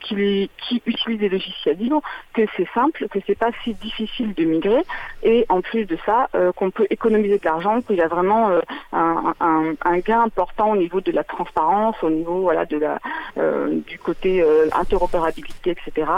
qui, 0.00 0.50
qui 0.68 0.82
utilisent 0.86 1.18
des 1.18 1.28
logiciels 1.28 1.76
libres, 1.76 2.02
que 2.34 2.42
c'est 2.56 2.68
simple, 2.74 3.08
que 3.08 3.18
c'est 3.26 3.38
pas 3.38 3.50
si 3.62 3.74
difficile 3.74 4.34
de 4.34 4.44
migrer, 4.44 4.82
et 5.22 5.46
en 5.48 5.60
plus 5.60 5.84
de 5.84 5.96
ça, 6.04 6.28
qu'on 6.56 6.70
peut 6.70 6.86
économiser 6.90 7.05
de 7.10 7.44
l'argent, 7.44 7.80
qu'il 7.82 7.96
y 7.96 8.02
a 8.02 8.08
vraiment 8.08 8.50
euh, 8.50 8.60
un, 8.92 9.98
gain 9.98 10.22
important 10.22 10.70
au 10.70 10.76
niveau 10.76 11.00
de 11.00 11.12
la 11.12 11.24
transparence, 11.24 11.96
au 12.02 12.10
niveau 12.10 12.50
de 12.70 12.78
la 12.78 12.98
euh, 13.38 13.80
du 13.86 13.98
côté 13.98 14.42
euh, 14.42 14.68
interopérabilité, 14.72 15.70
etc. 15.70 16.10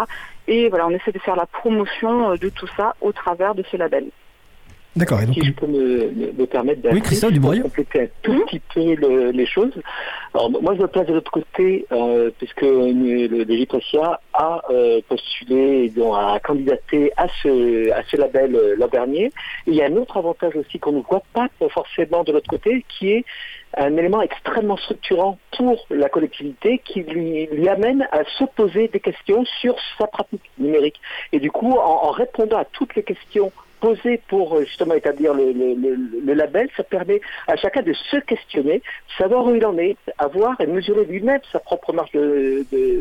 Et 0.47 0.69
voilà, 0.69 0.87
on 0.87 0.91
essaie 0.91 1.13
de 1.13 1.19
faire 1.19 1.37
la 1.37 1.47
promotion 1.47 2.37
de 2.37 2.49
tout 2.49 2.69
ça 2.77 2.95
au 3.01 3.13
travers 3.13 3.55
de 3.55 3.63
ce 3.71 3.77
label. 3.77 4.07
D'accord. 4.97 5.21
Si 5.33 5.45
je 5.45 5.53
peux 5.53 5.67
me, 5.67 6.47
permettre 6.47 6.83
de 6.83 6.89
compléter 7.63 8.01
un 8.03 8.07
tout 8.23 8.33
mhm. 8.33 8.45
petit 8.47 8.61
peu 8.75 9.31
les 9.31 9.47
choses. 9.47 9.73
Alors 10.35 10.51
moi 10.51 10.75
je 10.75 10.83
me 10.83 10.87
place 10.87 11.07
de 11.07 11.15
l'autre 11.15 11.31
côté 11.31 11.87
euh, 11.93 12.31
puisque 12.39 12.63
le 12.63 13.45
DGPRECIA 13.45 14.21
a 14.33 14.63
euh, 14.71 15.01
postulé, 15.09 15.91
donc, 15.91 16.15
a 16.17 16.41
candidaté 16.41 17.13
à 17.17 17.27
ce, 17.43 17.91
à 17.93 18.03
ce 18.11 18.17
label 18.17 18.57
euh, 18.57 18.75
l'an 18.77 18.89
dernier. 18.89 19.31
il 19.67 19.75
y 19.75 19.83
a 19.83 19.87
un 19.87 19.97
autre 19.97 20.17
avantage 20.17 20.57
aussi 20.57 20.79
qu'on 20.79 20.93
ne 20.93 21.03
voit 21.03 21.23
pas 21.33 21.49
forcément 21.71 22.25
de 22.25 22.33
l'autre 22.33 22.49
côté 22.49 22.85
qui 22.89 23.13
est 23.13 23.25
un 23.77 23.97
élément 23.97 24.23
extrêmement 24.23 24.79
structurant 24.79 25.39
pour 25.57 25.87
la 25.91 26.09
collectivité 26.09 26.81
qui 26.85 27.03
lui, 27.03 27.47
lui 27.53 27.69
amène 27.69 28.09
à 28.13 28.25
se 28.39 28.45
poser 28.45 28.89
des 28.89 29.01
questions 29.01 29.45
sur 29.61 29.77
sa 29.99 30.07
pratique 30.07 30.51
numérique. 30.59 31.01
Et 31.33 31.39
du 31.39 31.51
coup, 31.51 31.73
en, 31.73 32.07
en 32.07 32.11
répondant 32.11 32.57
à 32.57 32.65
toutes 32.65 32.95
les 32.97 33.03
questions 33.03 33.53
posé 33.81 34.21
pour 34.29 34.57
euh, 34.57 34.65
justement 34.65 34.95
établir 34.95 35.35
le, 35.35 36.35
label, 36.35 36.69
ça 36.77 36.83
permet 36.83 37.21
à 37.47 37.57
chacun 37.57 37.83
de 37.83 37.93
se 37.93 38.17
questionner, 38.19 38.83
savoir 39.17 39.47
où 39.47 39.55
il 39.55 39.65
en 39.65 39.77
est, 39.79 39.97
avoir 40.19 40.61
et 40.61 40.67
mesurer 40.67 41.05
lui-même 41.05 41.41
sa 41.53 41.59
propre 41.59 41.93
marge 41.93 42.11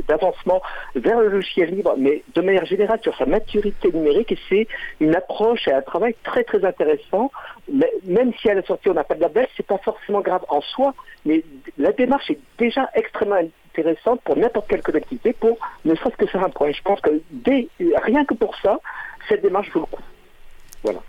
d'avancement 0.08 0.62
vers 0.96 1.20
le 1.20 1.30
logiciel 1.30 1.76
libre, 1.76 1.96
mais 1.98 2.24
de 2.34 2.42
manière 2.42 2.66
générale 2.66 3.00
sur 3.02 3.16
sa 3.18 3.26
maturité 3.26 3.92
numérique. 3.92 4.32
Et 4.32 4.40
c'est 4.50 4.68
une 5.00 5.16
approche 5.16 5.68
et 5.68 5.74
un 5.74 5.82
travail 5.82 6.16
très 6.24 6.44
très 6.44 6.64
intéressant. 6.64 7.32
Mais 7.72 7.92
même 8.06 8.34
si 8.42 8.50
à 8.50 8.54
la 8.54 8.64
sortie 8.64 8.90
on 8.90 8.94
n'a 8.94 9.04
pas 9.04 9.16
de 9.16 9.22
label, 9.22 9.48
c'est 9.56 9.66
pas 9.66 9.78
forcément 9.78 10.22
grave 10.22 10.46
en 10.50 10.62
soi, 10.62 10.94
mais 11.26 11.44
la 11.78 11.92
démarche 11.92 12.32
est 12.32 12.40
déjà 12.58 12.90
extrêmement 12.96 13.40
intéressante 13.78 14.22
pour 14.22 14.38
n'importe 14.38 14.68
quelle 14.70 14.82
collectivité 14.82 15.34
pour 15.34 15.58
ne 15.86 15.96
serait-ce 15.96 16.18
que 16.18 16.26
faire 16.26 16.44
un 16.44 16.50
point. 16.50 16.72
Je 16.72 16.82
pense 16.82 17.02
que 17.02 17.22
rien 18.02 18.26
que 18.26 18.34
pour 18.34 18.56
ça, 18.58 18.80
cette 19.28 19.42
démarche 19.42 19.70
vaut 19.72 19.82
le 19.82 19.86
coup. 19.86 20.04
Voilà. 20.88 21.02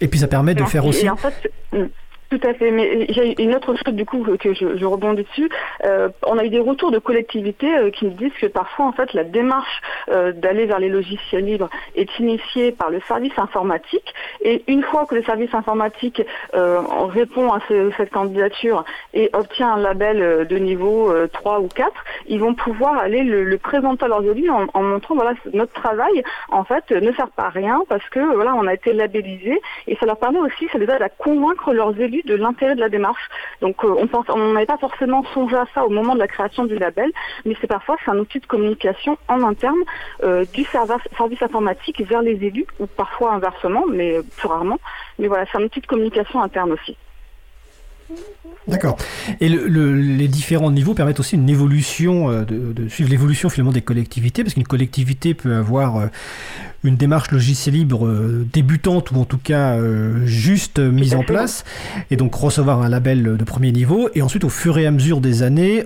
Et 0.00 0.08
puis 0.08 0.18
ça 0.18 0.28
permet 0.28 0.54
de 0.54 0.64
faire 0.64 0.86
aussi. 0.86 1.08
en 1.10 1.16
fait, 1.16 1.52
hmm. 1.72 1.86
Tout 2.30 2.40
à 2.44 2.54
fait, 2.54 2.70
mais 2.70 3.06
j'ai 3.08 3.42
une 3.42 3.56
autre 3.56 3.74
chose 3.74 3.92
du 3.92 4.06
coup 4.06 4.24
que 4.38 4.54
je, 4.54 4.76
je 4.76 4.84
rebondis 4.84 5.24
dessus. 5.24 5.50
Euh, 5.84 6.10
on 6.24 6.38
a 6.38 6.44
eu 6.44 6.48
des 6.48 6.60
retours 6.60 6.92
de 6.92 7.00
collectivités 7.00 7.76
euh, 7.76 7.90
qui 7.90 8.04
nous 8.04 8.12
disent 8.12 8.32
que 8.40 8.46
parfois 8.46 8.86
en 8.86 8.92
fait 8.92 9.12
la 9.14 9.24
démarche 9.24 9.80
euh, 10.10 10.30
d'aller 10.30 10.66
vers 10.66 10.78
les 10.78 10.90
logiciels 10.90 11.44
libres 11.44 11.68
est 11.96 12.20
initiée 12.20 12.70
par 12.70 12.90
le 12.90 13.00
service 13.08 13.36
informatique 13.36 14.14
et 14.42 14.62
une 14.68 14.84
fois 14.84 15.06
que 15.06 15.16
le 15.16 15.24
service 15.24 15.52
informatique 15.54 16.22
répond 16.52 17.52
à 17.52 17.58
cette 17.96 18.10
candidature 18.10 18.84
et 19.12 19.28
obtient 19.32 19.72
un 19.72 19.80
label 19.80 20.46
de 20.46 20.56
niveau 20.56 21.12
3 21.32 21.60
ou 21.60 21.68
4, 21.68 21.90
ils 22.26 22.38
vont 22.38 22.54
pouvoir 22.54 22.98
aller 22.98 23.24
le, 23.24 23.58
présenter 23.58 24.04
à 24.04 24.08
leurs 24.08 24.24
élus 24.24 24.50
en, 24.50 24.66
en, 24.72 24.82
montrant 24.82 25.14
voilà 25.14 25.34
notre 25.52 25.72
travail 25.72 26.22
en 26.50 26.64
fait 26.64 26.90
ne 26.90 27.12
sert 27.12 27.30
pas 27.30 27.44
à 27.44 27.48
rien 27.48 27.82
parce 27.88 28.08
que 28.10 28.20
voilà 28.34 28.54
on 28.54 28.66
a 28.66 28.74
été 28.74 28.92
labellisé 28.92 29.60
et 29.88 29.96
ça 29.96 30.06
leur 30.06 30.18
permet 30.18 30.38
aussi 30.38 30.68
ça 30.72 30.78
les 30.78 30.84
aide 30.84 31.02
à 31.02 31.08
convaincre 31.08 31.72
leurs 31.72 31.98
élus 32.00 32.19
de 32.24 32.34
l'intérêt 32.34 32.74
de 32.74 32.80
la 32.80 32.88
démarche. 32.88 33.28
Donc 33.60 33.84
euh, 33.84 33.94
on 33.98 34.06
pense, 34.06 34.26
on 34.28 34.52
n'avait 34.52 34.66
pas 34.66 34.78
forcément 34.78 35.24
songé 35.34 35.56
à 35.56 35.66
ça 35.74 35.84
au 35.84 35.90
moment 35.90 36.14
de 36.14 36.20
la 36.20 36.28
création 36.28 36.64
du 36.64 36.76
label, 36.78 37.10
mais 37.44 37.54
c'est 37.60 37.66
parfois 37.66 37.96
c'est 38.04 38.10
un 38.10 38.18
outil 38.18 38.40
de 38.40 38.46
communication 38.46 39.18
en 39.28 39.42
interne 39.42 39.80
euh, 40.22 40.44
du 40.52 40.64
service, 40.64 41.02
service 41.16 41.42
informatique 41.42 42.00
vers 42.06 42.22
les 42.22 42.44
élus, 42.44 42.66
ou 42.78 42.86
parfois 42.86 43.32
inversement, 43.32 43.84
mais 43.88 44.20
plus 44.36 44.48
rarement. 44.48 44.78
Mais 45.18 45.28
voilà, 45.28 45.44
c'est 45.50 45.58
un 45.58 45.64
outil 45.64 45.80
de 45.80 45.86
communication 45.86 46.42
interne 46.42 46.72
aussi. 46.72 46.96
D'accord. 48.68 48.96
Et 49.40 49.48
les 49.48 50.28
différents 50.28 50.70
niveaux 50.70 50.94
permettent 50.94 51.20
aussi 51.20 51.34
une 51.34 51.48
évolution, 51.48 52.30
euh, 52.30 52.44
de, 52.44 52.88
suivre 52.88 53.10
l'évolution 53.10 53.48
finalement 53.48 53.72
des 53.72 53.80
collectivités, 53.80 54.44
parce 54.44 54.54
qu'une 54.54 54.66
collectivité 54.66 55.34
peut 55.34 55.54
avoir 55.54 55.96
euh, 55.96 56.06
une 56.84 56.96
démarche 56.96 57.30
logiciel 57.32 57.74
libre 57.74 58.06
euh, 58.06 58.46
débutante 58.52 59.10
ou 59.10 59.16
en 59.16 59.24
tout 59.24 59.38
cas 59.38 59.78
juste 60.24 60.78
mise 60.78 61.14
en 61.14 61.24
place, 61.24 61.64
et 62.10 62.16
donc 62.16 62.34
recevoir 62.34 62.82
un 62.82 62.88
label 62.88 63.36
de 63.36 63.44
premier 63.44 63.72
niveau, 63.72 64.08
et 64.14 64.22
ensuite 64.22 64.44
au 64.44 64.50
fur 64.50 64.78
et 64.78 64.86
à 64.86 64.90
mesure 64.90 65.20
des 65.20 65.42
années 65.42 65.84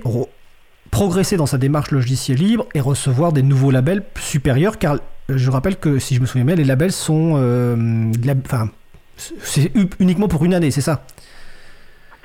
progresser 0.91 1.37
dans 1.37 1.47
sa 1.47 1.59
démarche 1.59 1.91
logiciel 1.91 2.39
libre 2.39 2.67
et 2.75 2.81
recevoir 2.81 3.33
des 3.33 3.43
nouveaux 3.43 3.71
labels 3.71 4.03
supérieurs, 4.19 4.79
car 4.79 4.99
je 5.29 5.51
rappelle 5.51 5.77
que 5.77 5.99
si 5.99 6.15
je 6.15 6.21
me 6.21 6.27
souviens 6.27 6.45
bien, 6.45 6.55
les 6.55 6.65
labels 6.65 6.93
sont, 6.93 7.33
enfin, 8.45 8.69
c'est 9.17 9.73
uniquement 9.99 10.29
pour 10.29 10.45
une 10.45 10.55
année, 10.55 10.71
c'est 10.71 10.81
ça? 10.81 11.05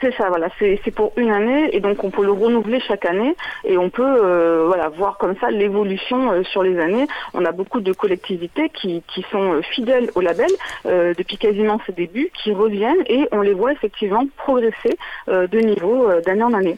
C'est 0.01 0.13
ça, 0.15 0.29
voilà, 0.29 0.49
c'est 0.59 0.91
pour 0.91 1.13
une 1.17 1.31
année 1.31 1.69
et 1.75 1.79
donc 1.79 2.03
on 2.03 2.09
peut 2.09 2.23
le 2.23 2.31
renouveler 2.31 2.79
chaque 2.79 3.05
année 3.05 3.35
et 3.63 3.77
on 3.77 3.89
peut 3.89 4.03
euh, 4.03 4.65
voilà 4.67 4.89
voir 4.89 5.17
comme 5.17 5.35
ça 5.39 5.51
l'évolution 5.51 6.31
euh, 6.31 6.43
sur 6.43 6.63
les 6.63 6.79
années. 6.79 7.07
On 7.33 7.45
a 7.45 7.51
beaucoup 7.51 7.81
de 7.81 7.93
collectivités 7.93 8.69
qui, 8.69 9.03
qui 9.07 9.25
sont 9.31 9.53
euh, 9.53 9.61
fidèles 9.61 10.09
au 10.15 10.21
label 10.21 10.49
depuis 10.85 11.37
quasiment 11.37 11.79
ses 11.85 11.91
débuts, 11.91 12.31
qui 12.33 12.53
reviennent 12.53 13.03
et 13.07 13.27
on 13.31 13.41
les 13.41 13.53
voit 13.53 13.71
effectivement 13.71 14.25
progresser 14.37 14.97
de 15.27 15.59
niveau 15.59 16.09
d'année 16.25 16.43
en 16.43 16.53
année. 16.53 16.77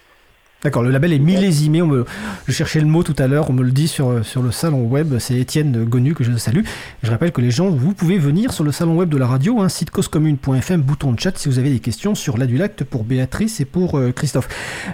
D'accord, 0.64 0.84
le 0.84 0.91
label 0.91 1.12
est 1.12 1.20
millésimé. 1.20 1.82
On 1.82 1.88
me, 1.88 2.05
je 2.47 2.51
cherchais 2.51 2.80
le 2.80 2.86
mot 2.86 3.01
tout 3.01 3.16
à 3.18 3.28
l'heure, 3.28 3.49
on 3.49 3.53
me 3.53 3.64
le 3.64 3.72
dit 3.72 3.88
sur, 3.88 4.24
sur 4.24 4.43
le 4.43 4.51
salon 4.51 4.84
web. 4.84 5.18
C'est 5.18 5.36
Étienne 5.36 5.86
Gonu 5.86 6.14
que 6.14 6.24
je 6.24 6.36
salue. 6.38 6.64
Je 7.01 7.09
rappelle 7.09 7.32
que 7.32 7.41
les 7.41 7.49
gens, 7.49 7.70
vous 7.70 7.93
pouvez 7.93 8.20
venir 8.20 8.53
sur 8.53 8.64
le 8.64 8.72
salon 8.72 8.95
web 8.95 9.09
de 9.09 9.18
la 9.18 9.26
radio, 9.26 9.59
hein, 9.59 9.70
site 9.70 9.89
causecommune.fm, 9.89 10.82
bouton 10.82 11.14
de 11.14 11.20
chat 11.20 11.36
si 11.36 11.49
vous 11.49 11.57
avez 11.57 11.72
des 11.72 11.80
questions 11.80 12.14
sur 12.14 12.38
l'adulacte 12.38 12.84
pour 12.84 13.03
Béatrice 13.03 13.59
et 13.59 13.66
pour 13.66 13.97
euh, 13.97 14.12
Christophe. 14.12 14.49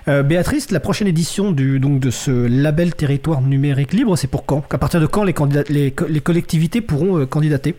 Euh, 0.07 0.23
Béatrice, 0.23 0.71
la 0.71 0.79
prochaine 0.79 1.07
édition 1.07 1.51
du, 1.51 1.81
donc, 1.81 1.99
de 1.99 2.11
ce 2.11 2.31
label 2.31 2.95
territoire 2.95 3.41
numérique 3.41 3.91
libre, 3.91 4.15
c'est 4.15 4.27
pour 4.27 4.45
quand? 4.45 4.63
À 4.71 4.77
partir 4.77 5.01
de 5.01 5.05
quand 5.05 5.25
les, 5.25 5.35
les, 5.67 5.93
les 6.07 6.19
collectivités 6.21 6.79
pourront 6.79 7.19
euh, 7.19 7.25
candidater? 7.25 7.75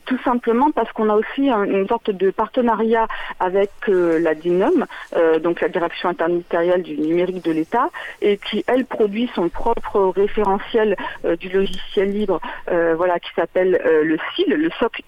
tout 0.06 0.18
simplement 0.24 0.72
parce 0.72 0.90
qu'on 0.92 1.08
a 1.08 1.14
aussi 1.14 1.48
une 1.48 1.86
sorte 1.86 2.10
de 2.10 2.30
partenariat 2.30 3.06
avec 3.38 3.70
la 3.86 4.34
DINOM, 4.34 4.86
donc 5.40 5.60
la 5.60 5.68
Direction 5.68 6.08
du 6.78 6.96
numérique 6.98 7.44
de 7.44 7.52
l'État 7.52 7.90
et 8.22 8.38
qui, 8.38 8.64
elle, 8.66 8.84
produit 8.84 9.30
son 9.34 9.48
propre 9.48 10.12
référentiel 10.14 10.96
euh, 11.24 11.36
du 11.36 11.48
logiciel 11.48 12.12
libre, 12.12 12.40
euh, 12.70 12.94
voilà, 12.96 13.18
qui 13.18 13.30
s'appelle 13.34 13.80
euh, 13.84 14.02
le 14.04 14.18
SIL, 14.34 14.52
le 14.54 14.70
SOC 14.70 15.02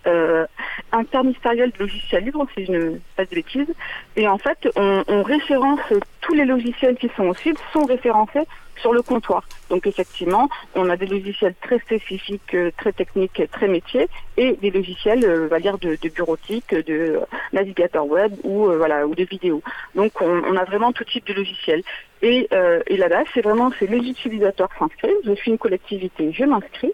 interministériel 0.93 1.71
du 1.71 1.81
logiciel 1.81 2.25
libre, 2.25 2.47
si 2.55 2.67
je 2.67 2.73
ne 2.73 2.99
pas 3.17 3.25
de 3.25 3.35
bêtises. 3.35 3.73
Et 4.17 4.29
en 4.29 4.39
fait, 4.39 4.69
on, 4.77 5.03
on 5.09 5.23
référence 5.23 5.81
tous 6.21 6.35
les 6.35 6.45
logiciels 6.45 6.97
qui 6.97 7.11
sont 7.17 7.29
au 7.29 7.35
SIL 7.35 7.55
sont 7.73 7.85
référencés 7.85 8.47
sur 8.81 8.93
le 8.93 9.03
comptoir. 9.03 9.43
Donc 9.69 9.87
effectivement, 9.87 10.49
on 10.75 10.89
a 10.91 10.97
des 10.97 11.07
logiciels 11.07 11.55
très 11.61 11.79
spécifiques, 11.79 12.55
euh, 12.55 12.71
très 12.77 12.93
techniques, 12.93 13.43
très 13.53 13.69
métiers, 13.69 14.09
et 14.37 14.53
des 14.55 14.71
logiciels, 14.71 15.25
euh, 15.25 15.49
va 15.49 15.61
dire 15.61 15.79
de, 15.79 15.97
bureautique, 16.09 16.75
de 16.75 16.83
euh, 16.89 17.21
navigateur 17.53 18.07
web 18.07 18.33
ou 18.45 18.71
voilà 18.73 19.07
ou 19.07 19.15
de 19.15 19.25
vidéo. 19.25 19.63
Donc 19.95 20.21
on, 20.21 20.57
a 20.57 20.65
vraiment 20.65 20.93
tout 20.93 21.05
type 21.05 21.27
de 21.27 21.35
logiciels. 21.35 21.83
Et, 22.23 22.49
et 22.87 22.97
là-bas, 22.99 23.23
c'est 23.33 23.41
vraiment 23.41 23.71
c'est 23.79 23.87
les 23.87 23.99
utilisateurs 23.99 24.69
s'inscrivent. 24.79 25.17
Je 25.25 25.33
suis 25.33 25.51
une 25.51 25.59
collectivité, 25.59 26.33
je 26.33 26.45
m'inscris. 26.45 26.93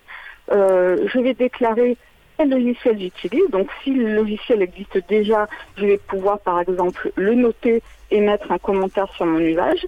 je 0.51 1.19
vais 1.19 1.35
déclarer 1.35 1.97
quel 2.37 2.51
logiciel 2.51 2.99
j'utilise. 3.01 3.49
Donc 3.51 3.69
si 3.83 3.91
le 3.93 4.15
logiciel 4.15 4.63
existe 4.63 4.99
déjà, 5.09 5.49
je 5.77 5.87
vais 5.87 5.99
pouvoir 5.99 6.39
par 6.41 6.61
exemple 6.61 7.11
le 7.17 7.35
noter 7.35 7.83
et 8.11 8.21
mettre 8.21 8.53
un 8.53 8.59
commentaire 8.59 9.13
sur 9.17 9.27
mon 9.27 9.41
usage. 9.41 9.87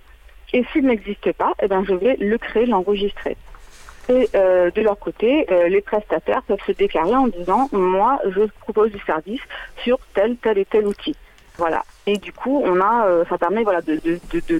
Et 0.52 0.64
s'il 0.72 0.86
n'existe 0.86 1.32
pas, 1.32 1.52
eh 1.62 1.68
ben, 1.68 1.84
je 1.86 1.94
vais 1.94 2.16
le 2.16 2.38
créer, 2.38 2.66
l'enregistrer. 2.66 3.36
Et 4.08 4.28
euh, 4.34 4.70
de 4.70 4.80
leur 4.80 4.98
côté, 4.98 5.46
euh, 5.50 5.68
les 5.68 5.82
prestataires 5.82 6.42
peuvent 6.42 6.62
se 6.66 6.72
déclarer 6.72 7.14
en 7.14 7.28
disant 7.28 7.68
moi, 7.72 8.18
je 8.30 8.40
propose 8.60 8.90
du 8.90 8.98
service 9.00 9.40
sur 9.82 9.98
tel, 10.14 10.36
tel 10.36 10.58
et 10.58 10.64
tel 10.64 10.86
outil. 10.86 11.14
Voilà. 11.58 11.84
Et 12.06 12.16
du 12.18 12.32
coup, 12.32 12.62
on 12.64 12.80
a, 12.80 13.06
euh, 13.06 13.24
ça 13.28 13.36
permet 13.36 13.64
voilà 13.64 13.82
de, 13.82 13.98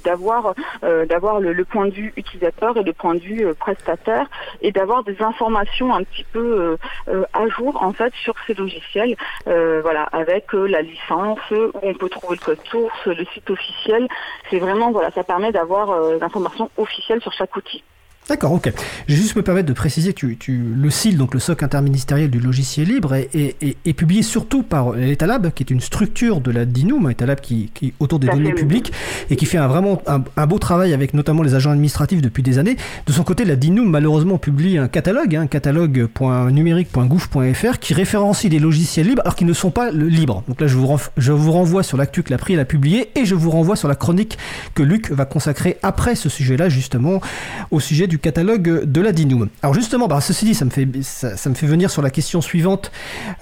d'avoir 0.05 0.55
euh, 0.83 1.07
d'avoir 1.07 1.39
le, 1.41 1.65
point 1.65 1.87
de 1.87 1.93
vue 1.93 2.13
utilisateur 2.17 2.77
et 2.77 2.83
le 2.83 2.93
point 2.93 3.15
de 3.15 3.21
vue 3.21 3.47
euh, 3.47 3.55
prestataire 3.55 4.29
et 4.61 4.73
d'avoir 4.73 5.05
des 5.05 5.23
informations 5.23 5.95
un 5.95 6.03
petit 6.03 6.25
peu 6.25 6.77
à 7.07 7.49
jour 7.49 7.83
en 7.83 7.93
fait 7.93 8.13
sur 8.15 8.35
ces 8.47 8.55
logiciels. 8.55 9.17
voilà, 9.47 10.03
avec 10.13 10.53
la 10.53 10.83
licence 10.83 11.39
où 11.51 11.71
on 11.83 11.95
peut 11.95 12.09
trouver 12.09 12.37
le 12.37 12.45
code 12.45 12.67
source, 12.67 13.07
le 13.07 13.25
site 13.33 13.49
officiel. 13.49 14.09
C'est 14.51 14.59
vraiment 14.59 14.91
voilà, 14.91 15.11
ça 15.13 15.23
permet 15.23 15.53
d'avoir 15.53 16.11
des 16.11 16.23
informations 16.23 16.71
officielles 16.77 17.23
sur 17.23 17.33
chaque 17.33 17.55
outil. 17.57 17.83
D'accord, 18.29 18.53
ok. 18.53 18.71
Je 19.07 19.15
vais 19.15 19.21
juste 19.21 19.37
me 19.37 19.43
permettre 19.43 19.69
de 19.69 19.73
préciser 19.73 20.13
que 20.13 20.27
tu, 20.27 20.63
le 20.77 20.91
SIL, 20.91 21.17
donc 21.17 21.33
le 21.33 21.41
socle 21.41 21.65
interministériel 21.65 22.29
du 22.29 22.41
logiciel 22.41 22.87
libre, 22.87 23.15
est, 23.15 23.57
est, 23.63 23.95
publié 23.95 24.23
surtout 24.23 24.63
par 24.63 24.93
l'Etalab, 24.93 25.51
qui 25.55 25.63
est 25.63 25.71
une 25.71 25.81
structure 25.81 26.43
de 26.43 26.51
la 26.51 26.67
DINUM, 26.67 27.11
Etalab 27.11 27.41
qui, 27.41 27.71
qui 27.73 27.87
est 27.87 27.95
autour 28.01 28.19
des 28.19 28.27
données 28.27 28.53
publiques 28.53 28.93
et 29.31 29.37
qui 29.37 29.47
fait 29.47 29.57
un, 29.57 29.67
vraiment 29.67 30.03
un, 30.07 30.47
beau 30.47 30.59
travail 30.59 30.93
avec 30.93 31.15
notamment 31.15 31.43
les 31.43 31.55
agents 31.55 31.71
administratifs 31.71 32.21
depuis 32.21 32.43
des 32.43 32.59
années. 32.59 32.77
De 33.07 33.13
son 33.13 33.25
côté, 33.25 33.47
la 33.47 33.57
DINUM 33.57 33.89
malheureusement 33.89 34.37
publie 34.37 34.77
un 34.77 34.89
catalogue, 34.89 35.35
un 35.35 35.41
hein, 35.43 35.47
catalogue.numérique.gouv.fr, 35.47 37.79
qui 37.79 37.95
référencie 37.95 38.51
des 38.51 38.59
logiciels 38.59 39.07
libres 39.07 39.23
alors 39.23 39.37
qu'ils 39.37 39.47
ne 39.47 39.55
sont 39.55 39.71
pas 39.71 39.91
libres. 39.91 40.43
Donc 40.49 40.61
là, 40.61 40.67
je 40.67 40.77
vous, 40.77 40.99
je 41.17 41.33
vous 41.33 41.53
renvoie 41.53 41.83
sur 41.83 41.97
l'actu 41.97 42.23
que 42.23 42.31
l'April 42.31 42.61
a 42.61 42.67
publié 42.67 43.09
et 43.15 43.25
je 43.25 43.35
vous 43.35 43.51
renvoie 43.51 43.77
sur 43.77 43.89
la 43.89 43.95
chronique 43.95 44.37
que 44.75 44.83
Luc 44.83 45.11
va 45.11 45.25
consacrer 45.25 45.79
après 45.83 46.15
ce 46.15 46.29
sujet-là, 46.29 46.69
justement, 46.69 47.23
au 47.71 47.81
sujet 47.81 48.07
du 48.07 48.18
catalogue 48.19 48.85
de 48.85 49.01
la 49.01 49.13
DINUM. 49.13 49.49
Alors 49.63 49.75
justement, 49.75 50.09
bah, 50.09 50.21
ceci 50.21 50.45
dit, 50.45 50.55
ça 50.55 50.65
me, 50.65 50.71
fait, 50.71 50.87
ça, 51.03 51.51
me 51.51 51.55
fait 51.55 51.67
venir 51.67 51.91
sur 51.91 52.03
la 52.03 52.11
question 52.11 52.41
suivante. 52.41 52.91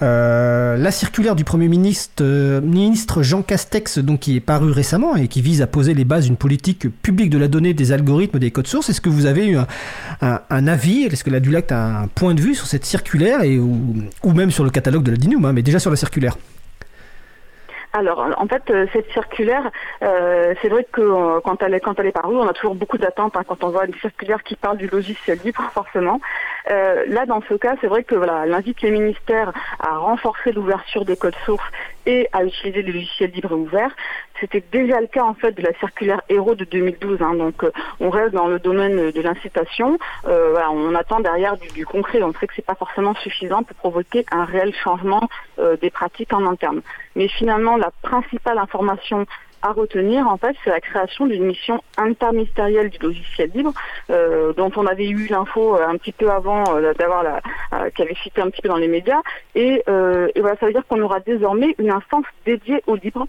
Euh, 0.01 0.77
la 0.77 0.91
circulaire 0.91 1.35
du 1.35 1.43
Premier 1.43 1.67
ministre, 1.67 2.23
euh, 2.23 2.61
ministre 2.61 3.23
Jean 3.23 3.41
Castex, 3.41 3.99
donc, 3.99 4.21
qui 4.21 4.35
est 4.35 4.41
paru 4.41 4.71
récemment 4.71 5.15
et 5.15 5.27
qui 5.27 5.41
vise 5.41 5.61
à 5.61 5.67
poser 5.67 5.93
les 5.93 6.05
bases 6.05 6.25
d'une 6.25 6.37
politique 6.37 6.87
publique 7.01 7.29
de 7.29 7.37
la 7.37 7.47
donnée, 7.47 7.73
des 7.73 7.91
algorithmes, 7.91 8.39
des 8.39 8.51
codes 8.51 8.67
sources. 8.67 8.89
Est-ce 8.89 9.01
que 9.01 9.09
vous 9.09 9.25
avez 9.25 9.47
eu 9.47 9.57
un, 10.21 10.67
avis? 10.67 11.03
Est-ce 11.03 11.23
que 11.23 11.29
la 11.29 11.39
DULACT 11.39 11.71
a 11.71 12.01
un 12.01 12.07
point 12.07 12.33
de 12.33 12.41
vue 12.41 12.55
sur 12.55 12.67
cette 12.67 12.85
circulaire 12.85 13.43
et, 13.43 13.57
ou, 13.57 14.33
même 14.33 14.51
sur 14.51 14.63
le 14.63 14.69
catalogue 14.69 15.03
de 15.03 15.11
la 15.11 15.17
DINUM, 15.17 15.45
hein, 15.45 15.53
mais 15.53 15.61
déjà 15.61 15.79
sur 15.79 15.89
la 15.89 15.97
circulaire? 15.97 16.37
Alors, 17.93 18.27
en 18.37 18.47
fait, 18.47 18.69
euh, 18.69 18.85
cette 18.93 19.09
circulaire, 19.11 19.71
euh, 20.03 20.53
c'est 20.61 20.69
vrai 20.69 20.85
que 20.91 21.01
euh, 21.01 21.39
quand 21.43 21.63
elle 21.63 21.73
est 21.73 21.79
quand 21.79 21.97
elle 21.99 22.07
est 22.07 22.11
parue, 22.11 22.35
on 22.35 22.47
a 22.47 22.53
toujours 22.53 22.75
beaucoup 22.75 22.97
d'attentes 22.97 23.35
hein, 23.35 23.43
quand 23.47 23.63
on 23.63 23.69
voit 23.69 23.85
une 23.85 23.95
circulaire 23.95 24.43
qui 24.43 24.55
parle 24.55 24.77
du 24.77 24.87
logiciel 24.87 25.39
libre, 25.43 25.63
forcément. 25.73 26.19
là, 26.69 27.25
dans 27.25 27.41
ce 27.47 27.53
cas, 27.55 27.75
c'est 27.81 27.87
vrai 27.87 28.03
que 28.03 28.15
voilà, 28.15 28.43
elle 28.45 28.53
invite 28.53 28.81
les 28.81 28.91
ministères 28.91 29.53
à 29.79 29.97
renforcer 29.97 30.51
l'ouverture 30.51 31.05
des 31.05 31.15
codes 31.15 31.35
sources 31.45 31.69
et 32.07 32.27
à 32.33 32.43
utiliser 32.43 32.81
les 32.81 32.91
logiciels 32.91 33.29
libres 33.31 33.51
et 33.51 33.55
ouverts. 33.55 33.95
C'était 34.39 34.63
déjà 34.71 34.99
le 34.99 35.07
cas 35.07 35.23
en 35.23 35.35
fait 35.35 35.51
de 35.51 35.61
la 35.61 35.73
circulaire 35.73 36.21
Héros 36.29 36.55
de 36.55 36.65
2012. 36.65 37.21
Hein, 37.21 37.35
donc, 37.35 37.63
on 37.99 38.09
reste 38.09 38.33
dans 38.33 38.47
le 38.47 38.57
domaine 38.59 39.11
de 39.11 39.21
l'incitation. 39.21 39.99
voilà, 40.23 40.71
on 40.71 40.95
attend 40.95 41.19
derrière 41.19 41.57
du, 41.57 41.85
concret. 41.85 42.21
On 42.23 42.33
sait 42.33 42.47
que 42.47 42.53
c'est 42.55 42.65
pas 42.65 42.75
forcément 42.75 43.13
suffisant 43.15 43.63
pour 43.63 43.75
provoquer 43.75 44.25
un 44.31 44.45
réel 44.45 44.73
changement 44.73 45.27
des 45.81 45.89
pratiques 45.89 46.33
en 46.33 46.45
interne. 46.45 46.81
Mais 47.15 47.27
finalement, 47.27 47.77
la 47.77 47.91
principale 48.01 48.57
information 48.57 49.25
à 49.61 49.71
retenir, 49.71 50.27
en 50.27 50.37
fait, 50.37 50.55
c'est 50.63 50.69
la 50.69 50.79
création 50.79 51.25
d'une 51.25 51.45
mission 51.45 51.81
interministérielle 51.97 52.89
du 52.89 52.97
logiciel 52.99 53.51
libre, 53.53 53.73
euh, 54.09 54.53
dont 54.53 54.71
on 54.75 54.85
avait 54.85 55.07
eu 55.07 55.27
l'info 55.27 55.75
euh, 55.75 55.87
un 55.87 55.97
petit 55.97 56.11
peu 56.11 56.29
avant 56.29 56.63
euh, 56.75 56.93
d'avoir 56.93 57.23
la, 57.23 57.41
qui 57.91 58.01
avait 58.01 58.15
cité 58.23 58.41
un 58.41 58.49
petit 58.49 58.61
peu 58.61 58.69
dans 58.69 58.77
les 58.77 58.87
médias. 58.87 59.21
Et, 59.55 59.83
voilà, 59.87 60.55
ça 60.59 60.65
veut 60.65 60.73
dire 60.73 60.85
qu'on 60.87 61.01
aura 61.01 61.19
désormais 61.19 61.75
une 61.79 61.91
instance 61.91 62.25
dédiée 62.45 62.81
au 62.87 62.95
libre 62.95 63.27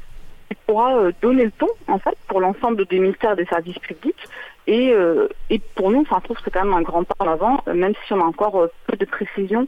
qui 0.48 0.56
pourra 0.66 1.10
donner 1.20 1.44
le 1.44 1.50
ton 1.50 1.68
en 1.88 1.98
fait 1.98 2.16
pour 2.26 2.40
l'ensemble 2.40 2.86
des 2.86 2.98
ministères 2.98 3.36
des 3.36 3.44
services 3.46 3.78
publics 3.78 4.28
et, 4.68 4.92
euh, 4.92 5.28
et 5.48 5.60
pour 5.76 5.90
nous, 5.90 6.02
enfin, 6.02 6.18
je 6.18 6.24
trouve 6.24 6.36
que 6.36 6.42
c'est 6.44 6.50
quand 6.50 6.62
même 6.62 6.74
un 6.74 6.82
grand 6.82 7.02
pas 7.02 7.14
en 7.20 7.32
avant, 7.32 7.62
euh, 7.66 7.72
même 7.72 7.94
si 8.06 8.12
on 8.12 8.20
a 8.20 8.24
encore 8.24 8.60
euh, 8.60 8.70
peu 8.86 8.98
de 8.98 9.06
précisions 9.06 9.66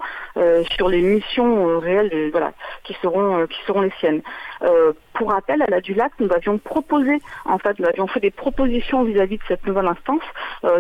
sur 0.76 0.88
les 0.88 1.00
missions 1.00 1.78
réelles 1.78 2.30
voilà, 2.30 2.52
qui, 2.84 2.94
seront, 3.02 3.46
qui 3.46 3.58
seront 3.66 3.80
les 3.80 3.92
siennes. 4.00 4.22
pour 5.14 5.30
rappel, 5.30 5.62
à 5.62 5.66
la 5.66 5.80
du 5.80 5.94
lac, 5.94 6.12
nous 6.18 6.30
avions 6.32 6.58
proposé, 6.58 7.20
en 7.44 7.58
fait, 7.58 7.78
nous 7.78 7.86
avions 7.86 8.06
fait 8.06 8.20
des 8.20 8.30
propositions 8.30 9.04
vis-à-vis 9.04 9.36
de 9.36 9.42
cette 9.48 9.66
nouvelle 9.66 9.86
instance 9.86 10.22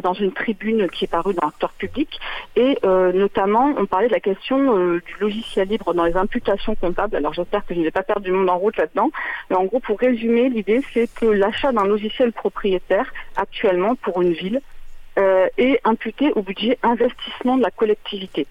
dans 0.02 0.14
une 0.14 0.32
tribune 0.32 0.88
qui 0.88 1.04
est 1.04 1.08
parue 1.08 1.34
dans 1.34 1.46
l'acteur 1.46 1.72
public. 1.72 2.20
Et 2.56 2.78
notamment, 2.84 3.74
on 3.76 3.86
parlait 3.86 4.08
de 4.08 4.12
la 4.12 4.20
question 4.20 4.74
du 4.98 5.14
logiciel 5.20 5.68
libre 5.68 5.92
dans 5.92 6.04
les 6.04 6.16
imputations 6.16 6.74
comptables. 6.74 7.16
Alors 7.16 7.34
j'espère 7.34 7.66
que 7.66 7.74
je 7.74 7.80
n'ai 7.80 7.90
pas 7.90 8.02
perdu 8.02 8.30
du 8.30 8.32
monde 8.32 8.50
en 8.50 8.58
route 8.58 8.76
là-dedans. 8.76 9.10
Mais 9.50 9.56
en 9.56 9.64
gros, 9.64 9.80
pour 9.80 9.98
résumer, 9.98 10.48
l'idée, 10.48 10.80
c'est 10.92 11.12
que 11.14 11.26
l'achat 11.26 11.72
d'un 11.72 11.86
logiciel 11.86 12.32
propriétaire, 12.32 13.12
actuellement, 13.36 13.94
une 14.18 14.32
ville 14.32 14.60
euh, 15.18 15.48
est 15.56 15.80
imputé 15.84 16.32
au 16.32 16.42
budget 16.42 16.78
investissement 16.82 17.56
de 17.56 17.62
la 17.62 17.70
collectivité. 17.70 18.46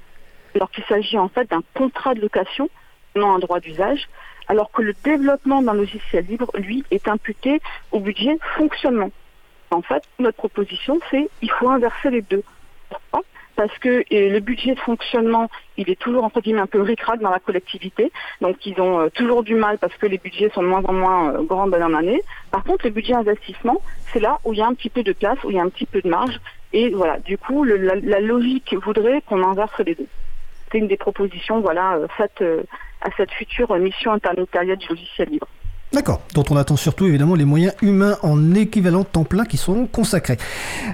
Alors 0.55 0.71
qu'il 0.71 0.83
s'agit 0.85 1.17
en 1.17 1.29
fait 1.29 1.49
d'un 1.49 1.63
contrat 1.73 2.13
de 2.13 2.21
location, 2.21 2.69
non 3.15 3.33
un 3.33 3.39
droit 3.39 3.59
d'usage, 3.59 4.09
alors 4.47 4.71
que 4.71 4.81
le 4.81 4.93
développement 5.03 5.61
d'un 5.61 5.73
logiciel 5.73 6.25
libre, 6.25 6.49
lui, 6.55 6.83
est 6.91 7.07
imputé 7.07 7.61
au 7.91 7.99
budget 7.99 8.37
fonctionnement. 8.57 9.11
En 9.71 9.81
fait, 9.81 10.03
notre 10.17 10.37
proposition, 10.37 10.99
c'est 11.11 11.29
il 11.41 11.51
faut 11.51 11.69
inverser 11.69 12.09
les 12.09 12.23
deux. 12.23 12.43
Pourquoi? 12.89 13.21
Parce 13.59 13.77
que 13.79 14.05
le 14.09 14.39
budget 14.39 14.73
de 14.73 14.79
fonctionnement, 14.79 15.49
il 15.75 15.89
est 15.89 15.99
toujours 15.99 16.23
entre 16.23 16.39
guillemets 16.39 16.61
un 16.61 16.65
peu 16.65 16.81
ricrac 16.81 17.19
dans 17.19 17.29
la 17.29 17.39
collectivité. 17.39 18.09
Donc 18.39 18.65
ils 18.65 18.79
ont 18.79 19.01
euh, 19.01 19.09
toujours 19.09 19.43
du 19.43 19.55
mal 19.55 19.77
parce 19.77 19.93
que 19.95 20.05
les 20.05 20.17
budgets 20.17 20.49
sont 20.55 20.63
de 20.63 20.67
moins 20.67 20.81
en 20.85 20.93
moins 20.93 21.33
euh, 21.33 21.43
grands 21.43 21.67
d'année 21.67 21.83
en 21.83 21.93
année. 21.93 22.21
Par 22.51 22.63
contre, 22.63 22.85
le 22.85 22.91
budget 22.91 23.15
investissement, 23.15 23.81
c'est 24.13 24.21
là 24.21 24.39
où 24.45 24.53
il 24.53 24.59
y 24.59 24.61
a 24.61 24.65
un 24.65 24.73
petit 24.73 24.89
peu 24.89 25.03
de 25.03 25.11
place, 25.11 25.37
où 25.43 25.51
il 25.51 25.57
y 25.57 25.59
a 25.59 25.61
un 25.61 25.67
petit 25.67 25.85
peu 25.85 26.01
de 26.01 26.07
marge. 26.07 26.39
Et 26.71 26.91
voilà, 26.91 27.19
du 27.19 27.37
coup, 27.37 27.65
la, 27.65 28.21
logique 28.21 28.73
voudrait 28.81 29.21
qu'on 29.27 29.43
inverse 29.43 29.77
les 29.85 29.95
deux. 29.95 30.07
C'est 30.71 30.77
une 30.77 30.87
des 30.87 30.95
propositions 30.95 31.59
voilà, 31.59 31.95
euh, 31.95 32.07
faites 32.15 32.41
à 33.01 33.09
cette 33.17 33.31
future 33.31 33.75
mission 33.75 34.13
interministérielle 34.13 34.77
du 34.77 34.87
logiciel 34.87 35.27
libre. 35.31 35.47
D'accord, 35.91 36.21
dont 36.33 36.45
on 36.49 36.55
attend 36.55 36.77
surtout 36.77 37.07
évidemment 37.07 37.35
les 37.35 37.43
moyens 37.43 37.73
humains 37.81 38.15
en 38.23 38.55
équivalent 38.55 39.03
temps 39.03 39.25
plein 39.25 39.43
qui 39.43 39.57
seront 39.57 39.85
consacrés. 39.85 40.37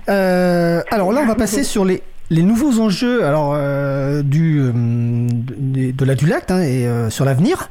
alors 0.08 1.12
là, 1.12 1.22
on 1.22 1.28
va 1.28 1.36
passer 1.36 1.64
sur 1.64 1.86
les 1.86 2.02
les 2.30 2.42
nouveaux 2.42 2.80
enjeux 2.80 3.24
alors 3.24 3.54
euh, 3.56 4.24
du 4.24 4.60
euh, 4.60 4.72
de, 4.74 6.14
Dulac 6.16 6.50
hein, 6.50 6.62
et 6.62 6.88
euh, 6.88 7.10
sur 7.10 7.26
l'avenir 7.26 7.70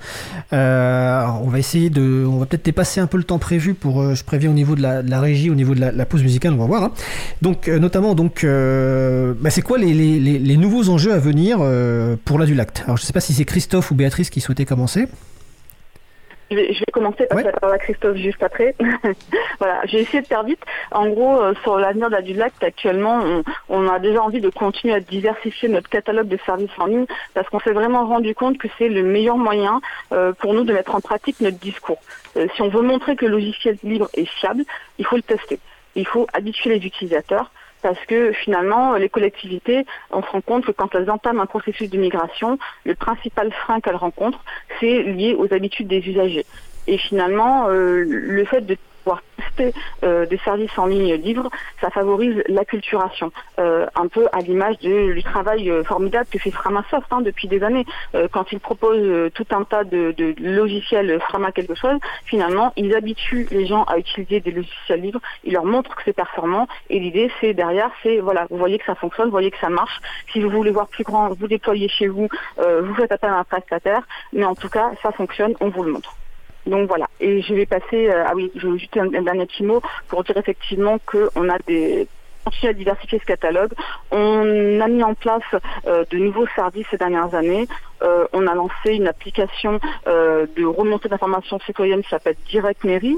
on 0.53 1.49
va 1.49 1.59
essayer 1.59 1.91
de 1.91 2.25
on 2.27 2.39
va 2.39 2.47
peut-être 2.47 2.65
dépasser 2.65 3.01
un 3.01 3.07
peu 3.07 3.17
le 3.17 3.25
temps 3.25 3.39
prévu 3.39 3.75
pour 3.75 4.15
je 4.15 4.23
préviens 4.23 4.51
au 4.51 4.55
niveau 4.55 4.77
de 4.77 4.83
la, 4.83 5.21
régie 5.21 5.51
au 5.51 5.55
niveau 5.55 5.75
de 5.75 5.81
la, 5.81 6.07
pause 6.07 6.23
musicale 6.23 6.53
on 6.53 6.59
va 6.59 6.67
voir 6.67 6.85
hein. 6.85 6.93
donc 7.43 7.67
notamment 7.69 8.15
donc 8.15 8.45
bah, 8.45 9.51
c'est 9.51 9.63
quoi 9.63 9.79
les, 9.79 9.93
les, 9.95 10.57
nouveaux 10.57 10.89
enjeux 10.89 11.13
à 11.13 11.19
venir 11.19 11.59
pour 12.25 12.39
la 12.39 12.47
Dulac? 12.47 12.83
Alors 12.85 12.97
je 12.97 13.03
sais 13.03 13.13
pas 13.13 13.21
si 13.21 13.35
c'est 13.35 13.45
Christophe 13.45 13.91
ou 13.91 13.95
Béatrice 13.95 14.31
qui 14.31 14.41
souhaitait 14.41 14.65
commencer 14.65 15.09
je 16.51 16.57
vais, 16.57 16.75
commencer 16.93 17.27
par 17.27 17.43
la 17.43 17.53
parole 17.53 17.75
à 17.75 17.79
Christophe 17.79 18.17
juste 18.17 18.43
après. 18.43 18.75
voilà, 19.59 19.81
j'ai 19.87 20.01
essayé 20.01 20.23
de 20.23 20.27
faire 20.27 20.45
vite. 20.45 20.61
En 20.91 21.09
gros, 21.09 21.41
euh, 21.41 21.55
sur 21.63 21.79
l'avenir 21.79 22.09
de 22.09 22.15
la 22.15 22.23
Dulac, 22.23 22.53
actuellement, 22.63 23.43
on, 23.69 23.89
a 23.89 23.99
déjà 23.99 24.23
envie 24.23 24.41
de 24.41 24.51
continuer 24.51 24.95
à 24.95 25.01
diversifier 25.01 25.69
notre 25.69 25.89
catalogue 25.89 26.29
de 26.29 26.39
services 26.45 26.71
en 26.79 26.87
ligne 26.87 27.07
parce 27.35 27.49
qu'on 27.49 27.61
s'est 27.61 27.73
vraiment 27.73 28.07
rendu 28.07 28.35
compte 28.35 28.59
que 28.59 28.69
c'est 28.79 28.89
le 28.89 29.03
meilleur 29.03 29.37
moyen 29.37 29.81
euh, 30.13 30.33
pour 30.33 30.55
nous 30.55 30.65
de 30.65 30.73
mettre 30.73 30.95
en 30.95 31.01
pratique 31.01 31.41
notre 31.41 31.59
discours. 31.59 31.99
Euh, 32.37 32.47
si 32.55 32.63
on 32.63 32.69
veut 32.69 32.83
montrer 32.83 33.17
que 33.17 33.27
le 33.27 33.33
logiciel 33.33 33.77
libre 33.83 34.09
est 34.15 34.29
fiable, 34.29 34.65
il 34.99 35.07
faut 35.07 35.17
le 35.17 35.23
tester. 35.23 35.59
Il 35.97 36.07
faut 36.07 36.27
habituer 36.33 36.79
les 36.79 36.87
utilisateurs 36.87 37.51
parce 37.85 38.03
que 38.07 38.33
finalement, 38.33 38.95
les 38.95 39.11
collectivités, 39.11 39.85
on 40.11 40.23
se 40.23 40.31
rend 40.31 40.41
compte 40.41 40.65
que 40.65 40.73
quand 40.73 40.95
elles 40.95 41.11
entament 41.11 41.43
un 41.43 41.47
processus 41.47 41.91
de 41.91 41.99
migration, 41.99 42.59
le 42.85 42.95
principal 42.95 43.53
frein 43.53 43.83
qu'elles 43.83 43.95
rencontrent, 43.95 44.43
c'est 44.81 45.03
lié 45.03 45.37
aux 45.39 45.53
habitudes 45.53 45.87
des 45.87 45.99
usagers. 46.09 46.47
Et 46.87 46.97
finalement, 46.97 47.69
euh, 47.69 48.03
le 48.07 48.45
fait 48.47 48.63
de 48.63 48.79
pouvoir 49.05 49.23
tester 49.37 49.73
euh, 50.03 50.27
des 50.27 50.39
services 50.39 50.77
en 50.79 50.87
ligne 50.87 51.15
libres, 51.15 51.51
ça 51.81 51.91
favorise 51.91 52.43
l'acculturation, 52.49 53.31
euh, 53.59 53.87
un 53.95 54.09
peu 54.09 54.27
à 54.33 54.41
l'image 54.41 54.79
du 54.79 55.23
travail 55.23 55.71
euh, 55.71 55.85
formidable 55.85 56.27
que 56.31 56.39
fait 56.39 56.51
Framasoft 56.51 57.07
hein, 57.11 57.21
depuis 57.21 57.47
des 57.49 57.63
années. 57.63 57.85
quand 58.33 58.53
ils 58.53 58.61
proposent 58.61 59.31
tout 59.35 59.47
un 59.51 59.65
tas 59.65 59.85
de, 59.85 60.15
logiciels 60.39 61.21
Frama 61.21 61.53
quelque 61.53 61.75
chose, 61.75 61.99
finalement, 62.25 62.73
ils 62.77 62.95
habituent 62.95 63.47
les 63.51 63.67
gens 63.67 63.85
à 63.85 63.99
utiliser 63.99 64.41
des 64.41 64.51
logiciels 64.51 65.01
libres, 65.01 65.21
ils 65.45 65.53
leur 65.53 65.65
montrent 65.65 65.95
que 65.95 66.03
c'est 66.05 66.13
performant, 66.13 66.67
et 66.89 66.99
l'idée, 66.99 67.31
c'est 67.41 67.55
derrière, 67.55 67.91
c'est 68.03 68.19
voilà, 68.19 68.47
vous 68.51 68.57
voyez 68.57 68.79
que 68.79 68.87
ça 68.87 68.95
fonctionne, 68.95 69.27
vous 69.27 69.33
voyez 69.33 69.51
que 69.51 69.59
ça 69.59 69.69
marche. 69.69 70.01
Si 70.33 70.41
vous 70.41 70.49
voulez 70.49 70.71
voir 70.71 70.89
plus 70.89 71.05
grand, 71.05 71.29
vous 71.29 71.49
déployez 71.49 71.89
chez 71.89 72.09
vous, 72.09 72.29
vous 72.59 72.95
faites 72.95 73.13
appel 73.13 73.31
à 73.31 73.39
un 73.39 73.45
prestataire, 73.45 74.03
mais 74.33 74.45
en 74.45 74.55
tout 74.55 74.69
cas, 74.69 74.93
ça 75.03 75.13
fonctionne, 75.13 75.55
on 75.61 75.69
vous 75.69 75.83
le 75.83 75.93
montre. 75.93 76.17
Donc 76.67 76.89
voilà. 76.89 77.07
Et 77.21 77.43
je 77.43 77.55
vais 77.55 77.67
passer, 77.67 78.09
euh, 78.09 78.25
ah 78.27 78.33
oui, 78.35 78.51
je 78.55 78.69
vais 78.69 78.79
juste 78.79 78.97
un, 78.97 79.07
dernier 79.07 79.47
petit 79.47 79.63
mot 79.63 79.83
pour 80.09 80.25
dire 80.25 80.37
effectivement 80.37 80.99
qu'on 81.07 81.49
a 81.49 81.59
des 81.67 82.09
continuer 82.45 82.71
à 82.71 82.75
diversifier 82.75 83.19
ce 83.19 83.25
catalogue. 83.25 83.73
On 84.11 84.81
a 84.81 84.87
mis 84.89 85.03
en 85.03 85.15
place 85.15 85.43
euh, 85.87 86.05
de 86.11 86.19
nouveaux 86.19 86.47
services 86.55 86.87
ces 86.91 86.99
dernières 86.99 87.35
années. 87.35 87.67
Euh, 88.03 88.27
on 88.35 88.47
a 88.47 88.55
lancé 88.55 88.93
une 88.93 89.09
application 89.09 89.81
de 90.07 90.65
remontée 90.65 91.09
d'informations 91.09 91.59
citoyennes 91.61 92.03
qui 92.03 92.11
s'appelle 92.11 92.37
Direct 92.51 92.85
Mairie. 92.85 93.17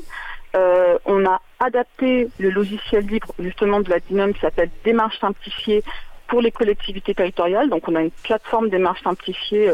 on 0.54 1.26
a 1.26 1.40
adapté 1.58 2.28
le 2.38 2.50
logiciel 2.50 3.04
libre 3.06 3.32
justement 3.40 3.80
de 3.80 3.90
la 3.90 3.98
DINOM 3.98 4.32
qui 4.32 4.40
s'appelle 4.40 4.70
Démarche 4.84 5.18
simplifiée 5.18 5.82
pour 6.28 6.40
les 6.40 6.50
collectivités 6.50 7.14
territoriales. 7.14 7.68
Donc 7.68 7.88
on 7.88 7.94
a 7.94 8.02
une 8.02 8.10
plateforme 8.10 8.68
démarche 8.68 9.02
simplifiée 9.02 9.70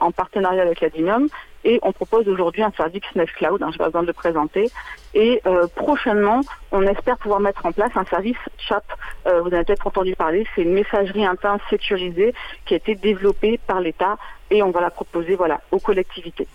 en 0.00 0.10
partenariat 0.10 0.62
avec 0.62 0.80
la 0.80 0.88
DINOM 0.88 1.28
et 1.66 1.80
on 1.82 1.90
propose 1.92 2.28
aujourd'hui 2.28 2.62
un 2.62 2.70
service 2.70 3.02
Nest 3.16 3.32
Cloud, 3.32 3.60
hein, 3.60 3.70
je 3.70 3.72
n'ai 3.72 3.78
pas 3.78 3.86
besoin 3.86 4.02
de 4.02 4.06
le 4.06 4.12
présenter. 4.12 4.70
Et 5.14 5.42
euh, 5.46 5.66
prochainement, 5.74 6.40
on 6.70 6.82
espère 6.82 7.18
pouvoir 7.18 7.40
mettre 7.40 7.66
en 7.66 7.72
place 7.72 7.90
un 7.96 8.04
service 8.04 8.36
CHAP. 8.56 8.84
Euh, 9.26 9.40
vous 9.40 9.52
avez 9.52 9.64
peut-être 9.64 9.84
entendu 9.88 10.14
parler, 10.14 10.46
c'est 10.54 10.62
une 10.62 10.74
messagerie 10.74 11.26
interne 11.26 11.58
sécurisée 11.68 12.34
qui 12.66 12.74
a 12.74 12.76
été 12.76 12.94
développée 12.94 13.58
par 13.66 13.80
l'État 13.80 14.16
et 14.50 14.62
on 14.62 14.70
va 14.70 14.80
la 14.80 14.90
proposer 14.90 15.34
voilà, 15.34 15.60
aux 15.72 15.80
collectivités. 15.80 16.46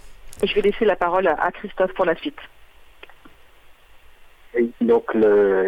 je 0.42 0.56
vais 0.56 0.62
laisser 0.62 0.86
la 0.86 0.96
parole 0.96 1.28
à 1.28 1.52
Christophe 1.52 1.94
pour 1.94 2.06
la 2.06 2.16
suite. 2.16 2.40
Donc, 4.82 5.16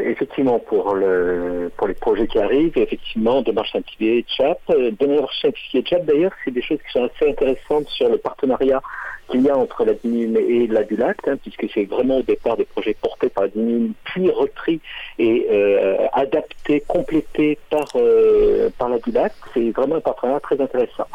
effectivement, 0.06 0.60
pour, 0.60 0.96
le, 0.96 1.72
les 1.88 1.94
projets 1.94 2.28
qui 2.28 2.39
arrivent, 2.39 2.78
effectivement, 2.78 3.41
démarche 3.41 3.72
simplifiée 3.72 4.20
et 4.20 4.26
chat. 4.28 4.58
Euh, 4.70 4.91
démarche 4.91 5.41
simplifiée 5.41 5.82
et 5.82 5.86
chat, 5.86 6.00
d'ailleurs, 6.00 6.32
c'est 6.44 6.52
des 6.52 6.62
choses 6.62 6.80
qui 6.86 6.91
sont 6.91 7.04
assez 7.04 7.30
intéressantes 7.30 7.88
sur 7.89 8.10
le 8.10 8.18
partenariat 8.18 8.82
qu'il 9.30 9.41
y 9.41 9.50
a 9.50 9.58
entre 9.58 9.86
la 9.86 9.94
DINUM 9.94 10.36
et 10.38 10.68
la 10.68 10.84
DULAC, 10.84 11.28
hein, 11.28 11.38
puisque 11.41 11.66
c'est 11.74 11.86
vraiment 11.86 12.18
au 12.18 12.24
départ 12.24 12.58
des 12.58 12.66
projets 12.66 12.96
portés 13.02 13.30
par 13.30 13.46
la 13.46 13.50
DINUM, 13.50 13.94
puis 14.04 14.30
repris 14.30 14.82
et 15.18 15.48
euh, 15.50 16.08
adaptés, 16.12 16.84
complétés 16.88 17.58
par, 17.70 17.88
euh, 17.96 18.70
par 18.78 18.89
la 18.89 19.00
DULAC. 19.00 19.34
C'est 19.54 19.72
vraiment 19.72 19.96
un 19.96 20.02
partenariat 20.02 20.39
très 20.41 20.60
intéressant. 20.60 21.08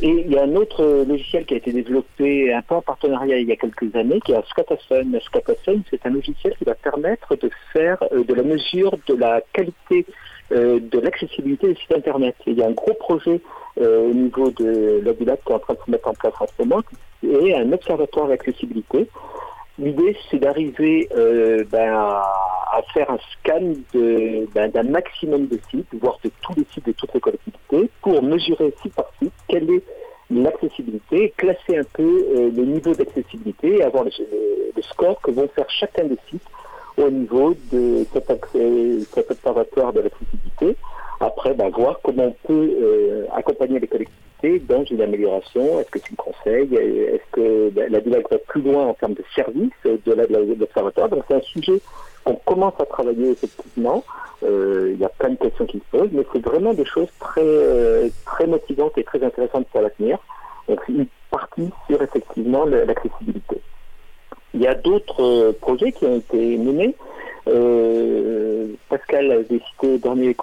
Et 0.00 0.08
il 0.08 0.32
y 0.32 0.38
a 0.38 0.42
un 0.42 0.54
autre 0.56 1.04
logiciel 1.06 1.44
qui 1.44 1.54
a 1.54 1.56
été 1.58 1.72
développé 1.72 2.52
un 2.52 2.62
peu 2.62 2.76
en 2.76 2.82
partenariat 2.82 3.38
il 3.38 3.48
y 3.48 3.52
a 3.52 3.56
quelques 3.56 3.94
années, 3.94 4.20
qui 4.24 4.32
est 4.32 4.48
Scataphone. 4.48 5.18
Scataphone, 5.24 5.82
c'est 5.90 6.04
un 6.06 6.10
logiciel 6.10 6.54
qui 6.56 6.64
va 6.64 6.74
permettre 6.74 7.36
de 7.36 7.50
faire 7.72 8.02
euh, 8.12 8.24
de 8.24 8.34
la 8.34 8.42
mesure 8.42 8.96
de 9.06 9.14
la 9.14 9.40
qualité 9.52 10.06
euh, 10.52 10.80
de 10.80 10.98
l'accessibilité 10.98 11.68
des 11.68 11.74
sites 11.74 11.92
Internet. 11.92 12.34
il 12.46 12.54
y 12.54 12.62
a 12.62 12.66
un 12.66 12.72
gros 12.72 12.94
projet 12.94 13.40
euh, 13.80 14.10
au 14.10 14.14
niveau 14.14 14.50
de 14.50 15.00
l'Abilat 15.04 15.36
qui 15.38 15.52
est 15.52 15.54
en 15.54 15.58
train 15.58 15.74
de 15.74 15.78
se 15.84 15.90
mettre 15.90 16.08
en 16.08 16.14
place 16.14 16.34
en 16.40 16.46
ce 16.46 16.62
et 17.24 17.54
un 17.54 17.72
observatoire 17.72 18.28
d'accessibilité 18.28 19.08
L'idée, 19.78 20.16
c'est 20.30 20.38
d'arriver 20.38 21.08
euh, 21.16 21.64
ben, 21.70 21.94
à, 21.94 22.82
faire 22.92 23.10
un 23.10 23.18
scan 23.32 23.72
ben, 23.94 24.70
d'un 24.70 24.82
maximum 24.82 25.46
de 25.46 25.58
sites, 25.70 25.88
voire 25.94 26.18
de 26.22 26.30
tous 26.42 26.54
les 26.56 26.66
sites 26.72 26.86
de 26.86 26.92
toutes 26.92 27.14
les 27.14 27.20
collectivités, 27.20 27.90
pour 28.02 28.22
mesurer 28.22 28.74
site 28.82 28.94
par 28.94 29.10
site 29.18 29.32
quelle 29.48 29.70
est 29.70 29.82
l'accessibilité, 30.30 31.32
classer 31.36 31.78
un 31.78 31.84
peu 31.92 32.02
euh, 32.02 32.50
le 32.54 32.64
niveau 32.64 32.94
d'accessibilité 32.94 33.78
et 33.78 33.82
avoir 33.82 34.04
le, 34.04 34.10
score 34.82 35.20
que 35.22 35.30
vont 35.30 35.48
faire 35.48 35.70
chacun 35.70 36.04
des 36.04 36.18
sites 36.28 36.42
au 36.96 37.08
niveau 37.08 37.54
de 37.70 38.04
cet, 38.12 38.30
cet 39.14 39.30
observatoire 39.30 39.92
de 39.92 40.00
l'accessibilité. 40.00 40.76
Après, 41.20 41.54
ben, 41.54 41.70
voir 41.70 42.00
comment 42.02 42.26
on 42.26 42.46
peut 42.46 42.70
euh, 42.82 43.26
accompagner 43.34 43.78
les 43.78 43.86
collectivités 43.86 44.21
dans 44.42 44.84
une 44.84 45.00
amélioration. 45.00 45.80
Est-ce 45.80 45.90
que 45.90 45.98
tu 45.98 46.12
me 46.12 46.16
conseilles? 46.16 46.74
Est-ce 46.74 47.30
que 47.32 47.72
la 47.76 48.00
DILAC 48.00 48.30
va 48.30 48.38
plus 48.38 48.62
loin 48.62 48.86
en 48.86 48.94
termes 48.94 49.14
de 49.14 49.24
services 49.34 49.70
de 49.84 50.56
l'observatoire? 50.58 51.08
Donc 51.08 51.24
c'est 51.28 51.34
un 51.34 51.40
sujet 51.40 51.80
qu'on 52.24 52.34
commence 52.34 52.74
à 52.78 52.86
travailler 52.86 53.30
effectivement. 53.30 54.04
Euh, 54.42 54.90
il 54.94 55.00
y 55.00 55.04
a 55.04 55.08
plein 55.08 55.30
de 55.30 55.36
questions 55.36 55.66
qui 55.66 55.78
se 55.78 55.96
posent, 55.96 56.10
mais 56.12 56.26
c'est 56.32 56.44
vraiment 56.44 56.74
des 56.74 56.84
choses 56.84 57.08
très, 57.20 57.40
euh, 57.42 58.08
motivantes 58.46 58.98
et 58.98 59.04
très 59.04 59.22
intéressantes 59.22 59.66
pour 59.68 59.80
l'avenir. 59.80 60.18
Donc 60.68 60.80
une 60.88 61.06
partie 61.30 61.70
sur 61.88 62.02
effectivement 62.02 62.64
l'accessibilité. 62.64 63.60
Il 64.54 64.60
y 64.60 64.66
a 64.66 64.74
d'autres 64.74 65.52
projets 65.60 65.92
qui 65.92 66.04
ont 66.04 66.16
été 66.16 66.58
menés. 66.58 66.94
Pascal 68.88 69.30
a 69.30 69.42
décidé 69.42 69.98
dernier 69.98 70.34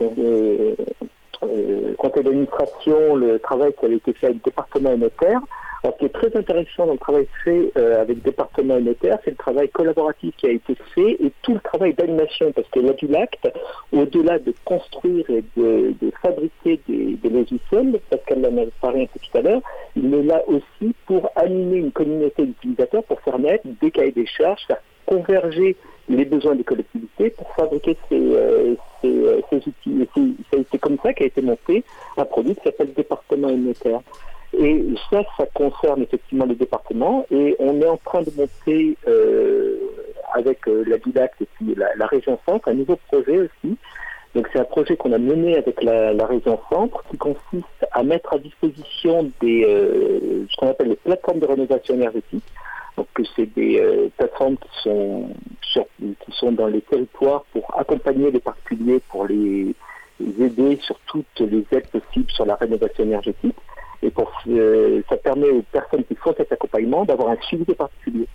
euh, 1.43 1.93
conseil 1.97 2.23
d'administration 2.23 3.15
le 3.15 3.39
travail 3.39 3.73
qui 3.79 3.85
avait 3.85 3.95
été 3.95 4.13
fait 4.13 4.27
avec 4.27 4.37
le 4.37 4.43
département 4.43 4.97
notaire. 4.97 5.41
Alors, 5.81 5.95
ce 5.95 5.99
qui 5.99 6.05
est 6.05 6.09
très 6.09 6.35
intéressant 6.35 6.87
dans 6.87 6.93
le 6.93 6.97
travail 6.97 7.27
fait 7.43 7.71
euh, 7.77 8.01
avec 8.01 8.17
le 8.17 8.21
département 8.21 8.79
notaire, 8.79 9.17
c'est 9.23 9.31
le 9.31 9.37
travail 9.37 9.69
collaboratif 9.69 10.35
qui 10.35 10.47
a 10.47 10.51
été 10.51 10.75
fait 10.93 11.11
et 11.23 11.31
tout 11.41 11.53
le 11.53 11.61
travail 11.61 11.93
d'animation, 11.93 12.51
parce 12.51 12.67
que 12.67 12.81
l'Adulacte, 12.81 13.49
au-delà 13.93 14.39
de 14.39 14.53
construire 14.65 15.29
et 15.29 15.43
de, 15.55 15.93
fabriquer 16.21 16.81
des, 16.87 17.29
logiciels, 17.29 17.99
parce 18.09 18.23
qu'elle 18.25 18.45
en 18.45 18.57
a 18.57 18.65
parlé 18.81 19.03
un 19.03 19.05
peu 19.05 19.19
tout 19.19 19.37
à 19.37 19.41
l'heure, 19.41 19.61
il 19.95 20.13
est 20.13 20.23
là 20.23 20.43
aussi 20.47 20.93
pour 21.05 21.29
animer 21.37 21.77
une 21.77 21.91
communauté 21.91 22.45
d'utilisateurs, 22.45 23.03
pour 23.05 23.21
faire 23.21 23.39
naître 23.39 23.65
des 23.81 23.91
cahiers 23.91 24.11
des 24.11 24.25
charges, 24.25 24.65
faire 24.67 24.81
converger 25.09 25.75
les 26.07 26.25
besoins 26.25 26.55
des 26.55 26.63
collectivités 26.63 27.31
pour 27.31 27.49
fabriquer 27.55 27.97
ces, 28.07 28.19
euh, 28.19 28.75
euh, 29.05 29.41
outils. 29.51 30.07
Et 30.53 30.65
c'est 30.71 30.77
comme 30.77 30.97
ça 31.01 31.13
qu'a 31.13 31.25
été 31.25 31.41
monté 31.41 31.83
un 32.17 32.25
produit 32.25 32.55
qui 32.55 32.61
s'appelle 32.63 32.93
département 32.93 33.49
notaire. 33.49 34.01
Et 34.57 34.83
ça, 35.09 35.21
ça 35.37 35.45
concerne 35.53 36.03
effectivement 36.03 36.45
les 36.45 36.55
départements 36.55 37.25
et 37.31 37.55
on 37.59 37.81
est 37.81 37.87
en 37.87 37.97
train 37.97 38.21
de 38.21 38.31
monter 38.35 38.97
euh, 39.07 39.77
avec 40.33 40.59
la 40.65 40.97
DIDAC 40.97 41.33
et 41.41 41.47
puis 41.55 41.75
la, 41.75 42.05
région 42.07 42.39
centre 42.47 42.67
un 42.67 42.73
nouveau 42.73 42.97
projet 43.11 43.39
aussi. 43.39 43.77
Donc 44.35 44.47
c'est 44.51 44.59
un 44.59 44.63
projet 44.63 44.95
qu'on 44.95 45.13
a 45.13 45.17
mené 45.17 45.55
avec 45.55 45.83
la, 45.83 46.25
région 46.25 46.59
centre 46.71 47.03
qui 47.09 47.17
consiste 47.17 47.85
à 47.91 48.03
mettre 48.03 48.33
à 48.33 48.39
disposition 48.39 49.31
des 49.41 49.65
ce 50.49 50.55
qu'on 50.57 50.69
appelle 50.69 50.89
les 50.89 50.95
plateformes 50.95 51.39
de 51.39 51.45
rénovation 51.45 51.93
énergétique 51.95 52.43
donc 52.99 53.27
c'est 53.35 53.45
des 53.55 53.79
euh, 53.79 54.09
plateformes 54.17 54.57
qui 54.57 54.81
sont, 54.83 55.29
qui 55.61 56.31
sont 56.31 56.51
dans 56.51 56.67
les 56.67 56.81
territoires 56.81 57.45
pour 57.53 57.65
accompagner 57.77 58.29
les 58.29 58.41
particuliers, 58.41 58.99
pour 59.09 59.25
les, 59.25 59.73
aider 60.19 60.77
sur 60.81 60.99
toutes 61.07 61.39
les 61.39 61.65
aides 61.71 61.87
possibles 61.87 62.29
sur 62.31 62.45
la 62.45 62.55
rénovation 62.55 63.05
énergétique. 63.05 63.55
Et 64.03 64.09
pour, 64.09 64.31
euh, 64.49 65.01
ça 65.07 65.15
permet 65.15 65.49
aux 65.49 65.61
personnes 65.61 66.03
qui 66.03 66.15
font 66.15 66.33
cet 66.35 66.51
accompagnement 66.51 67.05
d'avoir 67.05 67.29
un 67.29 67.37
suivi 67.41 67.63
des 67.63 67.75
particuliers. 67.75 68.27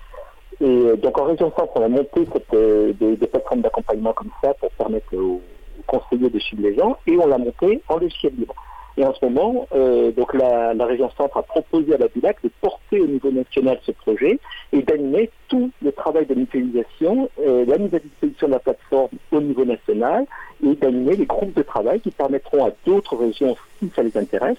Et 0.60 0.64
euh, 0.64 0.96
donc 0.96 1.18
en 1.18 1.24
région 1.24 1.52
centre, 1.56 1.72
on 1.74 1.82
a 1.82 1.88
monté 1.88 2.24
des, 2.24 3.26
plateformes 3.26 3.60
d'accompagnement 3.60 4.14
comme 4.14 4.30
ça 4.42 4.54
pour 4.54 4.70
permettre 4.70 5.14
aux, 5.14 5.42
conseillers 5.86 6.30
de 6.30 6.38
suivre 6.38 6.62
les 6.62 6.74
gens 6.76 6.96
et 7.06 7.18
on 7.18 7.26
l'a 7.26 7.36
monté 7.36 7.82
en 7.88 7.98
logiciel 7.98 8.32
libre. 8.38 8.54
Et 8.96 9.04
en 9.04 9.12
ce 9.12 9.24
moment, 9.24 9.66
euh, 9.74 10.12
donc 10.12 10.34
la, 10.34 10.72
région 10.84 11.10
centre 11.16 11.36
a 11.36 11.42
proposé 11.42 11.94
à 11.94 11.98
la 11.98 12.08
BULAC 12.08 12.36
de 12.44 12.50
porter 12.60 13.00
au 13.00 13.06
niveau 13.06 13.30
national 13.32 13.78
ce 13.84 13.92
projet 13.92 14.38
et 14.72 14.82
d'animer 14.82 15.30
tout 15.48 15.70
le 15.82 15.90
travail 15.90 16.26
de 16.26 16.34
mutualisation, 16.34 17.28
euh, 17.40 17.64
la 17.66 17.78
mise 17.78 17.94
à 17.94 17.98
disposition 17.98 18.46
de 18.46 18.52
la 18.52 18.58
plateforme 18.60 19.08
au 19.32 19.40
niveau 19.40 19.64
national 19.64 20.26
et 20.64 20.74
d'animer 20.76 21.16
les 21.16 21.26
groupes 21.26 21.54
de 21.54 21.62
travail 21.62 22.00
qui 22.00 22.10
permettront 22.12 22.64
à 22.66 22.70
d'autres 22.86 23.16
régions, 23.16 23.56
si 23.80 23.90
ça 23.96 24.02
les 24.02 24.16
intéresse, 24.16 24.58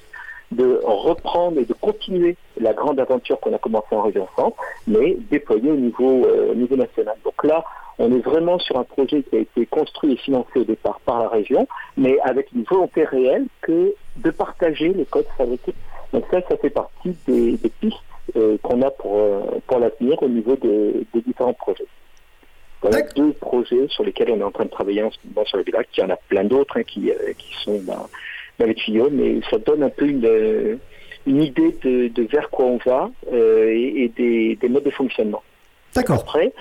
de 0.52 0.80
reprendre 0.84 1.60
et 1.60 1.66
de 1.66 1.74
continuer 1.74 2.36
la 2.60 2.74
grande 2.74 3.00
aventure 3.00 3.40
qu'on 3.40 3.54
a 3.54 3.58
commencée 3.58 3.96
en 3.96 4.02
région 4.02 4.28
centre, 4.36 4.58
mais 4.86 5.18
déployée 5.32 5.72
au 5.72 5.78
niveau, 5.78 6.26
euh, 6.26 6.52
au 6.52 6.56
niveau 6.56 6.76
national. 6.76 7.16
Donc 7.24 7.42
là, 7.44 7.64
on 7.98 8.12
est 8.12 8.20
vraiment 8.20 8.60
sur 8.60 8.78
un 8.78 8.84
projet 8.84 9.24
qui 9.24 9.36
a 9.38 9.40
été 9.40 9.66
construit 9.66 10.14
et 10.14 10.18
financé 10.18 10.60
au 10.60 10.64
départ 10.64 11.00
par 11.06 11.20
la 11.20 11.30
région, 11.30 11.68
mais 11.98 12.18
avec 12.24 12.52
une 12.54 12.64
volonté 12.64 13.06
réelle 13.06 13.46
que 13.62 13.94
de 14.18 14.32
partager 14.32 14.90
les 14.90 15.06
codes 15.06 15.28
fabriqués. 15.38 15.74
Donc 16.12 16.26
ça, 16.30 16.42
ça 16.48 16.58
fait 16.58 16.70
partie 16.70 17.16
des, 17.28 17.58
pistes 17.80 17.98
euh, 18.36 18.58
qu'on 18.62 18.82
a 18.82 18.92
pour, 18.92 19.18
euh, 19.18 19.42
pour 19.68 19.80
l'avenir 19.80 20.22
au 20.22 20.28
niveau 20.28 20.56
des 20.56 21.06
différents 21.22 21.54
projets. 21.54 21.86
Voilà 22.82 23.02
deux 23.16 23.32
projets 23.34 23.88
sur 23.90 24.04
lesquels 24.04 24.30
on 24.30 24.40
est 24.40 24.44
en 24.44 24.52
train 24.52 24.66
de 24.66 24.70
travailler 24.70 25.02
en 25.02 25.10
ce 25.10 25.18
moment 25.26 25.46
sur 25.46 25.58
le 25.58 25.64
village. 25.64 25.86
Il 25.98 26.02
y 26.02 26.04
en 26.04 26.10
a 26.10 26.18
plein 26.18 26.44
d'autres 26.44 26.78
hein, 26.78 26.84
qui, 26.84 27.10
euh, 27.10 27.34
qui 27.38 27.56
sont 27.64 27.80
dans, 27.80 28.08
dans, 28.60 28.66
les 28.66 28.76
tuyaux, 28.76 29.10
mais 29.12 29.40
ça 29.50 29.58
donne 29.58 29.84
un 29.84 29.90
peu 29.90 30.06
une, 30.06 30.80
une 31.26 31.42
idée 31.42 31.76
de, 31.82 32.10
de 32.10 32.24
vers 32.24 32.50
quoi 32.50 32.66
on 32.66 32.78
va 32.86 33.10
et, 33.32 34.04
et 34.04 34.10
des, 34.10 34.56
des 34.58 34.70
modes 34.70 34.84
de 34.84 34.92
fonctionnement. 34.92 35.42
D'accord. 35.96 36.20
Après, 36.20 36.52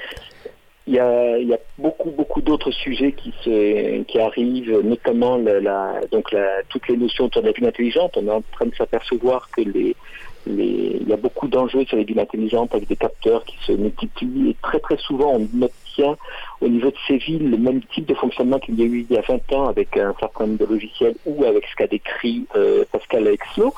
il 0.87 0.95
y 0.95 0.99
a, 0.99 1.39
il 1.39 1.49
y 1.49 1.55
a 1.55 1.59
beaucoup 1.78 2.11
beaucoup 2.11 2.43
d'autres 2.43 2.70
sujets 2.70 3.12
qui 3.12 3.32
se 3.43 4.03
qui 4.03 4.18
arrivent, 4.18 4.80
notamment 4.80 5.37
la, 5.39 5.61
la 5.61 6.01
donc 6.11 6.30
la, 6.32 6.62
toutes 6.68 6.89
les 6.89 6.97
notions 6.97 7.24
autour 7.24 7.43
de 7.43 7.47
la 7.47 7.53
ville 7.53 7.66
intelligente. 7.66 8.16
On 8.16 8.26
est 8.26 8.30
en 8.30 8.43
train 8.53 8.66
de 8.66 8.74
s'apercevoir 8.74 9.49
que 9.51 9.62
les, 9.62 9.97
les 10.47 10.99
il 11.01 11.09
y 11.09 11.12
a 11.12 11.16
beaucoup 11.16 11.49
d'enjeux 11.49 11.85
sur 11.87 11.97
les 11.97 12.05
villes 12.05 12.20
intelligentes 12.20 12.74
avec 12.74 12.87
des 12.87 12.97
capteurs 12.97 13.45
qui 13.45 13.57
se 13.64 13.72
multiplient 13.72 14.51
et 14.51 14.57
très 14.62 14.78
très 14.78 14.99
souvent 14.99 15.39
on 15.39 15.62
obtient 15.62 16.16
au 16.61 16.68
niveau 16.68 16.91
de 16.91 16.97
ces 17.07 17.16
villes 17.16 17.51
le 17.51 17.57
même 17.57 17.82
type 17.95 18.07
de 18.07 18.14
fonctionnement 18.14 18.59
qu'il 18.59 18.78
y 18.78 18.82
a 18.82 18.87
eu 18.87 19.07
il 19.09 19.16
y 19.16 19.18
a 19.18 19.22
20 19.22 19.53
ans 19.55 19.68
avec 19.68 19.97
un 19.97 20.14
certain 20.20 20.47
nombre 20.47 20.59
de 20.59 20.66
logiciels 20.66 21.14
ou 21.24 21.45
avec 21.45 21.64
ce 21.66 21.76
qu'a 21.76 21.87
décrit 21.87 22.47
euh, 22.57 22.85
Pascal 22.93 23.26
Exlo, 23.26 23.72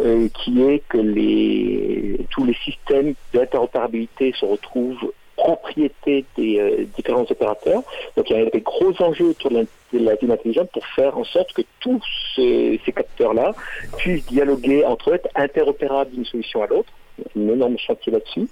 euh, 0.00 0.28
qui 0.34 0.62
est 0.62 0.82
que 0.88 0.98
les 0.98 2.18
tous 2.30 2.44
les 2.44 2.54
systèmes 2.54 3.14
d'interopérabilité 3.32 4.34
se 4.38 4.44
retrouvent 4.44 5.12
propriété 5.40 6.24
des 6.36 6.60
euh, 6.60 6.84
différents 6.96 7.26
opérateurs. 7.30 7.82
Donc 8.16 8.28
il 8.28 8.36
y 8.36 8.40
a 8.40 8.50
des 8.50 8.60
gros 8.60 8.92
enjeux 9.02 9.30
autour 9.30 9.50
de 9.50 9.66
la, 9.92 10.14
ville 10.16 10.30
intelligente 10.30 10.70
pour 10.72 10.86
faire 10.88 11.16
en 11.16 11.24
sorte 11.24 11.52
que 11.54 11.62
tous 11.80 12.02
ces, 12.36 12.80
capteurs-là 12.94 13.52
puissent 13.96 14.26
dialoguer 14.26 14.84
entre 14.84 15.10
eux, 15.10 15.14
être 15.14 15.28
interopérables 15.34 16.10
d'une 16.10 16.26
solution 16.26 16.62
à 16.62 16.66
l'autre. 16.66 16.92
Il 17.34 17.42
y 17.42 17.48
a 17.48 17.50
un 17.50 17.54
énorme 17.54 17.78
chantier 17.78 18.12
là-dessus. 18.12 18.48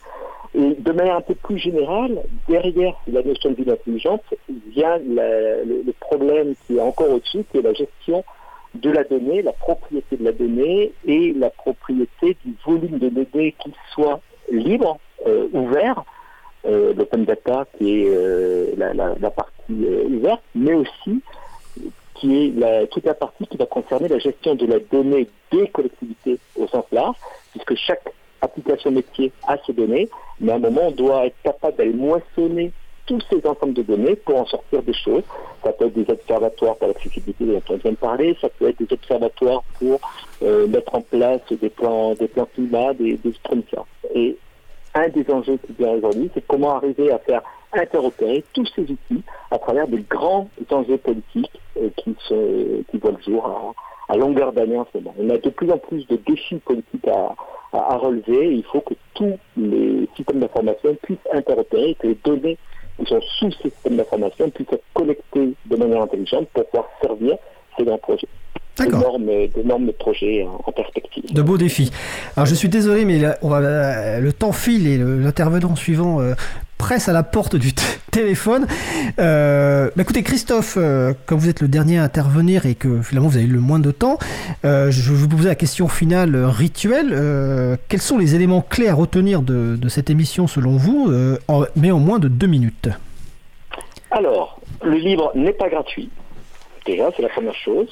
Et 0.54 0.74
de 0.78 0.92
manière 0.92 1.16
un 1.16 1.20
peu 1.20 1.34
plus 1.34 1.58
générale, 1.58 2.22
derrière 2.48 2.94
la 3.06 3.22
notion 3.22 3.50
de 3.50 3.56
ville 3.56 3.70
intelligente, 3.70 4.22
vient 4.74 4.96
le, 4.98 5.82
le, 5.86 5.92
problème 6.00 6.54
qui 6.66 6.78
est 6.78 6.80
encore 6.80 7.10
au-dessus, 7.10 7.44
qui 7.50 7.58
est 7.58 7.62
la 7.62 7.74
gestion 7.74 8.24
de 8.74 8.90
la 8.90 9.04
donnée, 9.04 9.42
la 9.42 9.52
propriété 9.52 10.16
de 10.16 10.24
la 10.24 10.32
donnée 10.32 10.92
et 11.06 11.34
la 11.34 11.50
propriété 11.50 12.36
du 12.44 12.54
volume 12.64 12.98
de 12.98 13.08
données 13.10 13.54
qui 13.62 13.72
soit 13.92 14.20
libre, 14.50 14.98
euh, 15.26 15.48
ouvert, 15.52 16.04
l'open 16.64 17.24
data 17.24 17.66
qui 17.76 18.02
est 18.02 18.08
euh, 18.08 18.74
la, 18.76 19.30
partie 19.30 19.84
euh, 19.84 20.04
ouverte, 20.04 20.42
mais 20.54 20.74
aussi 20.74 21.22
qui 22.14 22.46
est 22.46 22.58
la, 22.58 22.86
toute 22.88 23.04
la 23.04 23.14
partie 23.14 23.46
qui 23.46 23.56
va 23.56 23.66
concerner 23.66 24.08
la 24.08 24.18
gestion 24.18 24.54
de 24.56 24.66
la 24.66 24.80
donnée 24.80 25.28
des 25.52 25.68
collectivités 25.68 26.38
au 26.56 26.66
sens 26.66 26.84
large, 26.90 27.16
puisque 27.52 27.76
chaque 27.76 28.02
application 28.40 28.90
métier 28.90 29.32
a 29.46 29.56
ses 29.64 29.72
données, 29.72 30.08
mais 30.40 30.52
à 30.52 30.56
un 30.56 30.58
moment, 30.58 30.88
on 30.88 30.90
doit 30.90 31.26
être 31.26 31.36
capable 31.44 31.76
d'aller 31.76 31.92
moissonner 31.92 32.72
tous 33.06 33.20
ces 33.30 33.46
ensembles 33.46 33.72
de 33.72 33.82
données 33.82 34.16
pour 34.16 34.38
en 34.38 34.46
sortir 34.46 34.82
des 34.82 34.92
choses. 34.92 35.22
Ça 35.64 35.72
peut 35.72 35.86
être 35.86 35.94
des 35.94 36.12
observatoires 36.12 36.76
pour 36.76 36.88
l'accessibilité 36.88 37.46
dont 37.46 37.62
on 37.70 37.76
vient 37.76 37.92
de 37.92 37.96
parler, 37.96 38.36
ça 38.40 38.48
peut 38.50 38.68
être 38.68 38.78
des 38.78 38.92
observatoires 38.92 39.62
pour 39.78 40.00
mettre 40.42 40.94
en 40.94 41.00
place 41.00 41.40
des 41.50 41.70
plans, 41.70 42.14
des 42.14 42.28
plans 42.28 42.48
climat, 42.52 42.92
des, 42.94 43.16
des 43.16 43.32
Et 44.14 44.36
un 44.98 45.08
des 45.08 45.30
enjeux 45.30 45.58
qui 45.58 45.72
vient 45.78 45.92
aujourd'hui, 45.92 46.30
c'est 46.34 46.46
comment 46.46 46.76
arriver 46.76 47.12
à 47.12 47.18
faire 47.18 47.42
interopérer 47.72 48.44
tous 48.52 48.66
ces 48.74 48.82
outils 48.82 49.22
à 49.50 49.58
travers 49.58 49.86
des 49.86 50.02
grands 50.08 50.48
enjeux 50.70 50.98
politiques 50.98 51.60
euh, 51.76 51.90
qui, 51.96 52.16
se, 52.20 52.82
voient 52.98 53.12
le 53.12 53.22
jour 53.22 53.74
à, 54.08 54.16
longueur 54.16 54.52
d'année 54.52 54.78
en 54.78 54.86
ce 54.92 54.98
moment. 54.98 55.14
On 55.18 55.30
a 55.30 55.38
de 55.38 55.50
plus 55.50 55.70
en 55.70 55.78
plus 55.78 56.06
de 56.06 56.16
défis 56.16 56.56
politiques 56.56 57.08
à, 57.08 57.34
relever. 57.72 58.54
il 58.54 58.64
faut 58.64 58.80
que 58.80 58.94
tous 59.14 59.38
les 59.56 60.08
systèmes 60.16 60.40
d'information 60.40 60.96
puissent 61.02 61.18
interopérer, 61.32 61.94
que 61.96 62.06
les 62.06 62.18
données 62.24 62.56
qui 62.98 63.04
sont 63.06 63.20
sous 63.38 63.52
ces 63.52 63.70
systèmes 63.70 63.96
d'information 63.96 64.48
puissent 64.50 64.72
être 64.72 64.84
collectées 64.94 65.52
de 65.66 65.76
manière 65.76 66.02
intelligente 66.02 66.48
pour 66.54 66.64
pouvoir 66.66 66.88
servir 67.02 67.36
ces 67.76 67.84
grands 67.84 67.98
projets 67.98 68.28
d'énormes 68.86 69.92
projets 69.92 70.46
en, 70.64 70.72
perspective. 70.72 71.24
De 71.32 71.42
beaux 71.42 71.58
défis. 71.58 71.90
Alors 72.36 72.46
je 72.46 72.54
suis 72.54 72.68
désolé, 72.68 73.04
mais 73.04 73.20
on 73.42 73.48
va, 73.48 74.20
le 74.20 74.32
temps 74.32 74.52
file 74.52 74.86
et 74.86 74.98
l'intervenant 74.98 75.76
suivant 75.76 76.20
euh, 76.20 76.34
presse 76.76 77.08
à 77.08 77.12
la 77.12 77.22
porte 77.22 77.56
du 77.56 77.72
téléphone. 78.10 78.66
Euh, 79.18 79.90
bah, 79.96 80.02
écoutez, 80.02 80.22
Christophe, 80.22 80.76
euh, 80.76 81.12
comme 81.26 81.38
vous 81.38 81.48
êtes 81.48 81.60
le 81.60 81.68
dernier 81.68 81.98
à 81.98 82.04
intervenir 82.04 82.66
et 82.66 82.74
que 82.74 83.02
finalement 83.02 83.28
vous 83.28 83.36
avez 83.36 83.46
eu 83.46 83.52
le 83.52 83.60
moins 83.60 83.80
de 83.80 83.90
temps, 83.90 84.18
je 84.62 84.88
vais 84.88 85.16
vous 85.16 85.28
poser 85.28 85.48
la 85.48 85.54
question 85.54 85.88
finale 85.88 86.36
rituelle. 86.36 87.78
quels 87.88 88.00
sont 88.00 88.18
les 88.18 88.34
éléments 88.34 88.62
clés 88.62 88.88
à 88.88 88.94
retenir 88.94 89.42
de, 89.42 89.76
de 89.76 89.88
cette 89.88 90.10
émission 90.10 90.46
selon 90.46 90.76
vous, 90.76 91.12
mais 91.76 91.90
en 91.90 91.98
moins 91.98 92.18
de 92.18 92.28
deux 92.28 92.46
minutes? 92.46 92.88
Alors, 94.10 94.60
le 94.82 94.96
livre 94.96 95.32
n'est 95.34 95.52
pas 95.52 95.68
gratuit. 95.68 96.08
Déjà, 96.86 97.10
c'est 97.14 97.22
la 97.22 97.28
première 97.28 97.54
chose. 97.54 97.88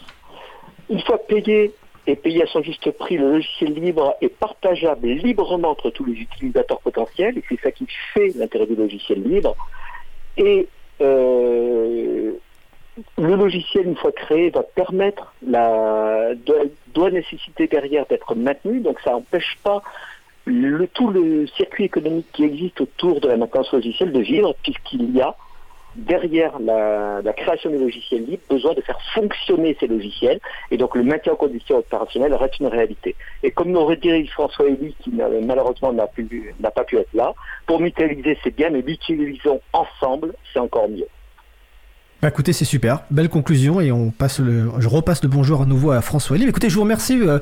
Une 0.91 1.01
fois 1.01 1.19
payé 1.19 1.73
et 2.07 2.15
payé 2.15 2.43
à 2.43 2.47
son 2.47 2.63
juste 2.63 2.91
prix, 2.93 3.17
le 3.17 3.33
logiciel 3.33 3.75
libre 3.75 4.15
est 4.21 4.29
partageable 4.29 5.09
librement 5.09 5.71
entre 5.71 5.91
tous 5.91 6.05
les 6.05 6.15
utilisateurs 6.15 6.81
potentiels, 6.81 7.37
et 7.37 7.43
c'est 7.49 7.61
ça 7.61 7.73
qui 7.73 7.87
fait 8.15 8.29
l'intérêt 8.37 8.67
du 8.67 8.77
logiciel 8.77 9.23
libre. 9.23 9.57
Et 10.37 10.69
euh, 11.01 12.33
le 13.19 13.35
logiciel, 13.35 13.87
une 13.89 13.97
fois 13.97 14.13
créé, 14.13 14.51
va 14.51 14.63
permettre, 14.63 15.35
doit, 15.43 17.11
nécessiter 17.11 17.67
derrière 17.67 18.07
d'être 18.07 18.35
maintenu, 18.35 18.81
donc 18.81 19.01
ça 19.01 19.11
n'empêche 19.11 19.59
pas 19.63 19.83
tout 20.95 21.11
le 21.11 21.47
circuit 21.49 21.85
économique 21.85 22.27
qui 22.33 22.45
existe 22.45 22.81
autour 22.81 23.21
de 23.21 23.29
la 23.29 23.37
maintenance 23.37 23.73
logicielle 23.73 24.13
de 24.13 24.21
vivre, 24.21 24.55
puisqu'il 24.63 25.11
y 25.15 25.21
a 25.21 25.35
derrière 25.97 26.59
la, 26.59 27.23
création 27.37 27.71
des 27.71 27.79
logiciels 27.79 28.25
libres 28.25 28.43
besoin 28.49 28.75
de 28.75 28.81
faire 28.81 28.99
fonctionner 29.15 29.77
ces 29.81 29.87
logiciels 29.87 30.41
et 30.71 30.77
donc 30.77 30.95
le 30.95 31.03
maintien 31.03 31.33
en 31.33 31.37
condition 31.37 31.79
opérationnelle 31.79 32.35
reste 32.35 32.59
une 32.61 32.67
réalité. 32.67 33.15
Et 33.43 33.51
comme 33.51 33.71
nous 33.71 33.81
aurait 33.81 33.97
dit 33.97 34.27
François 34.29 34.67
Elie 34.67 34.95
qui 35.01 35.11
malheureusement 35.11 35.93
n'a 35.93 36.07
pas 36.71 36.85
pu 36.85 36.99
être 36.99 37.15
là, 37.15 37.35
pour 37.67 37.81
mutualiser 37.81 38.39
c'est 38.43 38.55
bien 38.55 38.71
mais 38.71 38.83
l'utilisons 38.83 39.61
ensemble 39.73 40.35
c'est 40.53 40.61
encore 40.61 40.89
mieux. 40.89 41.09
Bah 42.27 42.31
écoutez, 42.31 42.53
c'est 42.53 42.65
super, 42.65 43.05
belle 43.13 43.29
conclusion 43.29 43.81
et 43.81 43.93
on 43.93 44.11
passe 44.11 44.41
le, 44.41 44.69
je 44.81 44.89
repasse 44.89 45.23
le 45.23 45.29
bonjour 45.29 45.63
à 45.63 45.65
nouveau 45.65 45.93
à 45.93 46.01
François 46.01 46.37
Elie. 46.37 46.49
Écoutez, 46.49 46.69
je 46.69 46.75
vous 46.75 46.81
remercie 46.81 47.21
euh, 47.21 47.39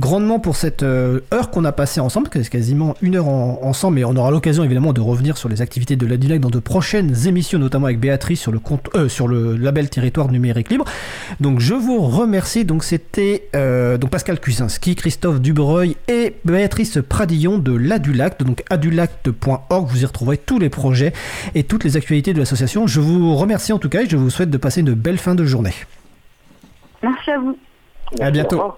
grandement 0.00 0.40
pour 0.40 0.56
cette 0.56 0.82
euh, 0.82 1.20
heure 1.32 1.52
qu'on 1.52 1.64
a 1.64 1.70
passée 1.70 2.00
ensemble, 2.00 2.28
c'est 2.32 2.48
quasiment 2.48 2.96
une 3.02 3.14
heure 3.14 3.28
ensemble, 3.28 4.00
et 4.00 4.04
on 4.04 4.16
aura 4.16 4.32
l'occasion 4.32 4.64
évidemment 4.64 4.92
de 4.92 5.00
revenir 5.00 5.36
sur 5.36 5.48
les 5.48 5.62
activités 5.62 5.94
de 5.94 6.04
l'ADULAC 6.06 6.40
dans 6.40 6.50
de 6.50 6.58
prochaines 6.58 7.28
émissions, 7.28 7.60
notamment 7.60 7.86
avec 7.86 8.00
Béatrice 8.00 8.40
sur 8.40 8.50
le 8.50 8.58
compte, 8.58 8.88
euh, 8.96 9.08
sur 9.08 9.28
le 9.28 9.56
label 9.56 9.88
Territoire 9.90 10.28
numérique 10.28 10.70
libre. 10.70 10.86
Donc 11.38 11.60
je 11.60 11.74
vous 11.74 12.00
remercie. 12.00 12.64
Donc 12.64 12.82
c'était 12.82 13.48
donc 13.52 14.10
Pascal 14.10 14.40
Cusinski, 14.40 14.96
Christophe 14.96 15.40
Dubreuil 15.40 15.96
et 16.08 16.34
Béatrice 16.44 16.98
Pradillon 17.08 17.58
de 17.58 17.76
l'ADULAC, 17.76 18.42
donc 18.42 18.64
adulact.org. 18.70 19.88
Vous 19.88 20.02
y 20.02 20.04
retrouverez 20.04 20.38
tous 20.38 20.58
les 20.58 20.68
projets 20.68 21.12
et 21.54 21.62
toutes 21.62 21.84
les 21.84 21.96
actualités 21.96 22.34
de 22.34 22.40
l'association. 22.40 22.88
Je 22.88 23.00
vous 23.00 23.36
remercie 23.36 23.72
en 23.72 23.78
tout 23.78 23.88
cas 23.88 24.02
je 24.15 24.15
vous 24.16 24.30
souhaite 24.30 24.50
de 24.50 24.58
passer 24.58 24.80
une 24.80 24.94
belle 24.94 25.18
fin 25.18 25.34
de 25.34 25.44
journée. 25.44 25.74
Merci 27.02 27.30
à 27.30 27.38
vous. 27.38 27.58
À 28.20 28.30
bientôt. 28.30 28.72